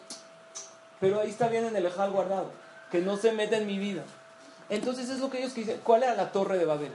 pero 1.00 1.20
ahí 1.20 1.30
está 1.30 1.48
bien 1.48 1.66
en 1.66 1.76
el 1.76 1.86
Ejal 1.86 2.12
guardado, 2.12 2.52
que 2.92 3.02
no 3.02 3.18
se 3.18 3.32
meta 3.32 3.58
en 3.58 3.68
mi 3.68 3.78
vida. 3.78 4.04
Entonces 4.70 5.10
es 5.10 5.20
lo 5.20 5.30
que 5.30 5.40
ellos 5.40 5.54
dicen. 5.54 5.80
¿Cuál 5.84 6.04
era 6.04 6.16
la 6.16 6.32
torre 6.32 6.58
de 6.58 6.66
Babel? 6.66 6.92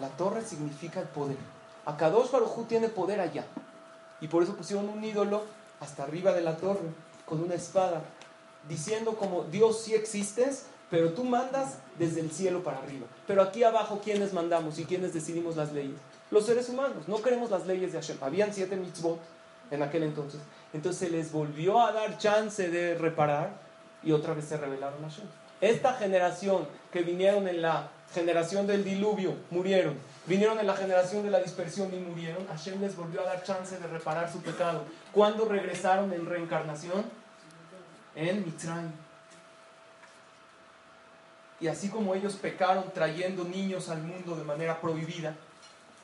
La 0.00 0.08
torre 0.08 0.42
significa 0.42 1.00
el 1.00 1.06
poder. 1.06 1.36
Akadosh 1.86 2.30
Baruj 2.30 2.66
tiene 2.66 2.88
poder 2.88 3.20
allá. 3.20 3.44
Y 4.20 4.28
por 4.28 4.42
eso 4.42 4.56
pusieron 4.56 4.88
un 4.88 5.04
ídolo 5.04 5.44
hasta 5.80 6.02
arriba 6.02 6.32
de 6.32 6.40
la 6.40 6.56
torre 6.56 6.88
con 7.26 7.42
una 7.42 7.54
espada, 7.54 8.02
diciendo 8.68 9.16
como 9.16 9.44
Dios 9.44 9.82
sí 9.82 9.94
existes, 9.94 10.66
pero 10.90 11.12
tú 11.12 11.24
mandas 11.24 11.78
desde 11.98 12.20
el 12.20 12.30
cielo 12.30 12.62
para 12.62 12.78
arriba. 12.78 13.06
Pero 13.26 13.42
aquí 13.42 13.62
abajo, 13.62 14.00
¿quiénes 14.02 14.32
mandamos 14.32 14.78
y 14.78 14.84
quiénes 14.84 15.14
decidimos 15.14 15.56
las 15.56 15.72
leyes? 15.72 15.96
Los 16.30 16.46
seres 16.46 16.68
humanos. 16.68 17.06
No 17.06 17.22
queremos 17.22 17.50
las 17.50 17.66
leyes 17.66 17.92
de 17.92 18.00
Hashem. 18.00 18.18
Habían 18.20 18.52
siete 18.52 18.76
mitzvot 18.76 19.20
en 19.70 19.82
aquel 19.82 20.04
entonces. 20.04 20.40
Entonces 20.72 21.08
se 21.08 21.14
les 21.14 21.32
volvió 21.32 21.80
a 21.80 21.92
dar 21.92 22.18
chance 22.18 22.68
de 22.68 22.96
reparar 22.96 23.52
y 24.02 24.12
otra 24.12 24.34
vez 24.34 24.44
se 24.46 24.56
rebelaron 24.56 25.04
a 25.04 25.08
Hashem. 25.08 25.26
Esta 25.60 25.94
generación 25.94 26.66
que 26.92 27.02
vinieron 27.02 27.48
en 27.48 27.62
la 27.62 27.88
generación 28.12 28.66
del 28.66 28.84
diluvio 28.84 29.34
murieron. 29.50 29.96
Vinieron 30.26 30.58
en 30.58 30.66
la 30.66 30.76
generación 30.76 31.22
de 31.22 31.30
la 31.30 31.40
dispersión 31.40 31.92
y 31.94 31.98
murieron. 31.98 32.46
Hashem 32.48 32.80
les 32.80 32.96
volvió 32.96 33.20
a 33.20 33.24
dar 33.24 33.42
chance 33.42 33.78
de 33.78 33.86
reparar 33.86 34.30
su 34.30 34.42
pecado. 34.42 34.84
¿Cuándo 35.12 35.44
regresaron 35.44 36.12
en 36.12 36.26
reencarnación? 36.26 37.04
En 38.14 38.44
Mitzrayim. 38.44 38.92
Y 41.60 41.68
así 41.68 41.88
como 41.88 42.14
ellos 42.14 42.34
pecaron 42.34 42.84
trayendo 42.92 43.44
niños 43.44 43.88
al 43.88 44.02
mundo 44.02 44.36
de 44.36 44.44
manera 44.44 44.80
prohibida, 44.80 45.34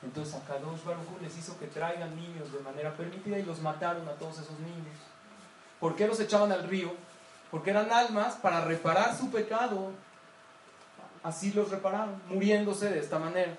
entonces 0.03 0.35
a 0.35 0.43
Kadosh 0.45 0.83
Baruch 0.83 1.21
les 1.21 1.37
hizo 1.37 1.57
que 1.59 1.67
traigan 1.67 2.15
niños 2.15 2.51
de 2.51 2.59
manera 2.59 2.95
permitida 2.95 3.37
y 3.37 3.43
los 3.43 3.61
mataron 3.61 4.07
a 4.07 4.13
todos 4.13 4.39
esos 4.39 4.59
niños. 4.59 4.97
¿Por 5.79 5.95
qué 5.95 6.07
los 6.07 6.19
echaban 6.19 6.51
al 6.51 6.63
río? 6.67 6.91
Porque 7.51 7.69
eran 7.69 7.91
almas 7.91 8.35
para 8.35 8.65
reparar 8.65 9.15
su 9.15 9.29
pecado. 9.29 9.91
Así 11.23 11.51
los 11.53 11.69
repararon, 11.69 12.21
muriéndose 12.27 12.89
de 12.89 12.99
esta 12.99 13.19
manera. 13.19 13.55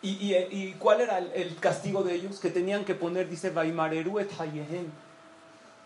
¿Y, 0.00 0.74
cuál 0.78 1.00
era 1.00 1.18
el, 1.18 1.56
castigo 1.56 2.02
de 2.02 2.14
ellos? 2.14 2.38
Que 2.38 2.50
tenían 2.50 2.84
que 2.84 2.94
poner, 2.94 3.28
dice, 3.28 3.50
Vaimareru 3.50 4.18
et 4.20 4.30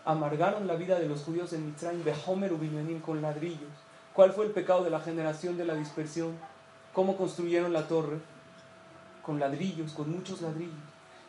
Amargaron 0.05 0.67
la 0.67 0.75
vida 0.75 0.99
de 0.99 1.07
los 1.07 1.23
judíos 1.23 1.53
en 1.53 1.65
Mitzrayim, 1.67 2.03
Behomer 2.03 2.51
con 3.01 3.21
ladrillos. 3.21 3.71
¿Cuál 4.13 4.31
fue 4.33 4.45
el 4.45 4.51
pecado 4.51 4.83
de 4.83 4.89
la 4.89 4.99
generación 4.99 5.57
de 5.57 5.65
la 5.65 5.75
dispersión? 5.75 6.37
¿Cómo 6.93 7.17
construyeron 7.17 7.73
la 7.73 7.87
torre? 7.87 8.19
Con 9.23 9.39
ladrillos, 9.39 9.93
con 9.93 10.11
muchos 10.11 10.41
ladrillos. 10.41 10.75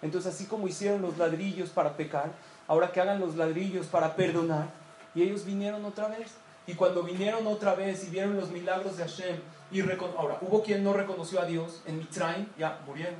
Entonces, 0.03 0.35
así 0.35 0.45
como 0.45 0.69
hicieron 0.69 1.01
los 1.01 1.17
ladrillos 1.17 1.71
para 1.71 1.97
pecar, 1.97 2.33
ahora 2.69 2.93
que 2.93 3.01
hagan 3.01 3.21
los 3.21 3.37
ladrillos 3.37 3.87
para 3.87 4.15
perdonar. 4.15 4.69
Y 5.15 5.23
ellos 5.23 5.47
vinieron 5.47 5.83
otra 5.85 6.09
vez. 6.09 6.33
Y 6.67 6.75
cuando 6.75 7.03
vinieron 7.03 7.47
otra 7.47 7.75
vez 7.75 8.05
y 8.05 8.11
vieron 8.11 8.37
los 8.37 8.51
milagros 8.51 8.97
de 8.97 9.05
Hashem, 9.05 9.37
y 9.71 9.81
ahora 9.81 10.39
hubo 10.41 10.63
quien 10.63 10.85
no 10.85 10.93
reconoció 10.93 11.41
a 11.41 11.47
Dios 11.47 11.83
en 11.87 11.99
Mitzrayim, 11.99 12.47
ya 12.59 12.81
murieron, 12.87 13.17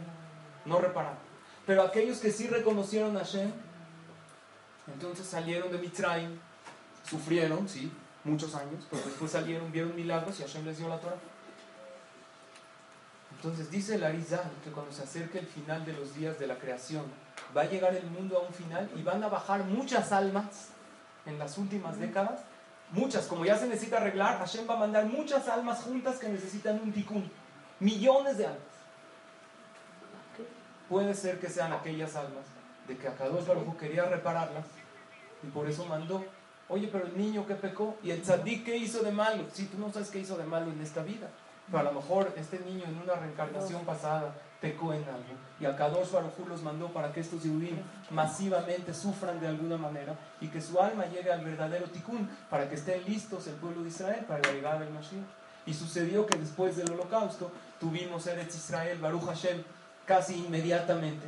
no 0.65 0.79
repararon. 0.79 1.19
Pero 1.67 1.83
aquellos 1.83 2.19
que 2.19 2.31
sí 2.31 2.47
reconocieron 2.47 3.17
a 3.17 3.21
Hashem, 3.21 3.51
entonces 4.93 5.27
salieron 5.27 5.73
de 5.73 5.79
Mitzrayim, 5.79 6.39
sufrieron, 7.09 7.69
sí, 7.69 7.91
muchos 8.25 8.55
años, 8.55 8.87
pero 8.91 9.03
después 9.05 9.31
salieron, 9.31 9.71
vieron 9.73 9.95
milagros 9.95 10.39
y 10.41 10.43
Hashem 10.43 10.65
les 10.65 10.79
dio 10.79 10.89
la 10.89 10.99
Torah. 10.99 11.17
Entonces 13.45 13.71
dice 13.71 13.97
el 13.97 14.05
Arizal 14.05 14.51
que 14.65 14.71
cuando 14.71 14.91
se 14.91 15.03
acerque 15.03 15.39
el 15.39 15.47
final 15.47 15.85
de 15.85 15.93
los 15.93 16.15
días 16.15 16.39
de 16.39 16.47
la 16.47 16.57
creación, 16.57 17.05
va 17.55 17.61
a 17.61 17.65
llegar 17.67 17.95
el 17.95 18.07
mundo 18.07 18.39
a 18.39 18.41
un 18.41 18.55
final 18.55 18.91
y 18.97 19.03
van 19.03 19.23
a 19.23 19.29
bajar 19.29 19.65
muchas 19.65 20.13
almas 20.13 20.71
en 21.27 21.39
las 21.39 21.59
últimas 21.59 21.99
décadas 21.99 22.41
Muchas, 22.91 23.27
como 23.27 23.45
ya 23.45 23.59
se 23.59 23.67
necesita 23.67 23.97
arreglar, 23.97 24.39
Hashem 24.39 24.69
va 24.69 24.75
a 24.75 24.79
mandar 24.79 25.07
muchas 25.07 25.49
almas 25.49 25.83
juntas 25.83 26.19
que 26.19 26.29
necesitan 26.29 26.81
un 26.81 26.93
tikkun. 26.93 27.29
Millones 27.81 28.39
de 28.39 28.47
almas. 28.47 28.63
Puede 30.89 31.15
ser 31.15 31.41
que 31.41 31.49
sean 31.49 31.73
aquellas 31.73 32.15
almas 32.15 32.45
de 32.87 32.97
que 32.97 33.09
Akadosh 33.09 33.47
Baruj 33.47 33.77
quería 33.77 34.05
repararlas 34.05 34.67
y 35.43 35.49
por 35.49 35.69
eso 35.69 35.85
mandó. 35.87 36.25
Oye, 36.69 36.89
pero 36.93 37.07
el 37.07 37.19
niño 37.19 37.47
que 37.47 37.57
pecó 37.57 37.97
y 38.03 38.11
el 38.11 38.23
tzadik 38.23 38.65
que 38.65 38.77
hizo 38.77 39.03
de 39.03 39.11
malo. 39.11 39.45
Si 39.53 39.67
tú 39.67 39.79
no 39.79 39.93
sabes 39.93 40.11
qué 40.11 40.21
hizo 40.21 40.37
de 40.37 40.45
malo 40.45 40.71
en 40.71 40.81
esta 40.81 41.03
vida. 41.03 41.29
Pero 41.67 41.79
a 41.79 41.83
lo 41.83 41.93
mejor 41.93 42.33
este 42.37 42.61
niño 42.61 42.85
en 42.85 42.99
una 42.99 43.15
reencarnación 43.15 43.85
pasada 43.85 44.35
pecó 44.61 44.93
en 44.93 45.05
algo. 45.05 45.35
Y 45.61 45.67
a 45.67 45.77
Kadosh 45.77 46.11
Baruj 46.11 46.49
los 46.49 46.63
mandó 46.63 46.89
para 46.89 47.13
que 47.13 47.21
estos 47.21 47.43
judíos 47.43 47.79
masivamente 48.11 48.95
sufran 48.95 49.41
de 49.41 49.49
alguna 49.49 49.77
manera 49.77 50.15
y 50.41 50.49
que 50.49 50.61
su 50.61 50.81
alma 50.81 51.07
llegue 51.07 51.33
al 51.33 51.45
verdadero 51.45 51.87
tikkun 51.87 52.29
para 52.51 52.69
que 52.69 52.75
estén 52.75 53.05
listos 53.05 53.47
el 53.47 53.55
pueblo 53.55 53.83
de 53.83 53.89
Israel 53.89 54.25
para 54.27 54.41
la 54.41 54.53
llegada 54.53 54.81
del 54.81 54.91
Mashiach. 54.91 55.25
Y 55.67 55.73
sucedió 55.73 56.27
que 56.27 56.39
después 56.39 56.77
del 56.77 56.91
holocausto 56.93 57.51
tuvimos 57.81 58.27
Eretz 58.27 58.55
Israel, 58.57 58.99
Baruch 58.99 59.25
Hashem, 59.25 59.63
casi 60.07 60.35
inmediatamente. 60.45 61.27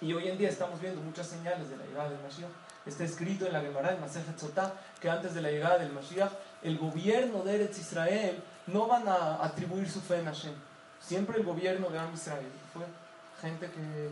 Y 0.00 0.12
hoy 0.12 0.28
en 0.28 0.38
día 0.38 0.48
estamos 0.48 0.80
viendo 0.80 1.00
muchas 1.00 1.28
señales 1.28 1.70
de 1.70 1.76
la 1.76 1.84
llegada 1.84 2.10
del 2.10 2.20
Mashiach. 2.20 2.50
Está 2.84 3.04
escrito 3.04 3.46
en 3.46 3.52
la 3.52 3.60
Gemara, 3.60 3.92
en 3.92 4.00
Masejet 4.00 4.36
Sotah, 4.36 4.72
que 5.00 5.08
antes 5.08 5.34
de 5.34 5.42
la 5.42 5.50
llegada 5.50 5.78
del 5.78 5.92
Mashiach, 5.92 6.32
el 6.62 6.78
gobierno 6.78 7.44
de 7.44 7.54
Eretz 7.54 7.78
Israel 7.78 8.42
no 8.66 8.86
van 8.86 9.08
a 9.08 9.44
atribuir 9.44 9.88
su 9.88 10.00
fe 10.00 10.20
en 10.20 10.26
Hashem. 10.26 10.54
Siempre 11.00 11.38
el 11.38 11.44
gobierno 11.44 11.88
de 11.88 11.98
Am 11.98 12.12
Israel 12.14 12.46
fue 12.72 12.84
gente 13.40 13.66
que 13.66 14.10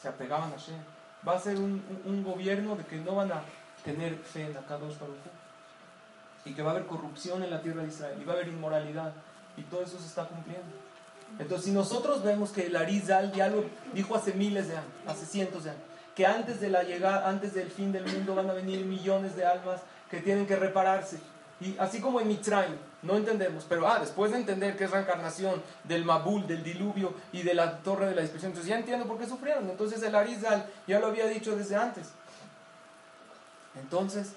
se 0.00 0.08
apegaban 0.08 0.50
a 0.50 0.56
Hashem. 0.56 0.78
Va 1.26 1.36
a 1.36 1.40
ser 1.40 1.56
un, 1.56 2.24
gobierno 2.24 2.74
de 2.74 2.84
que 2.84 2.96
no 2.96 3.14
van 3.14 3.30
a 3.30 3.42
tener 3.84 4.16
fe 4.16 4.46
en 4.46 4.56
Akadosh 4.56 4.98
Baruch 4.98 5.16
y 6.44 6.52
que 6.52 6.62
va 6.62 6.70
a 6.70 6.74
haber 6.74 6.86
corrupción 6.86 7.44
en 7.44 7.50
la 7.50 7.62
tierra 7.62 7.82
de 7.82 7.88
Israel 7.88 8.18
y 8.20 8.24
va 8.24 8.32
a 8.32 8.36
haber 8.36 8.48
inmoralidad 8.48 9.12
y 9.56 9.62
todo 9.62 9.82
eso 9.82 9.98
se 9.98 10.06
está 10.06 10.24
cumpliendo. 10.24 10.74
Entonces, 11.38 11.66
si 11.66 11.70
nosotros 11.70 12.22
vemos 12.22 12.50
que 12.50 12.66
el 12.66 12.76
Arizal 12.76 13.32
dijo 13.94 14.16
hace 14.16 14.34
miles 14.34 14.68
de 14.68 14.76
años, 14.76 14.90
hace 15.06 15.24
cientos 15.24 15.64
de 15.64 15.70
años, 15.70 15.82
que 16.14 16.26
antes 16.26 16.60
de 16.60 16.68
la 16.68 16.82
llegada, 16.82 17.28
antes 17.28 17.54
del 17.54 17.70
fin 17.70 17.92
del 17.92 18.04
mundo 18.04 18.34
van 18.34 18.50
a 18.50 18.52
venir 18.52 18.84
millones 18.84 19.34
de 19.36 19.46
almas 19.46 19.80
que 20.10 20.20
tienen 20.20 20.46
que 20.46 20.56
repararse 20.56 21.20
Y 21.62 21.76
así 21.78 22.00
como 22.00 22.20
en 22.20 22.26
Mitzrayim, 22.26 22.76
no 23.02 23.16
entendemos, 23.16 23.64
pero 23.68 23.86
ah, 23.86 23.98
después 24.00 24.32
de 24.32 24.38
entender 24.38 24.76
que 24.76 24.84
es 24.84 24.90
reencarnación 24.90 25.62
del 25.84 26.04
Mabul, 26.04 26.46
del 26.46 26.64
diluvio 26.64 27.14
y 27.32 27.42
de 27.42 27.54
la 27.54 27.78
torre 27.78 28.06
de 28.06 28.16
la 28.16 28.22
dispersión, 28.22 28.50
entonces 28.50 28.68
ya 28.68 28.78
entiendo 28.78 29.06
por 29.06 29.16
qué 29.16 29.26
sufrieron. 29.26 29.70
Entonces 29.70 30.02
el 30.02 30.14
Arizal 30.14 30.68
ya 30.88 30.98
lo 30.98 31.06
había 31.06 31.26
dicho 31.26 31.56
desde 31.56 31.76
antes. 31.76 32.10
Entonces, 33.80 34.32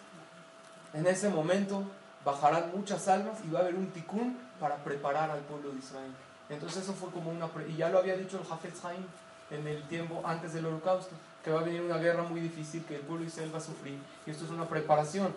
en 0.93 1.07
ese 1.07 1.29
momento 1.29 1.83
bajarán 2.23 2.71
muchas 2.75 3.07
almas 3.07 3.37
y 3.43 3.49
va 3.49 3.59
a 3.59 3.61
haber 3.63 3.75
un 3.75 3.87
tikkun 3.87 4.37
para 4.59 4.75
preparar 4.77 5.31
al 5.31 5.39
pueblo 5.41 5.71
de 5.71 5.79
Israel. 5.79 6.11
Entonces 6.49 6.83
eso 6.83 6.93
fue 6.93 7.09
como 7.09 7.31
una... 7.31 7.49
Y 7.67 7.77
ya 7.77 7.89
lo 7.89 7.97
había 7.99 8.15
dicho 8.15 8.39
el 8.39 8.51
Hafez 8.51 8.85
Haim 8.85 9.03
en 9.49 9.67
el 9.67 9.83
tiempo 9.87 10.21
antes 10.23 10.53
del 10.53 10.65
holocausto, 10.65 11.15
que 11.43 11.51
va 11.51 11.61
a 11.61 11.63
venir 11.63 11.81
una 11.81 11.97
guerra 11.97 12.23
muy 12.23 12.39
difícil 12.39 12.83
que 12.85 12.95
el 12.95 13.01
pueblo 13.01 13.23
de 13.23 13.29
Israel 13.29 13.51
va 13.53 13.57
a 13.57 13.61
sufrir. 13.61 13.99
Y 14.25 14.31
esto 14.31 14.45
es 14.45 14.51
una 14.51 14.67
preparación 14.67 15.33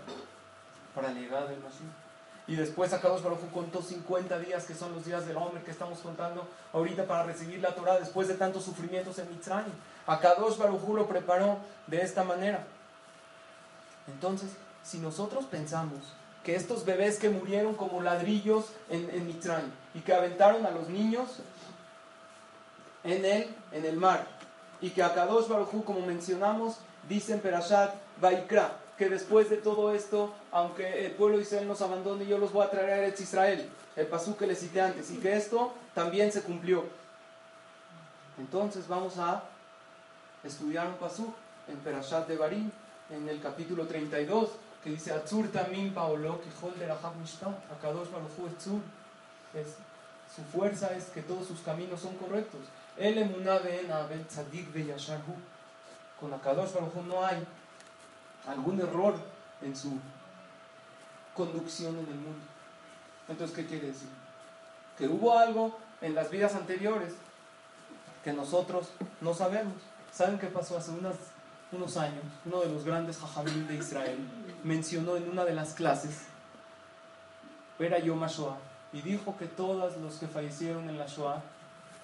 para 0.98 1.12
del 1.46 1.60
Mashiach. 1.60 2.08
Y 2.48 2.56
después 2.56 2.92
Akadosh 2.92 3.22
Baruj 3.22 3.40
contó 3.52 3.82
50 3.82 4.38
días, 4.38 4.64
que 4.64 4.74
son 4.74 4.94
los 4.94 5.04
días 5.04 5.26
del 5.26 5.36
hombre 5.36 5.62
que 5.62 5.70
estamos 5.70 5.98
contando 5.98 6.48
ahorita 6.72 7.04
para 7.04 7.24
recibir 7.24 7.60
la 7.60 7.74
Torah 7.74 8.00
después 8.00 8.26
de 8.26 8.34
tantos 8.34 8.64
sufrimientos 8.64 9.18
en 9.18 9.28
Mitzrayim. 9.28 9.72
Akadosh 10.06 10.56
Baruj 10.56 10.88
lo 10.94 11.06
preparó 11.06 11.58
de 11.86 12.00
esta 12.00 12.24
manera. 12.24 12.66
Entonces, 14.06 14.50
si 14.82 14.98
nosotros 14.98 15.44
pensamos 15.44 15.98
que 16.42 16.56
estos 16.56 16.86
bebés 16.86 17.18
que 17.18 17.28
murieron 17.28 17.74
como 17.74 18.00
ladrillos 18.00 18.72
en, 18.88 19.10
en 19.10 19.28
y 19.94 20.00
que 20.00 20.14
aventaron 20.14 20.64
a 20.64 20.70
los 20.70 20.88
niños 20.88 21.40
en 23.04 23.26
el, 23.26 23.54
en 23.72 23.84
el 23.84 23.96
mar, 23.98 24.26
y 24.80 24.90
que 24.90 25.02
Akadosh 25.02 25.48
Baruj 25.48 25.84
como 25.84 26.00
mencionamos, 26.00 26.78
dice 27.06 27.34
en 27.34 27.40
Perashat 27.40 27.94
Vaikra, 28.22 28.72
que 28.98 29.08
después 29.08 29.48
de 29.48 29.58
todo 29.58 29.94
esto, 29.94 30.34
aunque 30.50 31.06
el 31.06 31.12
pueblo 31.12 31.36
de 31.36 31.44
Israel 31.44 31.68
nos 31.68 31.80
abandone, 31.80 32.26
yo 32.26 32.36
los 32.36 32.52
voy 32.52 32.66
a 32.66 32.70
traer 32.70 32.90
a 32.90 32.98
Eretz 32.98 33.20
Israel, 33.20 33.68
el 33.94 34.06
pasú 34.08 34.36
que 34.36 34.46
les 34.46 34.58
cité 34.58 34.80
antes, 34.80 35.10
y 35.12 35.18
que 35.18 35.36
esto 35.36 35.72
también 35.94 36.32
se 36.32 36.42
cumplió. 36.42 36.84
Entonces 38.38 38.88
vamos 38.88 39.16
a 39.18 39.44
estudiar 40.42 40.88
un 40.88 40.94
pasú 40.94 41.32
en 41.68 41.76
Perashat 41.76 42.26
de 42.26 42.36
Barim, 42.36 42.70
en 43.10 43.28
el 43.28 43.40
capítulo 43.40 43.86
32, 43.86 44.50
que 44.82 44.90
dice, 44.90 45.12
Atzur 45.12 45.48
tamim 45.48 45.94
paolo 45.94 46.40
de 46.78 46.90
Akadosh 46.90 48.08
es 49.54 49.76
su 50.34 50.42
fuerza 50.42 50.94
es 50.94 51.04
que 51.06 51.22
todos 51.22 51.46
sus 51.46 51.60
caminos 51.60 52.00
son 52.00 52.14
correctos. 52.16 52.60
El 52.96 53.16
emuná 53.18 53.58
ben 53.58 53.90
abel 53.90 54.26
tzadik 54.26 54.72
beyasharhu. 54.72 55.34
Con 56.20 56.34
Akadosh 56.34 56.74
no 57.06 57.24
hay 57.24 57.44
algún 58.48 58.80
error 58.80 59.14
en 59.62 59.76
su 59.76 59.98
conducción 61.34 61.94
en 61.98 62.06
el 62.06 62.14
mundo. 62.14 62.40
Entonces, 63.28 63.54
¿qué 63.56 63.66
quiere 63.66 63.88
decir? 63.88 64.08
Que 64.96 65.06
hubo 65.06 65.38
algo 65.38 65.78
en 66.00 66.14
las 66.14 66.30
vidas 66.30 66.54
anteriores 66.54 67.14
que 68.24 68.32
nosotros 68.32 68.88
no 69.20 69.34
sabemos. 69.34 69.74
¿Saben 70.12 70.38
qué 70.38 70.46
pasó 70.46 70.78
hace 70.78 70.90
unos 70.90 71.96
años? 71.96 72.24
Uno 72.44 72.60
de 72.60 72.70
los 72.70 72.84
grandes 72.84 73.18
jajamín 73.18 73.68
de 73.68 73.76
Israel 73.76 74.18
mencionó 74.64 75.16
en 75.16 75.28
una 75.28 75.44
de 75.44 75.54
las 75.54 75.74
clases, 75.74 76.22
era 77.78 77.98
Yom 77.98 78.22
HaShoah, 78.24 78.56
y 78.92 79.02
dijo 79.02 79.36
que 79.36 79.46
todos 79.46 79.96
los 79.98 80.14
que 80.14 80.26
fallecieron 80.26 80.88
en 80.88 80.98
la 80.98 81.06
Shoah 81.06 81.42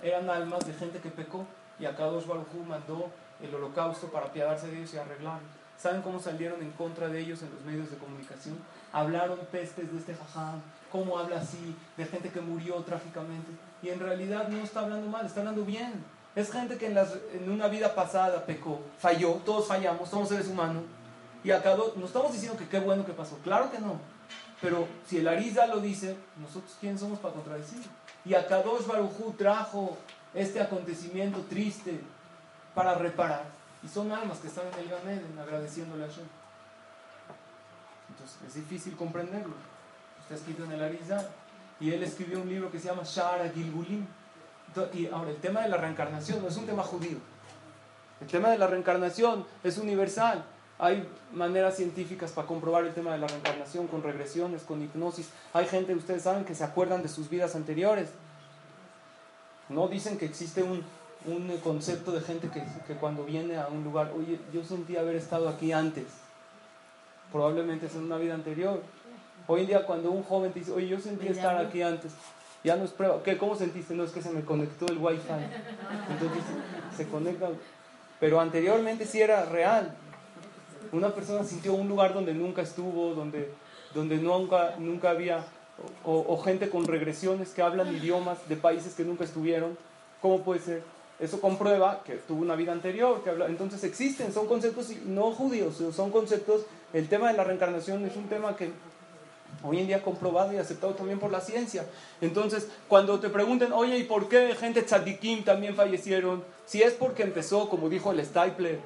eran 0.03 0.31
almas 0.31 0.65
de 0.67 0.75
gente 0.75 1.01
que 1.01 1.11
pecó, 1.11 1.47
y 1.81 1.87
Akadosh 1.87 2.27
Baruj 2.27 2.47
Hu 2.55 2.63
mandó 2.65 3.11
el 3.43 3.53
holocausto 3.53 4.09
para 4.09 4.27
apiadarse 4.27 4.69
de 4.69 4.77
ellos 4.77 4.95
y 4.95 4.99
arreglarlos. 4.99 5.64
¿Saben 5.79 6.03
cómo 6.03 6.21
salieron 6.21 6.63
en 6.63 6.71
contra 6.73 7.09
de 7.09 7.21
ellos 7.21 7.43
en 7.43 7.51
los 7.51 7.63
medios 7.63 7.91
de 7.91 7.97
comunicación? 7.97 8.57
Hablaron 8.93 9.39
pestes 9.51 9.93
de 9.93 9.99
este 9.99 10.15
jajam, 10.15 10.61
cómo 10.91 11.19
habla 11.19 11.41
así, 11.41 11.77
de 11.97 12.05
gente 12.07 12.31
que 12.31 12.41
murió 12.41 12.77
trágicamente. 12.77 13.51
Y 13.83 13.91
en 13.91 14.01
realidad 14.01 14.49
no 14.49 14.63
está 14.63 14.81
hablando 14.81 15.09
mal, 15.09 15.27
está 15.27 15.41
hablando 15.41 15.65
bien. 15.65 16.05
Es 16.35 16.51
gente 16.51 16.79
que 16.79 16.87
en, 16.87 16.95
las, 16.95 17.17
en 17.33 17.51
una 17.51 17.69
vida 17.69 17.95
pasada 17.95 18.45
pecó, 18.45 18.81
falló, 18.99 19.35
todos 19.45 19.67
fallamos, 19.67 20.09
somos 20.09 20.29
seres 20.29 20.49
humanos. 20.49 20.83
Y 21.45 21.51
acá 21.51 21.77
no 21.97 22.07
estamos 22.07 22.33
diciendo 22.33 22.59
que 22.59 22.67
qué 22.67 22.81
bueno 22.81 23.05
que 23.05 23.13
pasó, 23.13 23.37
claro 23.45 23.71
que 23.71 23.79
no. 23.79 24.01
Pero 24.61 24.89
si 25.07 25.19
el 25.19 25.29
Ariza 25.29 25.67
lo 25.67 25.81
dice, 25.81 26.17
nosotros 26.41 26.75
quién 26.81 26.99
somos 26.99 27.19
para 27.19 27.35
contradecir. 27.35 27.83
Y 28.25 28.33
Akadosh 28.33 28.87
Barujú 28.87 29.35
trajo 29.37 29.97
este 30.33 30.61
acontecimiento 30.61 31.41
triste 31.51 32.01
para 32.75 32.95
reparar. 32.95 33.45
Y 33.85 33.89
son 33.89 34.11
almas 34.11 34.39
que 34.39 34.49
están 34.49 34.65
en 34.73 34.79
el 34.81 34.89
Ganeden 34.89 35.39
agradeciéndole 35.39 36.05
a 36.05 36.09
Hashem. 36.09 36.25
Entonces 38.09 38.39
es 38.47 38.55
difícil 38.55 38.97
comprenderlo. 38.97 39.55
Está 40.23 40.37
escrito 40.37 40.65
en 40.65 40.73
el 40.73 40.83
Arizal. 40.83 41.29
Y 41.81 41.93
él 41.93 42.03
escribió 42.03 42.41
un 42.41 42.49
libro 42.49 42.71
que 42.71 42.79
se 42.79 42.89
llama 42.89 43.03
Shara 43.05 43.51
Gilgulim. 43.51 44.07
Y 44.93 45.07
ahora, 45.07 45.31
el 45.31 45.37
tema 45.37 45.61
de 45.61 45.69
la 45.69 45.77
reencarnación 45.77 46.41
no 46.41 46.49
es 46.49 46.57
un 46.57 46.67
tema 46.67 46.83
judío. 46.83 47.19
El 48.21 48.27
tema 48.27 48.49
de 48.49 48.59
la 48.59 48.67
reencarnación 48.67 49.47
es 49.63 49.77
universal. 49.77 50.45
Hay 50.79 51.07
maneras 51.33 51.77
científicas 51.77 52.33
para 52.33 52.47
comprobar 52.47 52.85
el 52.85 52.95
tema 52.95 53.13
de 53.13 53.19
la 53.19 53.27
reencarnación 53.27 53.87
con 53.87 54.03
regresiones, 54.03 54.63
con 54.63 54.83
hipnosis. 54.83 55.29
Hay 55.53 55.67
gente, 55.67 55.95
ustedes 55.95 56.23
saben, 56.23 56.45
que 56.45 56.55
se 56.55 56.65
acuerdan 56.65 57.03
de 57.03 57.09
sus 57.09 57.29
vidas 57.29 57.55
anteriores. 57.55 58.11
No 59.69 59.89
dicen 59.89 60.19
que 60.19 60.25
existe 60.25 60.63
un, 60.63 60.85
un 61.27 61.49
concepto 61.63 62.13
de 62.13 62.21
gente 62.21 62.49
que, 62.49 62.63
que, 62.87 62.95
cuando 62.95 63.25
viene 63.25 63.57
a 63.57 63.69
un 63.69 63.85
lugar, 63.85 64.13
oye, 64.17 64.39
yo 64.53 64.65
sentí 64.65 64.97
haber 64.97 65.17
estado 65.17 65.49
aquí 65.49 65.73
antes. 65.73 66.05
Probablemente 67.33 67.87
es 67.87 67.95
en 67.95 68.05
una 68.05 68.17
vida 68.17 68.35
anterior. 68.35 68.83
Hoy 69.47 69.63
en 69.63 69.67
día 69.67 69.87
cuando 69.87 70.11
un 70.11 70.23
joven 70.23 70.53
te 70.53 70.61
dice, 70.61 70.73
oye, 70.73 70.89
yo 70.89 71.01
sentí 71.01 71.29
estar 71.29 71.57
aquí 71.57 71.83
antes, 71.83 72.13
ya 72.63 72.77
no 72.77 72.85
es 72.85 72.91
prueba. 72.91 73.23
¿Qué? 73.23 73.37
¿Cómo 73.37 73.57
sentiste? 73.57 73.95
No 73.95 74.05
es 74.05 74.11
que 74.11 74.23
se 74.23 74.31
me 74.31 74.43
conectó 74.43 74.87
el 74.87 74.99
wifi. 74.99 75.29
Entonces 76.11 76.43
se 76.97 77.07
conecta. 77.09 77.51
Pero 78.21 78.41
anteriormente 78.41 79.05
sí 79.05 79.21
era 79.21 79.45
real. 79.45 79.95
Una 80.93 81.11
persona 81.15 81.45
sintió 81.45 81.75
un 81.75 81.89
lugar 81.89 82.15
donde 82.15 82.33
nunca 82.33 82.63
estuvo, 82.63 83.15
donde, 83.15 83.53
donde 83.95 84.17
nunca, 84.17 84.77
nunca 84.79 85.11
había, 85.11 85.45
o, 86.05 86.25
o 86.27 86.39
gente 86.43 86.71
con 86.71 86.87
regresiones 86.87 87.51
que 87.51 87.63
hablan 87.63 87.95
idiomas 87.95 88.49
de 88.49 88.57
países 88.57 88.95
que 88.95 89.05
nunca 89.05 89.25
estuvieron. 89.25 89.77
¿Cómo 90.23 90.43
puede 90.43 90.61
ser? 90.61 90.83
Eso 91.21 91.41
comprueba 91.41 92.03
que 92.05 92.15
tuvo 92.15 92.43
una 92.43 92.57
vida 92.57 92.73
anterior, 92.73 93.23
que 93.23 93.31
entonces 93.47 93.85
existen, 93.85 94.33
son 94.33 94.49
conceptos 94.49 94.91
no 95.07 95.31
judíos, 95.31 95.81
son 95.95 96.11
conceptos, 96.11 96.63
el 96.93 97.09
tema 97.09 97.31
de 97.31 97.37
la 97.37 97.45
reencarnación 97.45 98.05
es 98.05 98.17
un 98.17 98.29
tema 98.29 98.57
que 98.57 98.71
hoy 99.63 99.79
en 99.79 99.87
día 99.87 100.03
comprobado 100.03 100.53
y 100.53 100.57
aceptado 100.57 100.95
también 100.95 101.19
por 101.19 101.31
la 101.31 101.41
ciencia. 101.41 101.87
Entonces, 102.21 102.69
cuando 102.89 103.21
te 103.21 103.31
pregunten, 103.31 103.73
oye, 103.73 103.97
¿y 103.99 104.05
por 104.05 104.29
qué 104.29 104.55
gente 104.55 104.83
tzadikim 104.83 105.45
también 105.45 105.75
fallecieron? 105.77 106.43
Si 106.67 106.83
es 106.83 106.95
porque 106.95 107.23
empezó, 107.23 107.69
como 107.69 107.89
dijo 107.89 108.11
el 108.11 108.25
Stapler, 108.25 108.81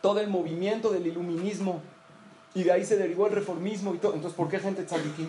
todo 0.00 0.20
el 0.20 0.28
movimiento 0.28 0.90
del 0.90 1.06
iluminismo 1.06 1.80
y 2.54 2.64
de 2.64 2.72
ahí 2.72 2.84
se 2.84 2.96
derivó 2.96 3.26
el 3.26 3.34
reformismo 3.34 3.94
y 3.94 3.98
todo, 3.98 4.14
entonces, 4.14 4.36
¿por 4.36 4.48
qué 4.48 4.58
gente 4.58 4.84
tzadikim? 4.84 5.28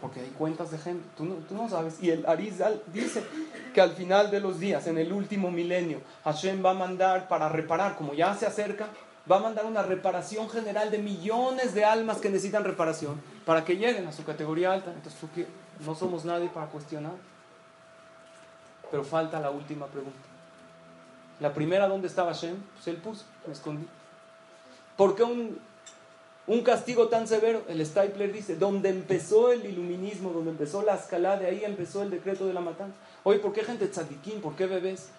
Porque 0.00 0.20
hay 0.20 0.28
cuentas 0.28 0.70
de 0.70 0.78
gente, 0.78 1.04
tú 1.16 1.24
no, 1.24 1.34
tú 1.48 1.54
no 1.54 1.68
sabes. 1.68 2.02
Y 2.02 2.10
el 2.10 2.26
Arizal 2.26 2.82
dice 2.92 3.22
que 3.74 3.80
al 3.80 3.92
final 3.92 4.30
de 4.30 4.40
los 4.40 4.60
días, 4.60 4.86
en 4.86 4.98
el 4.98 5.12
último 5.12 5.50
milenio, 5.50 6.00
Hashem 6.24 6.64
va 6.64 6.70
a 6.70 6.74
mandar 6.74 7.28
para 7.28 7.48
reparar, 7.48 7.96
como 7.96 8.14
ya 8.14 8.34
se 8.34 8.46
acerca, 8.46 8.88
va 9.30 9.36
a 9.36 9.40
mandar 9.40 9.66
una 9.66 9.82
reparación 9.82 10.48
general 10.48 10.90
de 10.90 10.98
millones 10.98 11.74
de 11.74 11.84
almas 11.84 12.18
que 12.18 12.30
necesitan 12.30 12.64
reparación 12.64 13.20
para 13.44 13.64
que 13.64 13.76
lleguen 13.76 14.06
a 14.06 14.12
su 14.12 14.24
categoría 14.24 14.72
alta. 14.72 14.92
Entonces, 14.92 15.20
¿tú 15.20 15.28
no 15.84 15.94
somos 15.94 16.24
nadie 16.24 16.48
para 16.48 16.66
cuestionar. 16.66 17.12
Pero 18.90 19.04
falta 19.04 19.38
la 19.40 19.50
última 19.50 19.86
pregunta. 19.86 20.18
La 21.40 21.52
primera, 21.52 21.88
¿dónde 21.88 22.08
estaba 22.08 22.32
Hashem? 22.32 22.56
Pues 22.74 22.88
él 22.88 22.96
puso, 22.96 23.24
me 23.46 23.52
escondí. 23.52 23.86
¿Por 24.96 25.14
qué 25.14 25.22
un, 25.22 25.60
un 26.48 26.62
castigo 26.62 27.08
tan 27.08 27.28
severo? 27.28 27.62
El 27.68 27.84
Stapler 27.84 28.32
dice, 28.32 28.56
donde 28.56 28.88
empezó 28.88 29.52
el 29.52 29.64
iluminismo, 29.64 30.32
donde 30.32 30.50
empezó 30.50 30.82
la 30.82 30.94
escalada, 30.94 31.38
de 31.38 31.46
ahí 31.46 31.62
empezó 31.64 32.02
el 32.02 32.10
decreto 32.10 32.46
de 32.46 32.54
la 32.54 32.60
matanza. 32.60 32.96
Oye, 33.22 33.38
¿por 33.38 33.52
qué 33.52 33.62
gente 33.62 33.86
tzadikim? 33.86 34.40
¿Por 34.40 34.56
qué 34.56 34.66
bebés? 34.66 35.10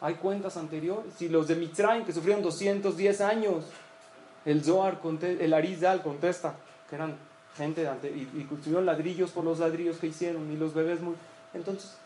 Hay 0.00 0.14
cuentas 0.14 0.56
anteriores. 0.56 1.14
Si 1.16 1.28
los 1.28 1.48
de 1.48 1.56
Mitzrayim, 1.56 2.04
que 2.04 2.12
sufrieron 2.12 2.42
210 2.42 3.20
años, 3.22 3.64
el 4.44 4.62
Zohar, 4.62 5.00
el 5.22 5.54
Arizal 5.54 6.02
contesta 6.02 6.54
que 6.88 6.96
eran 6.96 7.16
gente 7.56 7.88
y, 8.14 8.40
y, 8.40 8.44
construyeron 8.44 8.84
ladrillos 8.84 9.30
por 9.30 9.44
los 9.44 9.60
ladrillos 9.60 9.96
que 9.96 10.08
hicieron 10.08 10.52
y 10.52 10.56
los 10.56 10.74
bebés 10.74 11.00
muy... 11.00 11.14
Entonces, 11.54 11.96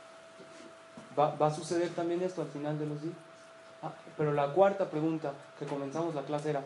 va, 1.19 1.35
va 1.35 1.49
a 1.49 1.55
suceder 1.55 1.89
también 1.91 2.23
esto 2.23 2.43
al 2.43 2.49
final 2.49 2.79
de 2.79 2.87
los 2.87 3.03
días. 3.03 3.15
Ah, 3.83 3.93
pero 4.17 4.33
la 4.33 4.53
cuarta 4.53 4.91
pregunta 4.91 5.33
que 5.59 5.67
comenzamos 5.67 6.15
la 6.15 6.23
clase 6.23 6.51
era, 6.51 6.65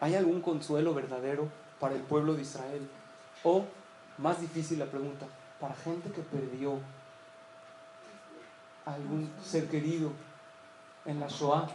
¿hay 0.00 0.14
algún 0.14 0.40
consuelo 0.40 0.94
verdadero 0.94 1.48
para 1.80 1.94
el 1.94 2.02
pueblo 2.02 2.34
de 2.34 2.42
Israel? 2.42 2.88
O, 3.44 3.64
más 4.18 4.40
difícil 4.40 4.78
la 4.78 4.86
pregunta, 4.86 5.26
para 5.60 5.74
gente 5.74 6.10
que 6.10 6.22
perdió 6.22 6.80
algún 8.84 9.30
ser 9.42 9.68
querido 9.68 10.12
en 11.04 11.20
la 11.20 11.28
Shoah. 11.28 11.68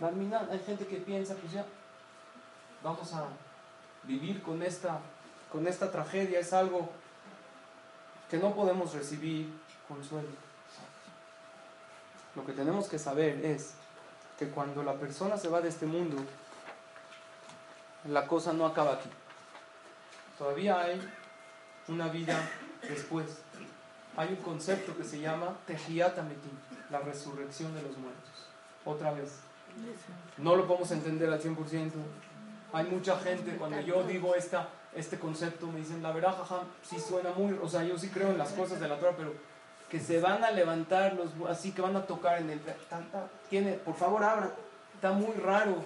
Hay 0.00 0.58
gente 0.64 0.86
que 0.86 0.96
piensa, 0.96 1.34
pues 1.34 1.52
ya, 1.52 1.64
vamos 2.82 3.12
a 3.14 3.26
vivir 4.04 4.42
con 4.42 4.62
esta, 4.62 5.00
con 5.52 5.66
esta 5.66 5.90
tragedia 5.90 6.38
es 6.38 6.52
algo 6.52 6.88
que 8.30 8.38
no 8.38 8.54
podemos 8.54 8.94
recibir 8.94 9.52
consuelo. 9.86 10.28
Lo 12.34 12.44
que 12.44 12.52
tenemos 12.52 12.88
que 12.88 12.98
saber 12.98 13.44
es 13.44 13.74
que 14.38 14.48
cuando 14.48 14.82
la 14.82 14.94
persona 14.94 15.36
se 15.36 15.48
va 15.48 15.60
de 15.60 15.68
este 15.68 15.86
mundo, 15.86 16.16
la 18.04 18.26
cosa 18.26 18.52
no 18.52 18.66
acaba 18.66 18.94
aquí. 18.94 19.08
Todavía 20.38 20.80
hay 20.80 21.00
una 21.88 22.08
vida 22.08 22.38
después. 22.82 23.42
Hay 24.16 24.28
un 24.30 24.36
concepto 24.36 24.96
que 24.96 25.04
se 25.04 25.20
llama 25.20 25.56
Tejiat 25.66 26.16
la 26.90 27.00
resurrección 27.00 27.74
de 27.74 27.82
los 27.82 27.96
muertos. 27.96 28.48
Otra 28.84 29.12
vez. 29.12 29.40
No 30.36 30.56
lo 30.56 30.66
podemos 30.66 30.90
entender 30.90 31.30
al 31.30 31.40
100%. 31.40 31.92
Hay 32.72 32.84
mucha 32.84 33.18
gente, 33.18 33.56
cuando 33.56 33.80
yo 33.80 34.02
digo 34.04 34.34
esta, 34.34 34.68
este 34.94 35.18
concepto, 35.18 35.66
me 35.66 35.80
dicen, 35.80 36.02
la 36.02 36.12
verdad, 36.12 36.36
jajam, 36.36 36.66
sí 36.82 36.98
suena 36.98 37.30
muy, 37.30 37.58
o 37.62 37.68
sea, 37.68 37.82
yo 37.82 37.98
sí 37.98 38.08
creo 38.08 38.28
en 38.28 38.38
las 38.38 38.52
cosas 38.52 38.80
de 38.80 38.88
la 38.88 38.98
Torah, 38.98 39.14
pero 39.16 39.32
que 39.88 40.00
se 40.00 40.20
van 40.20 40.44
a 40.44 40.50
levantar, 40.50 41.14
los, 41.14 41.30
así 41.48 41.72
que 41.72 41.80
van 41.80 41.96
a 41.96 42.02
tocar 42.06 42.38
en 42.38 42.50
el... 42.50 42.60
tiene, 43.48 43.72
por 43.74 43.94
favor, 43.94 44.22
abra. 44.22 44.52
Está 44.94 45.12
muy 45.12 45.34
raro 45.36 45.84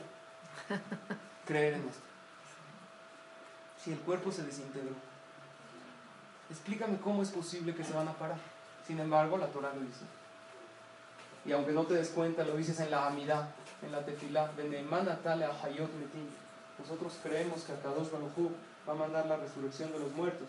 creer 1.46 1.74
en 1.74 1.88
esto. 1.88 2.02
Si 3.82 3.92
el 3.92 3.98
cuerpo 3.98 4.30
se 4.30 4.44
desintegró. 4.44 4.94
Explícame 6.50 6.98
cómo 6.98 7.22
es 7.22 7.30
posible 7.30 7.74
que 7.74 7.84
se 7.84 7.92
van 7.92 8.08
a 8.08 8.12
parar. 8.12 8.38
Sin 8.86 8.98
embargo, 9.00 9.38
la 9.38 9.46
Torah 9.46 9.72
lo 9.74 9.80
dice. 9.80 10.04
Y 11.44 11.52
aunque 11.52 11.72
no 11.72 11.84
te 11.84 11.94
des 11.94 12.10
cuenta, 12.10 12.44
lo 12.44 12.56
dices 12.56 12.78
en 12.80 12.90
la 12.90 13.06
Amidad, 13.06 13.48
en 13.82 13.92
la 13.92 14.04
Tefilá. 14.04 14.50
Nosotros 16.78 17.14
creemos 17.22 17.62
que 17.62 17.72
Akadosh 17.72 18.10
Baruj 18.10 18.50
va 18.88 18.92
a 18.92 18.96
mandar 18.96 19.26
la 19.26 19.36
resurrección 19.36 19.92
de 19.92 19.98
los 19.98 20.12
muertos. 20.12 20.48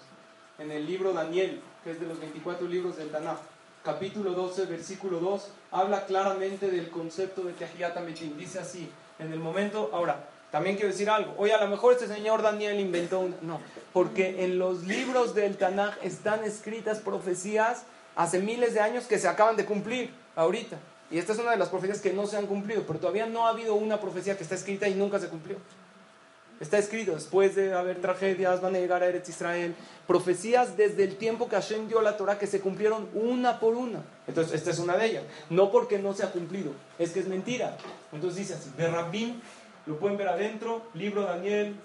En 0.59 0.71
el 0.71 0.85
libro 0.85 1.13
Daniel, 1.13 1.61
que 1.83 1.91
es 1.91 1.99
de 1.99 2.05
los 2.05 2.19
24 2.19 2.67
libros 2.67 2.97
del 2.97 3.09
Tanakh, 3.09 3.39
capítulo 3.83 4.31
12, 4.33 4.65
versículo 4.65 5.19
2, 5.19 5.49
habla 5.71 6.05
claramente 6.05 6.69
del 6.69 6.89
concepto 6.89 7.43
de 7.43 7.53
Tehiyat 7.53 7.97
Dice 8.37 8.59
así, 8.59 8.89
en 9.19 9.33
el 9.33 9.39
momento, 9.39 9.89
ahora, 9.93 10.27
también 10.54 10.76
quiero 10.76 10.91
decir 10.91 11.10
algo. 11.10 11.34
Oye, 11.39 11.51
a 11.51 11.64
lo 11.64 11.68
mejor 11.68 11.93
este 11.93 12.06
señor 12.06 12.43
Daniel 12.43 12.80
inventó 12.80 13.22
un... 13.22 13.36
No, 13.41 13.60
porque 13.91 14.43
en 14.43 14.60
los 14.60 14.84
libros 14.84 15.34
del 15.34 15.58
Tanakh 15.58 15.97
están 16.04 16.43
escritas 16.43 16.99
profecías 16.99 17.86
hace 18.16 18.38
miles 18.38 18.76
de 18.76 18.80
años 18.80 19.06
que 19.06 19.18
se 19.18 19.28
acaban 19.28 19.56
de 19.56 19.66
cumplir 19.66 20.14
ahorita. 20.36 20.78
Y 21.10 21.18
esta 21.18 21.34
es 21.34 21.39
una 21.39 21.49
de 21.49 21.58
las 21.58 21.70
profecías 21.70 22.01
que 22.01 22.14
no 22.14 22.28
se 22.28 22.38
han 22.38 22.45
cumplido, 22.45 22.84
pero 22.86 22.99
todavía 22.99 23.26
no 23.26 23.47
ha 23.47 23.49
habido 23.49 23.74
una 23.74 23.99
profecía 23.99 24.38
que 24.38 24.43
está 24.43 24.54
escrita 24.54 24.88
y 24.88 24.93
nunca 24.93 25.18
se 25.18 25.28
cumplió. 25.28 25.58
Está 26.60 26.78
escrito, 26.78 27.16
después 27.16 27.56
de 27.56 27.74
haber 27.74 27.99
tragedias, 27.99 28.62
van 28.62 28.76
a 28.76 28.80
llegar 28.80 29.01
a 29.01 29.08
Eretz 29.08 29.30
Israel. 29.30 29.74
Profecías 30.06 30.78
desde 30.78 31.04
el 31.04 31.16
tiempo 31.16 31.49
que 31.49 31.56
Hashem 31.56 31.88
dio 31.88 31.99
la 32.04 32.16
Torah 32.16 32.38
que 32.38 32.45
se 32.45 32.62
cumplieron 32.62 33.10
una 33.16 33.60
por 33.60 33.74
una. 33.74 34.04
Entonces, 34.28 34.54
esta 34.54 34.70
es 34.70 34.78
una 34.78 34.95
de 34.97 35.08
ellas. 35.08 35.24
No 35.49 35.72
porque 35.72 35.97
no 35.97 36.14
se 36.14 36.24
ha 36.24 36.32
cumplido, 36.32 36.74
es 36.99 37.10
que 37.10 37.22
es 37.22 37.28
mentira. 37.28 37.76
Entonces 38.12 38.38
dice 38.38 38.54
así, 38.54 38.70
de 38.78 38.88
Rabbim, 38.88 39.41
lo 39.86 39.97
pueden 39.97 40.17
ver 40.17 40.29
adentro, 40.29 40.84
libro 40.93 41.23
Daniel, 41.23 41.75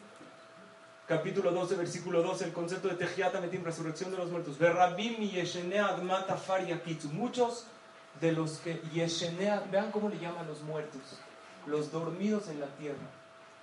capítulo 1.06 1.50
12, 1.50 1.76
versículo 1.76 2.22
12, 2.22 2.44
el 2.44 2.52
concepto 2.52 2.88
de 2.88 2.94
Tejiata 2.94 3.40
Metim, 3.40 3.64
resurrección 3.64 4.10
de 4.10 4.18
los 4.18 4.30
muertos. 4.30 4.56
Muchos 7.12 7.66
de 8.20 8.32
los 8.32 8.58
que 8.58 8.80
Yeshenea, 8.92 9.64
vean 9.70 9.90
cómo 9.90 10.08
le 10.08 10.18
llaman 10.18 10.46
los 10.46 10.62
muertos, 10.62 11.00
los 11.66 11.92
dormidos 11.92 12.48
en 12.48 12.60
la 12.60 12.66
tierra 12.66 13.18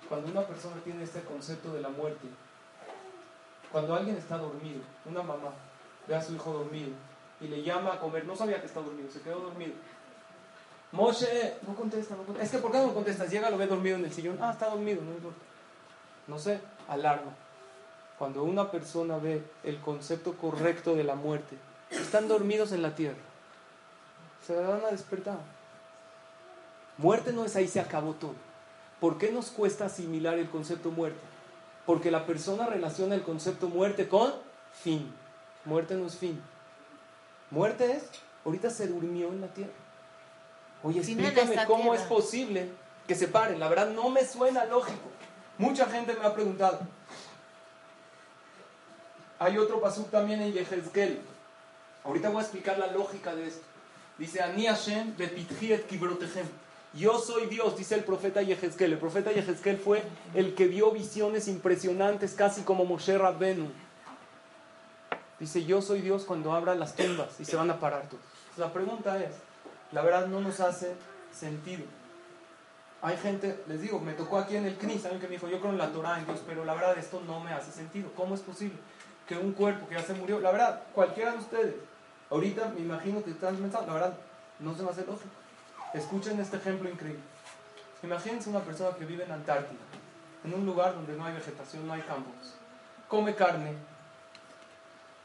cuando 0.08 0.30
una 0.30 0.46
persona 0.46 0.76
tiene 0.84 1.04
este 1.04 1.20
concepto 1.22 1.72
de 1.72 1.80
la 1.80 1.88
muerte, 1.88 2.28
cuando 3.72 3.94
alguien 3.94 4.16
está 4.16 4.38
dormido, 4.38 4.80
una 5.04 5.22
mamá 5.22 5.50
ve 6.06 6.14
a 6.14 6.22
su 6.22 6.34
hijo 6.34 6.52
dormido 6.52 6.90
y 7.40 7.48
le 7.48 7.62
llama 7.62 7.94
a 7.94 8.00
comer, 8.00 8.24
no 8.24 8.36
sabía 8.36 8.60
que 8.60 8.66
está 8.66 8.80
dormido, 8.80 9.10
se 9.10 9.20
quedó 9.20 9.40
dormido. 9.40 9.72
Moshe, 10.96 11.58
no 11.66 11.74
contesta, 11.74 12.16
no 12.16 12.22
contesta. 12.22 12.44
Es 12.44 12.50
que 12.50 12.58
¿por 12.58 12.72
qué 12.72 12.78
no 12.78 12.94
contestas? 12.94 13.30
Llega, 13.30 13.50
lo 13.50 13.58
ve 13.58 13.66
dormido 13.66 13.96
en 13.96 14.04
el 14.06 14.12
sillón. 14.12 14.38
Ah, 14.40 14.50
está 14.52 14.70
dormido, 14.70 15.02
no 15.02 15.12
importa. 15.12 15.38
No 16.26 16.38
sé, 16.38 16.58
alarma. 16.88 17.32
Cuando 18.18 18.42
una 18.42 18.70
persona 18.70 19.18
ve 19.18 19.42
el 19.62 19.78
concepto 19.80 20.32
correcto 20.38 20.94
de 20.94 21.04
la 21.04 21.14
muerte, 21.14 21.58
están 21.90 22.28
dormidos 22.28 22.72
en 22.72 22.80
la 22.80 22.94
tierra. 22.94 23.18
Se 24.46 24.56
van 24.56 24.82
a 24.86 24.90
despertar. 24.90 25.36
Muerte 26.96 27.34
no 27.34 27.44
es 27.44 27.54
ahí, 27.56 27.68
se 27.68 27.78
acabó 27.78 28.14
todo. 28.14 28.34
¿Por 28.98 29.18
qué 29.18 29.30
nos 29.30 29.50
cuesta 29.50 29.84
asimilar 29.84 30.38
el 30.38 30.48
concepto 30.48 30.90
muerte? 30.90 31.20
Porque 31.84 32.10
la 32.10 32.24
persona 32.24 32.66
relaciona 32.66 33.14
el 33.14 33.22
concepto 33.22 33.68
muerte 33.68 34.08
con 34.08 34.32
fin. 34.72 35.12
Muerte 35.66 35.94
no 35.94 36.06
es 36.06 36.16
fin. 36.16 36.40
Muerte 37.50 37.92
es, 37.92 38.08
ahorita 38.46 38.70
se 38.70 38.88
durmió 38.88 39.28
en 39.28 39.42
la 39.42 39.48
tierra. 39.48 39.85
Oye, 40.86 41.00
explícame 41.00 41.66
cómo 41.66 41.94
es 41.94 42.02
posible 42.02 42.68
que 43.08 43.16
se 43.16 43.26
paren. 43.26 43.58
La 43.58 43.68
verdad 43.68 43.90
no 43.90 44.08
me 44.08 44.24
suena 44.24 44.64
lógico. 44.66 45.08
Mucha 45.58 45.86
gente 45.86 46.14
me 46.14 46.24
ha 46.24 46.32
preguntado. 46.32 46.78
Hay 49.40 49.58
otro 49.58 49.80
pasuk 49.80 50.08
también 50.12 50.40
en 50.42 50.52
Yehezkel. 50.52 51.18
Ahorita 52.04 52.28
voy 52.28 52.38
a 52.38 52.42
explicar 52.42 52.78
la 52.78 52.86
lógica 52.86 53.34
de 53.34 53.48
esto. 53.48 53.64
Dice, 54.16 54.40
Ani 54.40 54.66
Hashem 54.66 55.16
kibrotehem. 55.88 56.46
Yo 56.94 57.18
soy 57.18 57.46
Dios, 57.46 57.76
dice 57.76 57.96
el 57.96 58.04
profeta 58.04 58.40
Yehezkel. 58.42 58.92
El 58.92 58.98
profeta 58.98 59.32
Yehezkel 59.32 59.78
fue 59.78 60.04
el 60.34 60.54
que 60.54 60.68
vio 60.68 60.92
visiones 60.92 61.48
impresionantes, 61.48 62.34
casi 62.34 62.62
como 62.62 62.84
Moshe 62.84 63.18
Rabbenu. 63.18 63.72
Dice, 65.40 65.64
yo 65.64 65.82
soy 65.82 66.00
Dios 66.00 66.22
cuando 66.24 66.52
abra 66.52 66.76
las 66.76 66.94
tumbas 66.94 67.40
y 67.40 67.44
se 67.44 67.56
van 67.56 67.72
a 67.72 67.80
parar 67.80 68.08
todos. 68.08 68.22
La 68.56 68.72
pregunta 68.72 69.20
es, 69.20 69.32
la 69.92 70.02
verdad 70.02 70.26
no 70.26 70.40
nos 70.40 70.60
hace 70.60 70.94
sentido. 71.32 71.84
Hay 73.02 73.16
gente, 73.18 73.62
les 73.68 73.80
digo, 73.80 74.00
me 74.00 74.14
tocó 74.14 74.38
aquí 74.38 74.56
en 74.56 74.66
el 74.66 74.76
CNI, 74.76 74.98
saben 74.98 75.20
que 75.20 75.26
me 75.26 75.34
dijo, 75.34 75.48
yo 75.48 75.60
creo 75.60 75.70
en 75.70 75.78
la 75.78 75.92
Torah, 75.92 76.18
pero 76.46 76.64
la 76.64 76.74
verdad 76.74 76.98
esto 76.98 77.22
no 77.26 77.40
me 77.40 77.52
hace 77.52 77.70
sentido. 77.70 78.10
¿Cómo 78.16 78.34
es 78.34 78.40
posible 78.40 78.78
que 79.28 79.36
un 79.36 79.52
cuerpo 79.52 79.88
que 79.88 79.94
ya 79.96 80.02
se 80.02 80.14
murió, 80.14 80.40
la 80.40 80.52
verdad, 80.52 80.82
cualquiera 80.94 81.32
de 81.32 81.38
ustedes, 81.38 81.74
ahorita 82.30 82.68
me 82.74 82.80
imagino 82.80 83.22
que 83.22 83.30
están 83.30 83.56
pensando, 83.56 83.88
la 83.88 83.94
verdad, 83.94 84.18
no 84.60 84.74
se 84.74 84.82
me 84.82 84.90
hace 84.90 85.04
lógico. 85.04 85.34
Escuchen 85.92 86.40
este 86.40 86.56
ejemplo 86.56 86.88
increíble. 86.88 87.22
Imagínense 88.02 88.50
una 88.50 88.60
persona 88.60 88.96
que 88.96 89.04
vive 89.04 89.24
en 89.24 89.32
Antártida, 89.32 89.80
en 90.44 90.54
un 90.54 90.64
lugar 90.64 90.94
donde 90.94 91.14
no 91.14 91.24
hay 91.24 91.34
vegetación, 91.34 91.86
no 91.86 91.92
hay 91.92 92.02
campos. 92.02 92.54
Come 93.08 93.34
carne, 93.34 93.74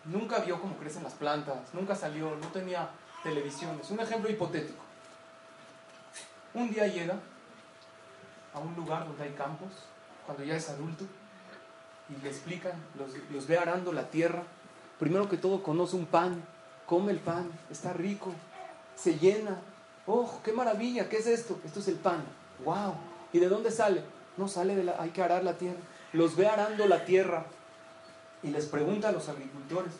nunca 0.06 0.40
vio 0.40 0.60
cómo 0.60 0.78
crecen 0.78 1.04
las 1.04 1.14
plantas, 1.14 1.74
nunca 1.74 1.96
salió, 1.96 2.36
no 2.36 2.48
tenía 2.48 2.90
televisión. 3.24 3.78
Es 3.82 3.90
un 3.92 4.00
ejemplo 4.00 4.30
hipotético. 4.30 4.84
Un 6.54 6.70
día 6.70 6.88
llega 6.88 7.20
a 8.54 8.60
un 8.60 8.76
lugar 8.76 9.08
donde 9.08 9.24
hay 9.24 9.32
campos, 9.32 9.70
cuando 10.26 10.44
ya 10.44 10.56
es 10.56 10.70
adulto, 10.70 11.06
y 12.10 12.22
le 12.22 12.30
explican, 12.30 12.74
los, 12.98 13.12
los 13.32 13.48
ve 13.48 13.58
arando 13.58 13.94
la 13.94 14.10
tierra. 14.10 14.44
Primero 15.00 15.30
que 15.30 15.38
todo 15.38 15.64
conoce 15.64 15.96
un 15.96 16.06
pan, 16.06 16.44
come 16.86 17.12
el 17.12 17.20
pan, 17.20 17.50
está 17.70 17.94
rico, 17.94 18.34
se 18.96 19.18
llena, 19.18 19.58
¡Oh, 20.08 20.40
qué 20.44 20.52
maravilla! 20.52 21.08
¿Qué 21.08 21.18
es 21.18 21.28
esto? 21.28 21.60
Esto 21.64 21.80
es 21.80 21.88
el 21.88 21.96
pan. 21.96 22.24
¡Wow! 22.66 22.96
¿Y 23.34 23.40
de 23.40 23.48
dónde 23.48 23.72
sale? 23.72 24.04
No 24.38 24.48
sale 24.48 24.76
de 24.76 24.84
la... 24.84 25.02
Hay 25.02 25.12
que 25.12 25.22
arar 25.22 25.44
la 25.44 25.58
tierra. 25.58 25.80
Los 26.14 26.36
ve 26.36 26.48
arando 26.48 26.88
la 26.88 27.06
tierra 27.06 27.46
y 28.44 28.50
les 28.50 28.66
pregunta 28.66 29.10
a 29.10 29.12
los 29.12 29.30
agricultores, 29.30 29.94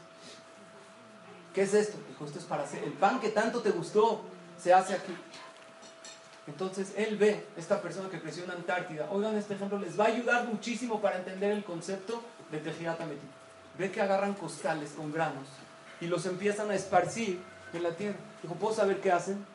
¿qué 1.54 1.64
es 1.64 1.74
esto? 1.74 1.98
Dijo, 2.08 2.26
esto 2.26 2.40
es 2.40 2.46
para 2.46 2.64
hacer... 2.64 2.84
El 2.84 2.94
pan 2.94 3.20
que 3.20 3.30
tanto 3.30 3.62
te 3.62 3.72
gustó 3.72 4.22
se 4.58 4.74
hace 4.74 4.94
aquí. 4.94 5.16
Entonces 6.48 6.94
él 6.98 7.18
ve, 7.18 7.46
esta 7.56 7.82
persona 7.82 8.10
que 8.10 8.20
creció 8.20 8.44
en 8.44 8.52
Antártida, 8.52 9.08
oigan 9.12 9.38
este 9.38 9.54
ejemplo, 9.54 9.78
les 9.80 10.00
va 10.00 10.06
a 10.06 10.08
ayudar 10.08 10.48
muchísimo 10.48 11.02
para 11.02 11.18
entender 11.18 11.52
el 11.52 11.64
concepto 11.64 12.22
de 12.52 12.60
Tejiata 12.60 13.06
Ve 13.78 13.92
que 13.92 14.02
agarran 14.02 14.34
costales 14.34 14.92
con 14.92 15.12
granos 15.12 15.48
y 16.02 16.08
los 16.08 16.26
empiezan 16.26 16.70
a 16.72 16.76
esparcir 16.76 17.42
en 17.74 17.84
la 17.84 17.92
tierra. 17.92 18.18
Dijo, 18.42 18.56
¿puedo 18.56 18.74
saber 18.74 19.00
qué 19.00 19.12
hacen? 19.12 19.46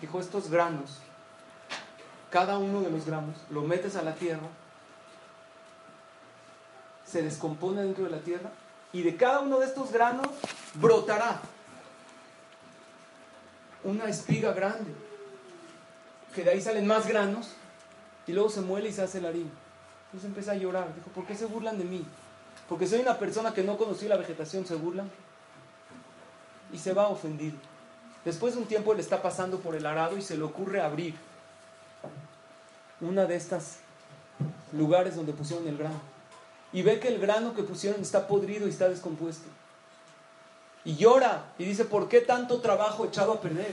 Dijo, 0.00 0.18
estos 0.18 0.50
granos, 0.50 0.98
cada 2.30 2.58
uno 2.58 2.80
de 2.80 2.90
los 2.90 3.06
granos, 3.06 3.36
lo 3.50 3.62
metes 3.62 3.96
a 3.96 4.02
la 4.02 4.14
tierra, 4.14 4.48
se 7.06 7.22
descompone 7.22 7.82
dentro 7.82 8.04
de 8.04 8.10
la 8.10 8.18
tierra 8.18 8.50
y 8.94 9.02
de 9.02 9.16
cada 9.16 9.40
uno 9.40 9.58
de 9.58 9.66
estos 9.66 9.92
granos 9.92 10.28
brotará 10.74 11.40
una 13.82 14.04
espiga 14.04 14.52
grande, 14.52 14.94
que 16.32 16.44
de 16.44 16.50
ahí 16.52 16.60
salen 16.60 16.86
más 16.86 17.06
granos 17.06 17.50
y 18.26 18.32
luego 18.32 18.48
se 18.48 18.60
muele 18.60 18.88
y 18.88 18.92
se 18.92 19.02
hace 19.02 19.20
la 19.20 19.28
harina. 19.28 19.50
Entonces 20.06 20.28
empieza 20.28 20.52
a 20.52 20.54
llorar. 20.54 20.94
Dijo, 20.94 21.10
¿por 21.10 21.26
qué 21.26 21.34
se 21.34 21.46
burlan 21.46 21.76
de 21.76 21.84
mí? 21.84 22.06
Porque 22.68 22.86
soy 22.86 23.00
una 23.00 23.18
persona 23.18 23.52
que 23.52 23.64
no 23.64 23.76
conoció 23.76 24.08
la 24.08 24.16
vegetación, 24.16 24.64
se 24.64 24.76
burlan. 24.76 25.10
Y 26.72 26.78
se 26.78 26.94
va 26.94 27.08
ofendido. 27.08 27.56
Después 28.24 28.54
de 28.54 28.60
un 28.60 28.66
tiempo 28.66 28.92
él 28.92 29.00
está 29.00 29.20
pasando 29.20 29.58
por 29.58 29.74
el 29.74 29.84
arado 29.86 30.16
y 30.16 30.22
se 30.22 30.36
le 30.36 30.44
ocurre 30.44 30.80
abrir 30.80 31.16
una 33.00 33.26
de 33.26 33.34
estas 33.34 33.78
lugares 34.72 35.16
donde 35.16 35.32
pusieron 35.32 35.66
el 35.66 35.76
grano. 35.76 36.13
Y 36.74 36.82
ve 36.82 36.98
que 36.98 37.06
el 37.06 37.20
grano 37.20 37.54
que 37.54 37.62
pusieron 37.62 38.02
está 38.02 38.26
podrido 38.26 38.66
y 38.66 38.70
está 38.70 38.88
descompuesto. 38.88 39.48
Y 40.84 40.96
llora 40.96 41.44
y 41.56 41.64
dice, 41.64 41.84
¿por 41.84 42.08
qué 42.08 42.20
tanto 42.20 42.60
trabajo 42.60 43.06
echado 43.06 43.32
a 43.32 43.40
perder? 43.40 43.72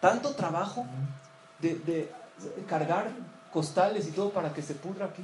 Tanto 0.00 0.34
trabajo 0.34 0.86
de, 1.60 2.10
cargar 2.66 3.10
costales 3.52 4.08
y 4.08 4.12
todo 4.12 4.30
para 4.30 4.54
que 4.54 4.62
se 4.62 4.74
pudra 4.74 5.06
aquí. 5.06 5.22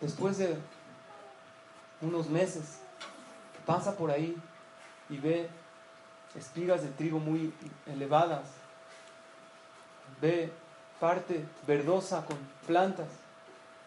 Después 0.00 0.38
de 0.38 0.56
unos 2.00 2.30
meses, 2.30 2.78
pasa 3.66 3.94
por 3.94 4.10
ahí 4.10 4.34
y 5.10 5.18
ve 5.18 5.50
espigas 6.34 6.82
de 6.82 6.88
trigo 6.88 7.18
muy 7.18 7.52
elevadas, 7.84 8.46
ve 10.22 10.50
parte 10.98 11.44
verdosa 11.66 12.24
con 12.24 12.38
plantas 12.66 13.08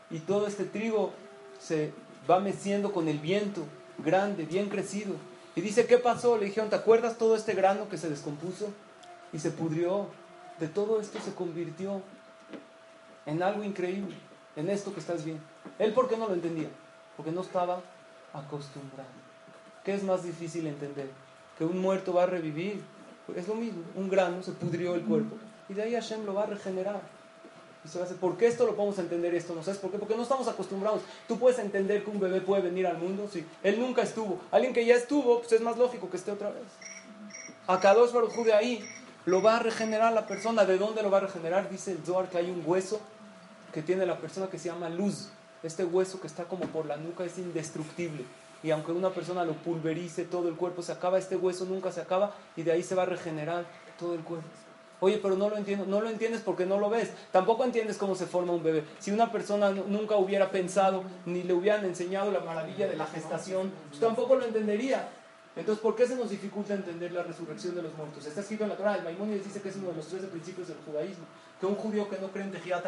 y 0.10 0.20
todo 0.20 0.48
este 0.48 0.64
trigo 0.64 1.14
se 1.60 1.92
va 2.30 2.40
meciendo 2.40 2.92
con 2.92 3.08
el 3.08 3.20
viento, 3.20 3.64
grande, 3.98 4.46
bien 4.46 4.70
crecido. 4.70 5.16
Y 5.56 5.62
dice, 5.62 5.88
¿qué 5.88 5.98
pasó? 5.98 6.38
Le 6.38 6.46
dijeron, 6.46 6.70
¿te 6.70 6.76
acuerdas 6.76 7.18
todo 7.18 7.36
este 7.36 7.54
grano 7.54 7.90
que 7.90 7.98
se 7.98 8.10
descompuso 8.10 8.70
y 9.34 9.40
se 9.40 9.52
pudrió? 9.52 10.08
De 10.60 10.68
todo 10.68 11.02
esto 11.02 11.20
se 11.20 11.34
convirtió 11.34 12.02
en 13.26 13.44
algo 13.44 13.64
increíble, 13.64 14.16
en 14.56 14.70
esto 14.70 14.94
que 14.94 15.00
estás 15.00 15.26
viendo. 15.26 15.44
Él, 15.80 15.94
¿por 15.94 16.08
qué 16.08 16.18
no 16.18 16.28
lo 16.28 16.34
entendía? 16.34 16.70
Porque 17.16 17.32
no 17.32 17.42
estaba 17.42 17.82
acostumbrado. 18.34 19.10
¿Qué 19.84 19.94
es 19.94 20.04
más 20.04 20.24
difícil 20.24 20.68
entender? 20.68 21.10
Que 21.58 21.66
un 21.66 21.80
muerto 21.80 22.14
va 22.14 22.24
a 22.24 22.28
revivir. 22.28 22.82
Es 23.36 23.48
lo 23.48 23.56
mismo, 23.56 23.84
un 23.96 24.10
grano 24.10 24.42
se 24.42 24.54
pudrió 24.54 24.96
el 24.96 25.02
cuerpo 25.02 25.36
y 25.70 25.74
de 25.74 25.84
ahí 25.84 25.94
Hashem 25.94 26.26
lo 26.26 26.34
va 26.34 26.44
a 26.44 26.48
regenerar. 26.48 27.02
Y 27.88 27.90
se 27.90 28.16
¿por 28.16 28.38
qué 28.38 28.48
esto 28.48 28.66
lo 28.66 28.76
podemos 28.76 29.00
entender 29.00 29.34
esto? 29.34 29.56
¿No 29.56 29.64
sabes 29.64 29.80
por 29.80 29.92
qué? 29.92 29.98
Porque 29.98 30.16
no 30.16 30.24
estamos 30.24 30.48
acostumbrados. 30.48 31.02
Tú 31.28 31.40
puedes 31.40 31.58
entender 31.60 32.04
que 32.04 32.10
un 32.10 32.20
bebé 32.20 32.42
puede 32.42 32.62
venir 32.62 32.86
al 32.86 32.98
mundo, 32.98 33.30
sí. 33.32 33.46
Él 33.64 33.80
nunca 33.80 34.02
estuvo. 34.02 34.40
Alguien 34.52 34.74
que 34.74 34.86
ya 34.86 34.96
estuvo, 34.96 35.40
pues 35.40 35.54
es 35.54 35.62
más 35.62 35.78
lógico 35.78 36.10
que 36.10 36.18
esté 36.18 36.32
otra 36.32 36.50
vez. 36.50 36.64
A 37.66 37.80
Kadosh 37.80 38.12
Baruj 38.12 38.36
de 38.44 38.54
ahí 38.54 38.84
lo 39.26 39.42
va 39.42 39.58
a 39.58 39.60
regenerar 39.60 40.12
la 40.12 40.28
persona. 40.28 40.66
¿De 40.66 40.78
dónde 40.78 41.02
lo 41.02 41.10
va 41.10 41.20
a 41.20 41.22
regenerar? 41.22 41.70
Dice 41.70 41.94
el 41.94 42.00
Zohar 42.06 42.30
que 42.30 42.38
hay 42.38 42.50
un 42.50 42.62
hueso 42.66 43.00
que 43.74 43.82
tiene 43.82 44.06
la 44.06 44.18
persona 44.18 44.48
que 44.48 44.60
se 44.60 44.68
llama 44.68 44.90
luz. 44.90 45.30
Este 45.64 45.86
hueso 45.86 46.20
que 46.20 46.28
está 46.28 46.44
como 46.44 46.66
por 46.66 46.86
la 46.86 46.98
nuca 46.98 47.24
es 47.24 47.38
indestructible. 47.38 48.26
Y 48.64 48.72
aunque 48.72 48.92
una 48.92 49.12
persona 49.12 49.46
lo 49.46 49.54
pulverice, 49.54 50.26
todo 50.26 50.50
el 50.50 50.56
cuerpo 50.56 50.82
se 50.82 50.92
acaba, 50.92 51.20
este 51.20 51.36
hueso 51.36 51.66
nunca 51.66 51.92
se 51.92 52.02
acaba 52.02 52.36
y 52.56 52.64
de 52.64 52.72
ahí 52.74 52.84
se 52.84 52.96
va 52.96 53.04
a 53.04 53.06
regenerar 53.06 53.66
todo 53.98 54.14
el 54.14 54.22
cuerpo. 54.22 54.48
Oye, 55.00 55.20
pero 55.22 55.36
no 55.36 55.50
lo 55.50 55.58
entiendo. 55.58 55.86
No 55.86 56.02
lo 56.02 56.10
entiendes 56.10 56.42
porque 56.42 56.66
no 56.66 56.80
lo 56.80 56.90
ves. 56.90 57.12
Tampoco 57.32 57.64
entiendes 57.64 57.98
cómo 57.98 58.16
se 58.16 58.26
forma 58.26 58.54
un 58.54 58.64
bebé. 58.64 58.84
Si 59.00 59.12
una 59.12 59.32
persona 59.32 59.70
nunca 59.72 60.16
hubiera 60.16 60.50
pensado 60.50 61.04
ni 61.26 61.44
le 61.44 61.54
hubieran 61.54 61.86
enseñado 61.86 62.32
la 62.32 62.40
maravilla 62.40 62.88
de 62.88 62.96
la 62.96 63.06
gestación, 63.06 63.72
pues 63.90 64.00
tampoco 64.00 64.36
lo 64.36 64.46
entendería. 64.46 65.10
Entonces, 65.56 65.82
¿por 65.82 65.96
qué 65.96 66.08
se 66.08 66.16
nos 66.16 66.30
dificulta 66.30 66.76
entender 66.76 67.12
la 67.12 67.24
resurrección 67.24 67.76
de 67.76 67.82
los 67.82 67.94
muertos? 67.96 68.26
Está 68.26 68.42
escrito 68.42 68.64
en 68.64 68.70
la 68.70 68.78
Torah. 68.78 68.96
El 68.96 69.04
Maimónides 69.04 69.44
dice 69.44 69.62
que 69.62 69.70
es 69.70 69.76
uno 69.76 69.90
de 69.90 69.96
los 69.96 70.08
13 70.08 70.28
principios 70.28 70.68
del 70.68 70.78
judaísmo. 70.86 71.26
Que 71.60 71.66
un 71.66 71.76
judío 71.76 72.08
que 72.10 72.20
no 72.20 72.28
cree 72.28 72.44
en 72.44 72.52
Tejiat 72.52 72.86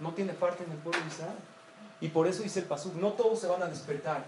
no 0.00 0.12
tiene 0.12 0.32
parte 0.32 0.64
en 0.64 0.72
el 0.72 0.78
pueblo 0.78 1.00
de 1.00 1.06
Israel. 1.06 1.36
Y 2.00 2.08
por 2.08 2.26
eso 2.26 2.42
dice 2.42 2.60
el 2.60 2.66
Pasuk, 2.66 2.94
no 2.94 3.12
todos 3.12 3.40
se 3.40 3.46
van 3.46 3.62
a 3.62 3.66
despertar. 3.66 4.24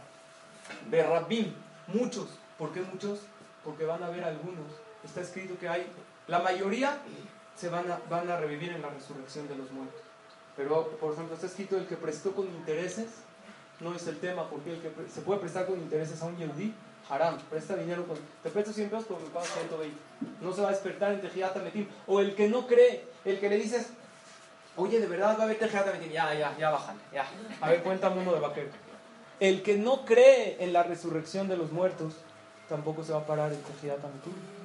Berrabim, 0.88 1.52
muchos. 1.88 2.28
¿Por 2.58 2.72
qué 2.72 2.82
muchos? 2.82 3.20
Porque 3.64 3.84
van 3.84 4.02
a 4.02 4.06
haber 4.06 4.24
algunos. 4.24 4.66
Está 5.04 5.20
escrito 5.20 5.58
que 5.58 5.68
hay 5.68 5.86
la 6.28 6.38
mayoría 6.40 6.98
se 7.56 7.68
van 7.68 7.90
a, 7.90 8.00
van 8.08 8.30
a 8.30 8.36
revivir 8.36 8.70
en 8.70 8.82
la 8.82 8.88
resurrección 8.88 9.48
de 9.48 9.56
los 9.56 9.70
muertos. 9.70 10.00
Pero, 10.56 10.88
por 10.98 11.12
ejemplo, 11.12 11.34
está 11.34 11.46
escrito 11.46 11.76
el 11.76 11.86
que 11.86 11.96
prestó 11.96 12.32
con 12.32 12.46
intereses, 12.46 13.08
no 13.80 13.94
es 13.94 14.06
el 14.06 14.18
tema, 14.18 14.48
porque 14.48 14.72
el 14.72 14.80
que 14.80 14.90
se 15.12 15.22
puede 15.22 15.40
prestar 15.40 15.66
con 15.66 15.78
intereses 15.78 16.20
a 16.22 16.26
un 16.26 16.36
yehudí, 16.36 16.74
haram, 17.08 17.38
presta 17.50 17.76
dinero 17.76 18.06
con... 18.06 18.16
Te 18.42 18.50
presto 18.50 18.72
100 18.72 18.90
pesos, 18.90 19.06
pero 19.08 19.20
me 19.20 19.28
pagas 19.30 19.48
120. 19.50 19.96
No 20.40 20.52
se 20.52 20.62
va 20.62 20.68
a 20.68 20.72
despertar 20.72 21.12
en 21.12 21.20
Tejiata 21.20 21.60
Metim. 21.60 21.86
O 22.06 22.20
el 22.20 22.34
que 22.34 22.48
no 22.48 22.66
cree, 22.66 23.04
el 23.24 23.40
que 23.40 23.48
le 23.48 23.56
dices, 23.56 23.90
oye, 24.76 25.00
de 25.00 25.06
verdad 25.06 25.36
va 25.36 25.42
a 25.42 25.44
haber 25.44 25.58
Tejiata 25.58 25.92
Metim. 25.92 26.12
Ya, 26.12 26.34
ya, 26.34 26.56
ya, 26.58 26.70
bájale, 26.70 27.00
ya. 27.12 27.26
A 27.60 27.70
ver, 27.70 27.82
cuéntame 27.82 28.20
uno 28.20 28.34
de 28.34 28.40
vaquero. 28.40 28.68
El 29.40 29.62
que 29.62 29.78
no 29.78 30.04
cree 30.04 30.56
en 30.60 30.72
la 30.72 30.82
resurrección 30.82 31.48
de 31.48 31.56
los 31.56 31.72
muertos, 31.72 32.14
tampoco 32.70 33.02
se 33.02 33.12
va 33.12 33.18
a 33.18 33.26
parar 33.26 33.52
el 33.52 33.58
Tejiat 33.58 33.98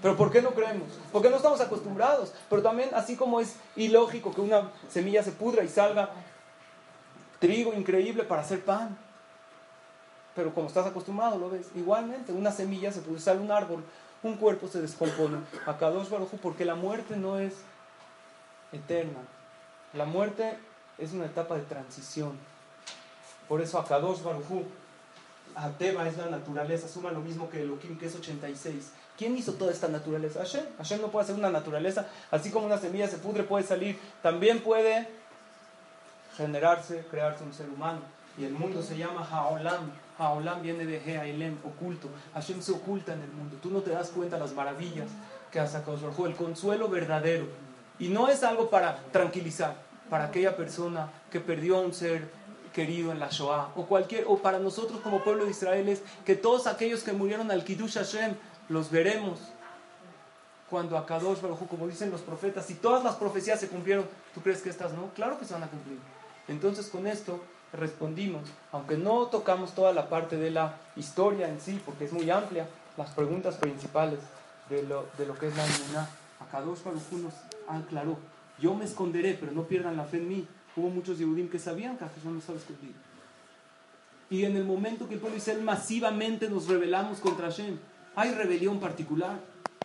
Pero 0.01 0.15
¿por 0.15 0.31
qué 0.31 0.41
no 0.41 0.51
creemos? 0.51 0.87
Porque 1.11 1.29
no 1.29 1.37
estamos 1.37 1.59
acostumbrados. 1.59 2.31
Pero 2.49 2.61
también, 2.61 2.91
así 2.93 3.15
como 3.17 3.41
es 3.41 3.55
ilógico 3.75 4.33
que 4.33 4.41
una 4.41 4.71
semilla 4.87 5.23
se 5.23 5.31
pudra 5.31 5.63
y 5.63 5.67
salga 5.67 6.11
trigo 7.39 7.73
increíble 7.73 8.23
para 8.23 8.43
hacer 8.43 8.63
pan. 8.63 8.95
Pero 10.35 10.53
como 10.53 10.67
estás 10.67 10.85
acostumbrado, 10.85 11.37
lo 11.39 11.49
ves. 11.49 11.67
Igualmente, 11.75 12.31
una 12.31 12.51
semilla 12.51 12.91
se 12.91 13.01
pudre, 13.01 13.19
sale 13.19 13.39
un 13.39 13.51
árbol, 13.51 13.83
un 14.21 14.37
cuerpo 14.37 14.67
se 14.67 14.81
descompone. 14.81 15.39
Acá 15.65 15.89
dos 15.89 16.09
Barujú, 16.09 16.37
porque 16.37 16.63
la 16.63 16.75
muerte 16.75 17.17
no 17.17 17.39
es 17.39 17.55
eterna. 18.71 19.19
La 19.93 20.05
muerte 20.05 20.57
es 20.99 21.11
una 21.13 21.25
etapa 21.25 21.55
de 21.55 21.63
transición. 21.63 22.37
Por 23.47 23.61
eso 23.61 23.79
acá 23.79 23.99
dos 23.99 24.23
Ateba 25.55 26.07
es 26.07 26.17
la 26.17 26.27
naturaleza, 26.27 26.87
suma 26.87 27.11
lo 27.11 27.21
mismo 27.21 27.49
que 27.49 27.61
Elohim, 27.61 27.97
que 27.97 28.07
es 28.07 28.15
86. 28.15 28.91
¿Quién 29.17 29.37
hizo 29.37 29.53
toda 29.53 29.71
esta 29.71 29.87
naturaleza? 29.87 30.39
Hashem. 30.39 30.65
Hashem 30.77 31.01
no 31.01 31.07
puede 31.07 31.23
hacer 31.23 31.35
una 31.35 31.49
naturaleza, 31.49 32.07
así 32.31 32.51
como 32.51 32.65
una 32.65 32.77
semilla 32.77 33.07
se 33.07 33.17
pudre, 33.17 33.43
puede 33.43 33.63
salir, 33.63 33.97
también 34.21 34.59
puede 34.59 35.07
generarse, 36.35 37.05
crearse 37.09 37.43
un 37.43 37.53
ser 37.53 37.69
humano. 37.69 38.01
Y 38.37 38.43
el 38.43 38.51
mundo 38.51 38.83
se 38.83 38.97
llama 38.97 39.25
Haolam. 39.29 39.91
Haolam 40.17 40.61
viene 40.61 40.85
de 40.85 40.99
Heailem, 40.99 41.57
oculto. 41.63 42.09
Hashem 42.33 42.61
se 42.61 42.73
oculta 42.73 43.13
en 43.13 43.21
el 43.21 43.31
mundo. 43.31 43.57
Tú 43.61 43.71
no 43.71 43.81
te 43.81 43.91
das 43.91 44.09
cuenta 44.09 44.37
las 44.37 44.53
maravillas 44.53 45.07
que 45.51 45.59
ha 45.59 45.67
sacado 45.67 45.97
el 46.25 46.35
consuelo 46.35 46.89
verdadero. 46.89 47.47
Y 47.97 48.09
no 48.09 48.27
es 48.27 48.43
algo 48.43 48.69
para 48.69 48.97
tranquilizar, 49.13 49.75
para 50.09 50.25
aquella 50.25 50.57
persona 50.57 51.09
que 51.31 51.39
perdió 51.39 51.77
a 51.77 51.81
un 51.81 51.93
ser 51.93 52.29
querido 52.75 53.13
en 53.13 53.19
la 53.19 53.29
Shoah, 53.29 53.71
o 53.77 53.85
cualquier, 53.85 54.25
o 54.27 54.37
para 54.37 54.59
nosotros 54.59 54.99
como 54.99 55.23
pueblo 55.23 55.45
de 55.45 55.51
Israel 55.51 55.87
es 55.87 56.01
que 56.25 56.35
todos 56.35 56.67
aquellos 56.67 57.03
que 57.03 57.13
murieron 57.13 57.49
al 57.49 57.63
Kiddush 57.63 57.93
Hashem 57.93 58.35
los 58.67 58.91
veremos 58.91 59.39
cuando 60.69 60.97
a 60.97 61.05
Kadosh 61.05 61.39
Baruj 61.39 61.67
como 61.69 61.87
dicen 61.87 62.11
los 62.11 62.21
profetas, 62.21 62.65
si 62.65 62.73
todas 62.73 63.01
las 63.01 63.15
profecías 63.15 63.61
se 63.61 63.69
cumplieron, 63.69 64.05
¿tú 64.33 64.41
crees 64.41 64.61
que 64.61 64.69
estas 64.69 64.91
no? 64.91 65.09
Claro 65.15 65.39
que 65.39 65.45
se 65.45 65.53
van 65.53 65.63
a 65.63 65.67
cumplir. 65.67 65.97
Entonces 66.49 66.87
con 66.87 67.07
esto 67.07 67.39
respondimos, 67.71 68.41
aunque 68.73 68.97
no 68.97 69.27
tocamos 69.27 69.73
toda 69.73 69.93
la 69.93 70.09
parte 70.09 70.35
de 70.35 70.51
la 70.51 70.75
historia 70.97 71.47
en 71.47 71.61
sí, 71.61 71.81
porque 71.85 72.05
es 72.05 72.11
muy 72.11 72.29
amplia, 72.29 72.67
las 72.97 73.11
preguntas 73.11 73.55
principales 73.55 74.19
de 74.69 74.83
lo, 74.83 75.05
de 75.17 75.25
lo 75.25 75.37
que 75.39 75.47
es 75.47 75.55
la 75.55 75.65
inmunidad. 75.65 76.09
A 76.41 76.51
Kadosh 76.51 76.83
Baruj 76.83 77.03
nos 77.13 77.33
aclaró, 77.69 78.17
yo 78.59 78.73
me 78.73 78.83
esconderé, 78.83 79.37
pero 79.39 79.53
no 79.53 79.63
pierdan 79.63 79.95
la 79.95 80.03
fe 80.03 80.17
en 80.17 80.27
mí, 80.27 80.47
Hubo 80.75 80.89
muchos 80.89 81.17
Yehudim 81.17 81.49
que 81.49 81.59
sabían 81.59 81.97
que 81.97 82.05
Hashem 82.05 82.37
estaba 82.37 82.57
escondido. 82.57 82.93
Y 84.29 84.43
en 84.43 84.55
el 84.57 84.65
momento 84.65 85.07
que 85.07 85.13
el 85.13 85.19
pueblo 85.19 85.37
Israel 85.37 85.61
masivamente 85.61 86.49
nos 86.49 86.67
rebelamos 86.67 87.19
contra 87.19 87.47
Hashem, 87.47 87.77
hay 88.15 88.31
rebelión 88.31 88.79
particular. 88.79 89.39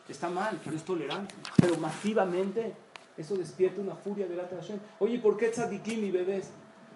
Está 0.08 0.28
mal, 0.28 0.58
pero 0.64 0.76
es 0.76 0.82
tolerante. 0.82 1.34
Pero 1.56 1.76
masivamente 1.76 2.74
eso 3.16 3.36
despierta 3.36 3.80
una 3.80 3.94
furia 3.94 4.26
delante 4.26 4.56
de 4.56 4.60
Hashem. 4.62 4.78
Oye, 4.98 5.18
¿por 5.18 5.36
qué 5.36 5.48
tzadikim 5.48 6.04
y 6.04 6.10
bebés? 6.10 6.50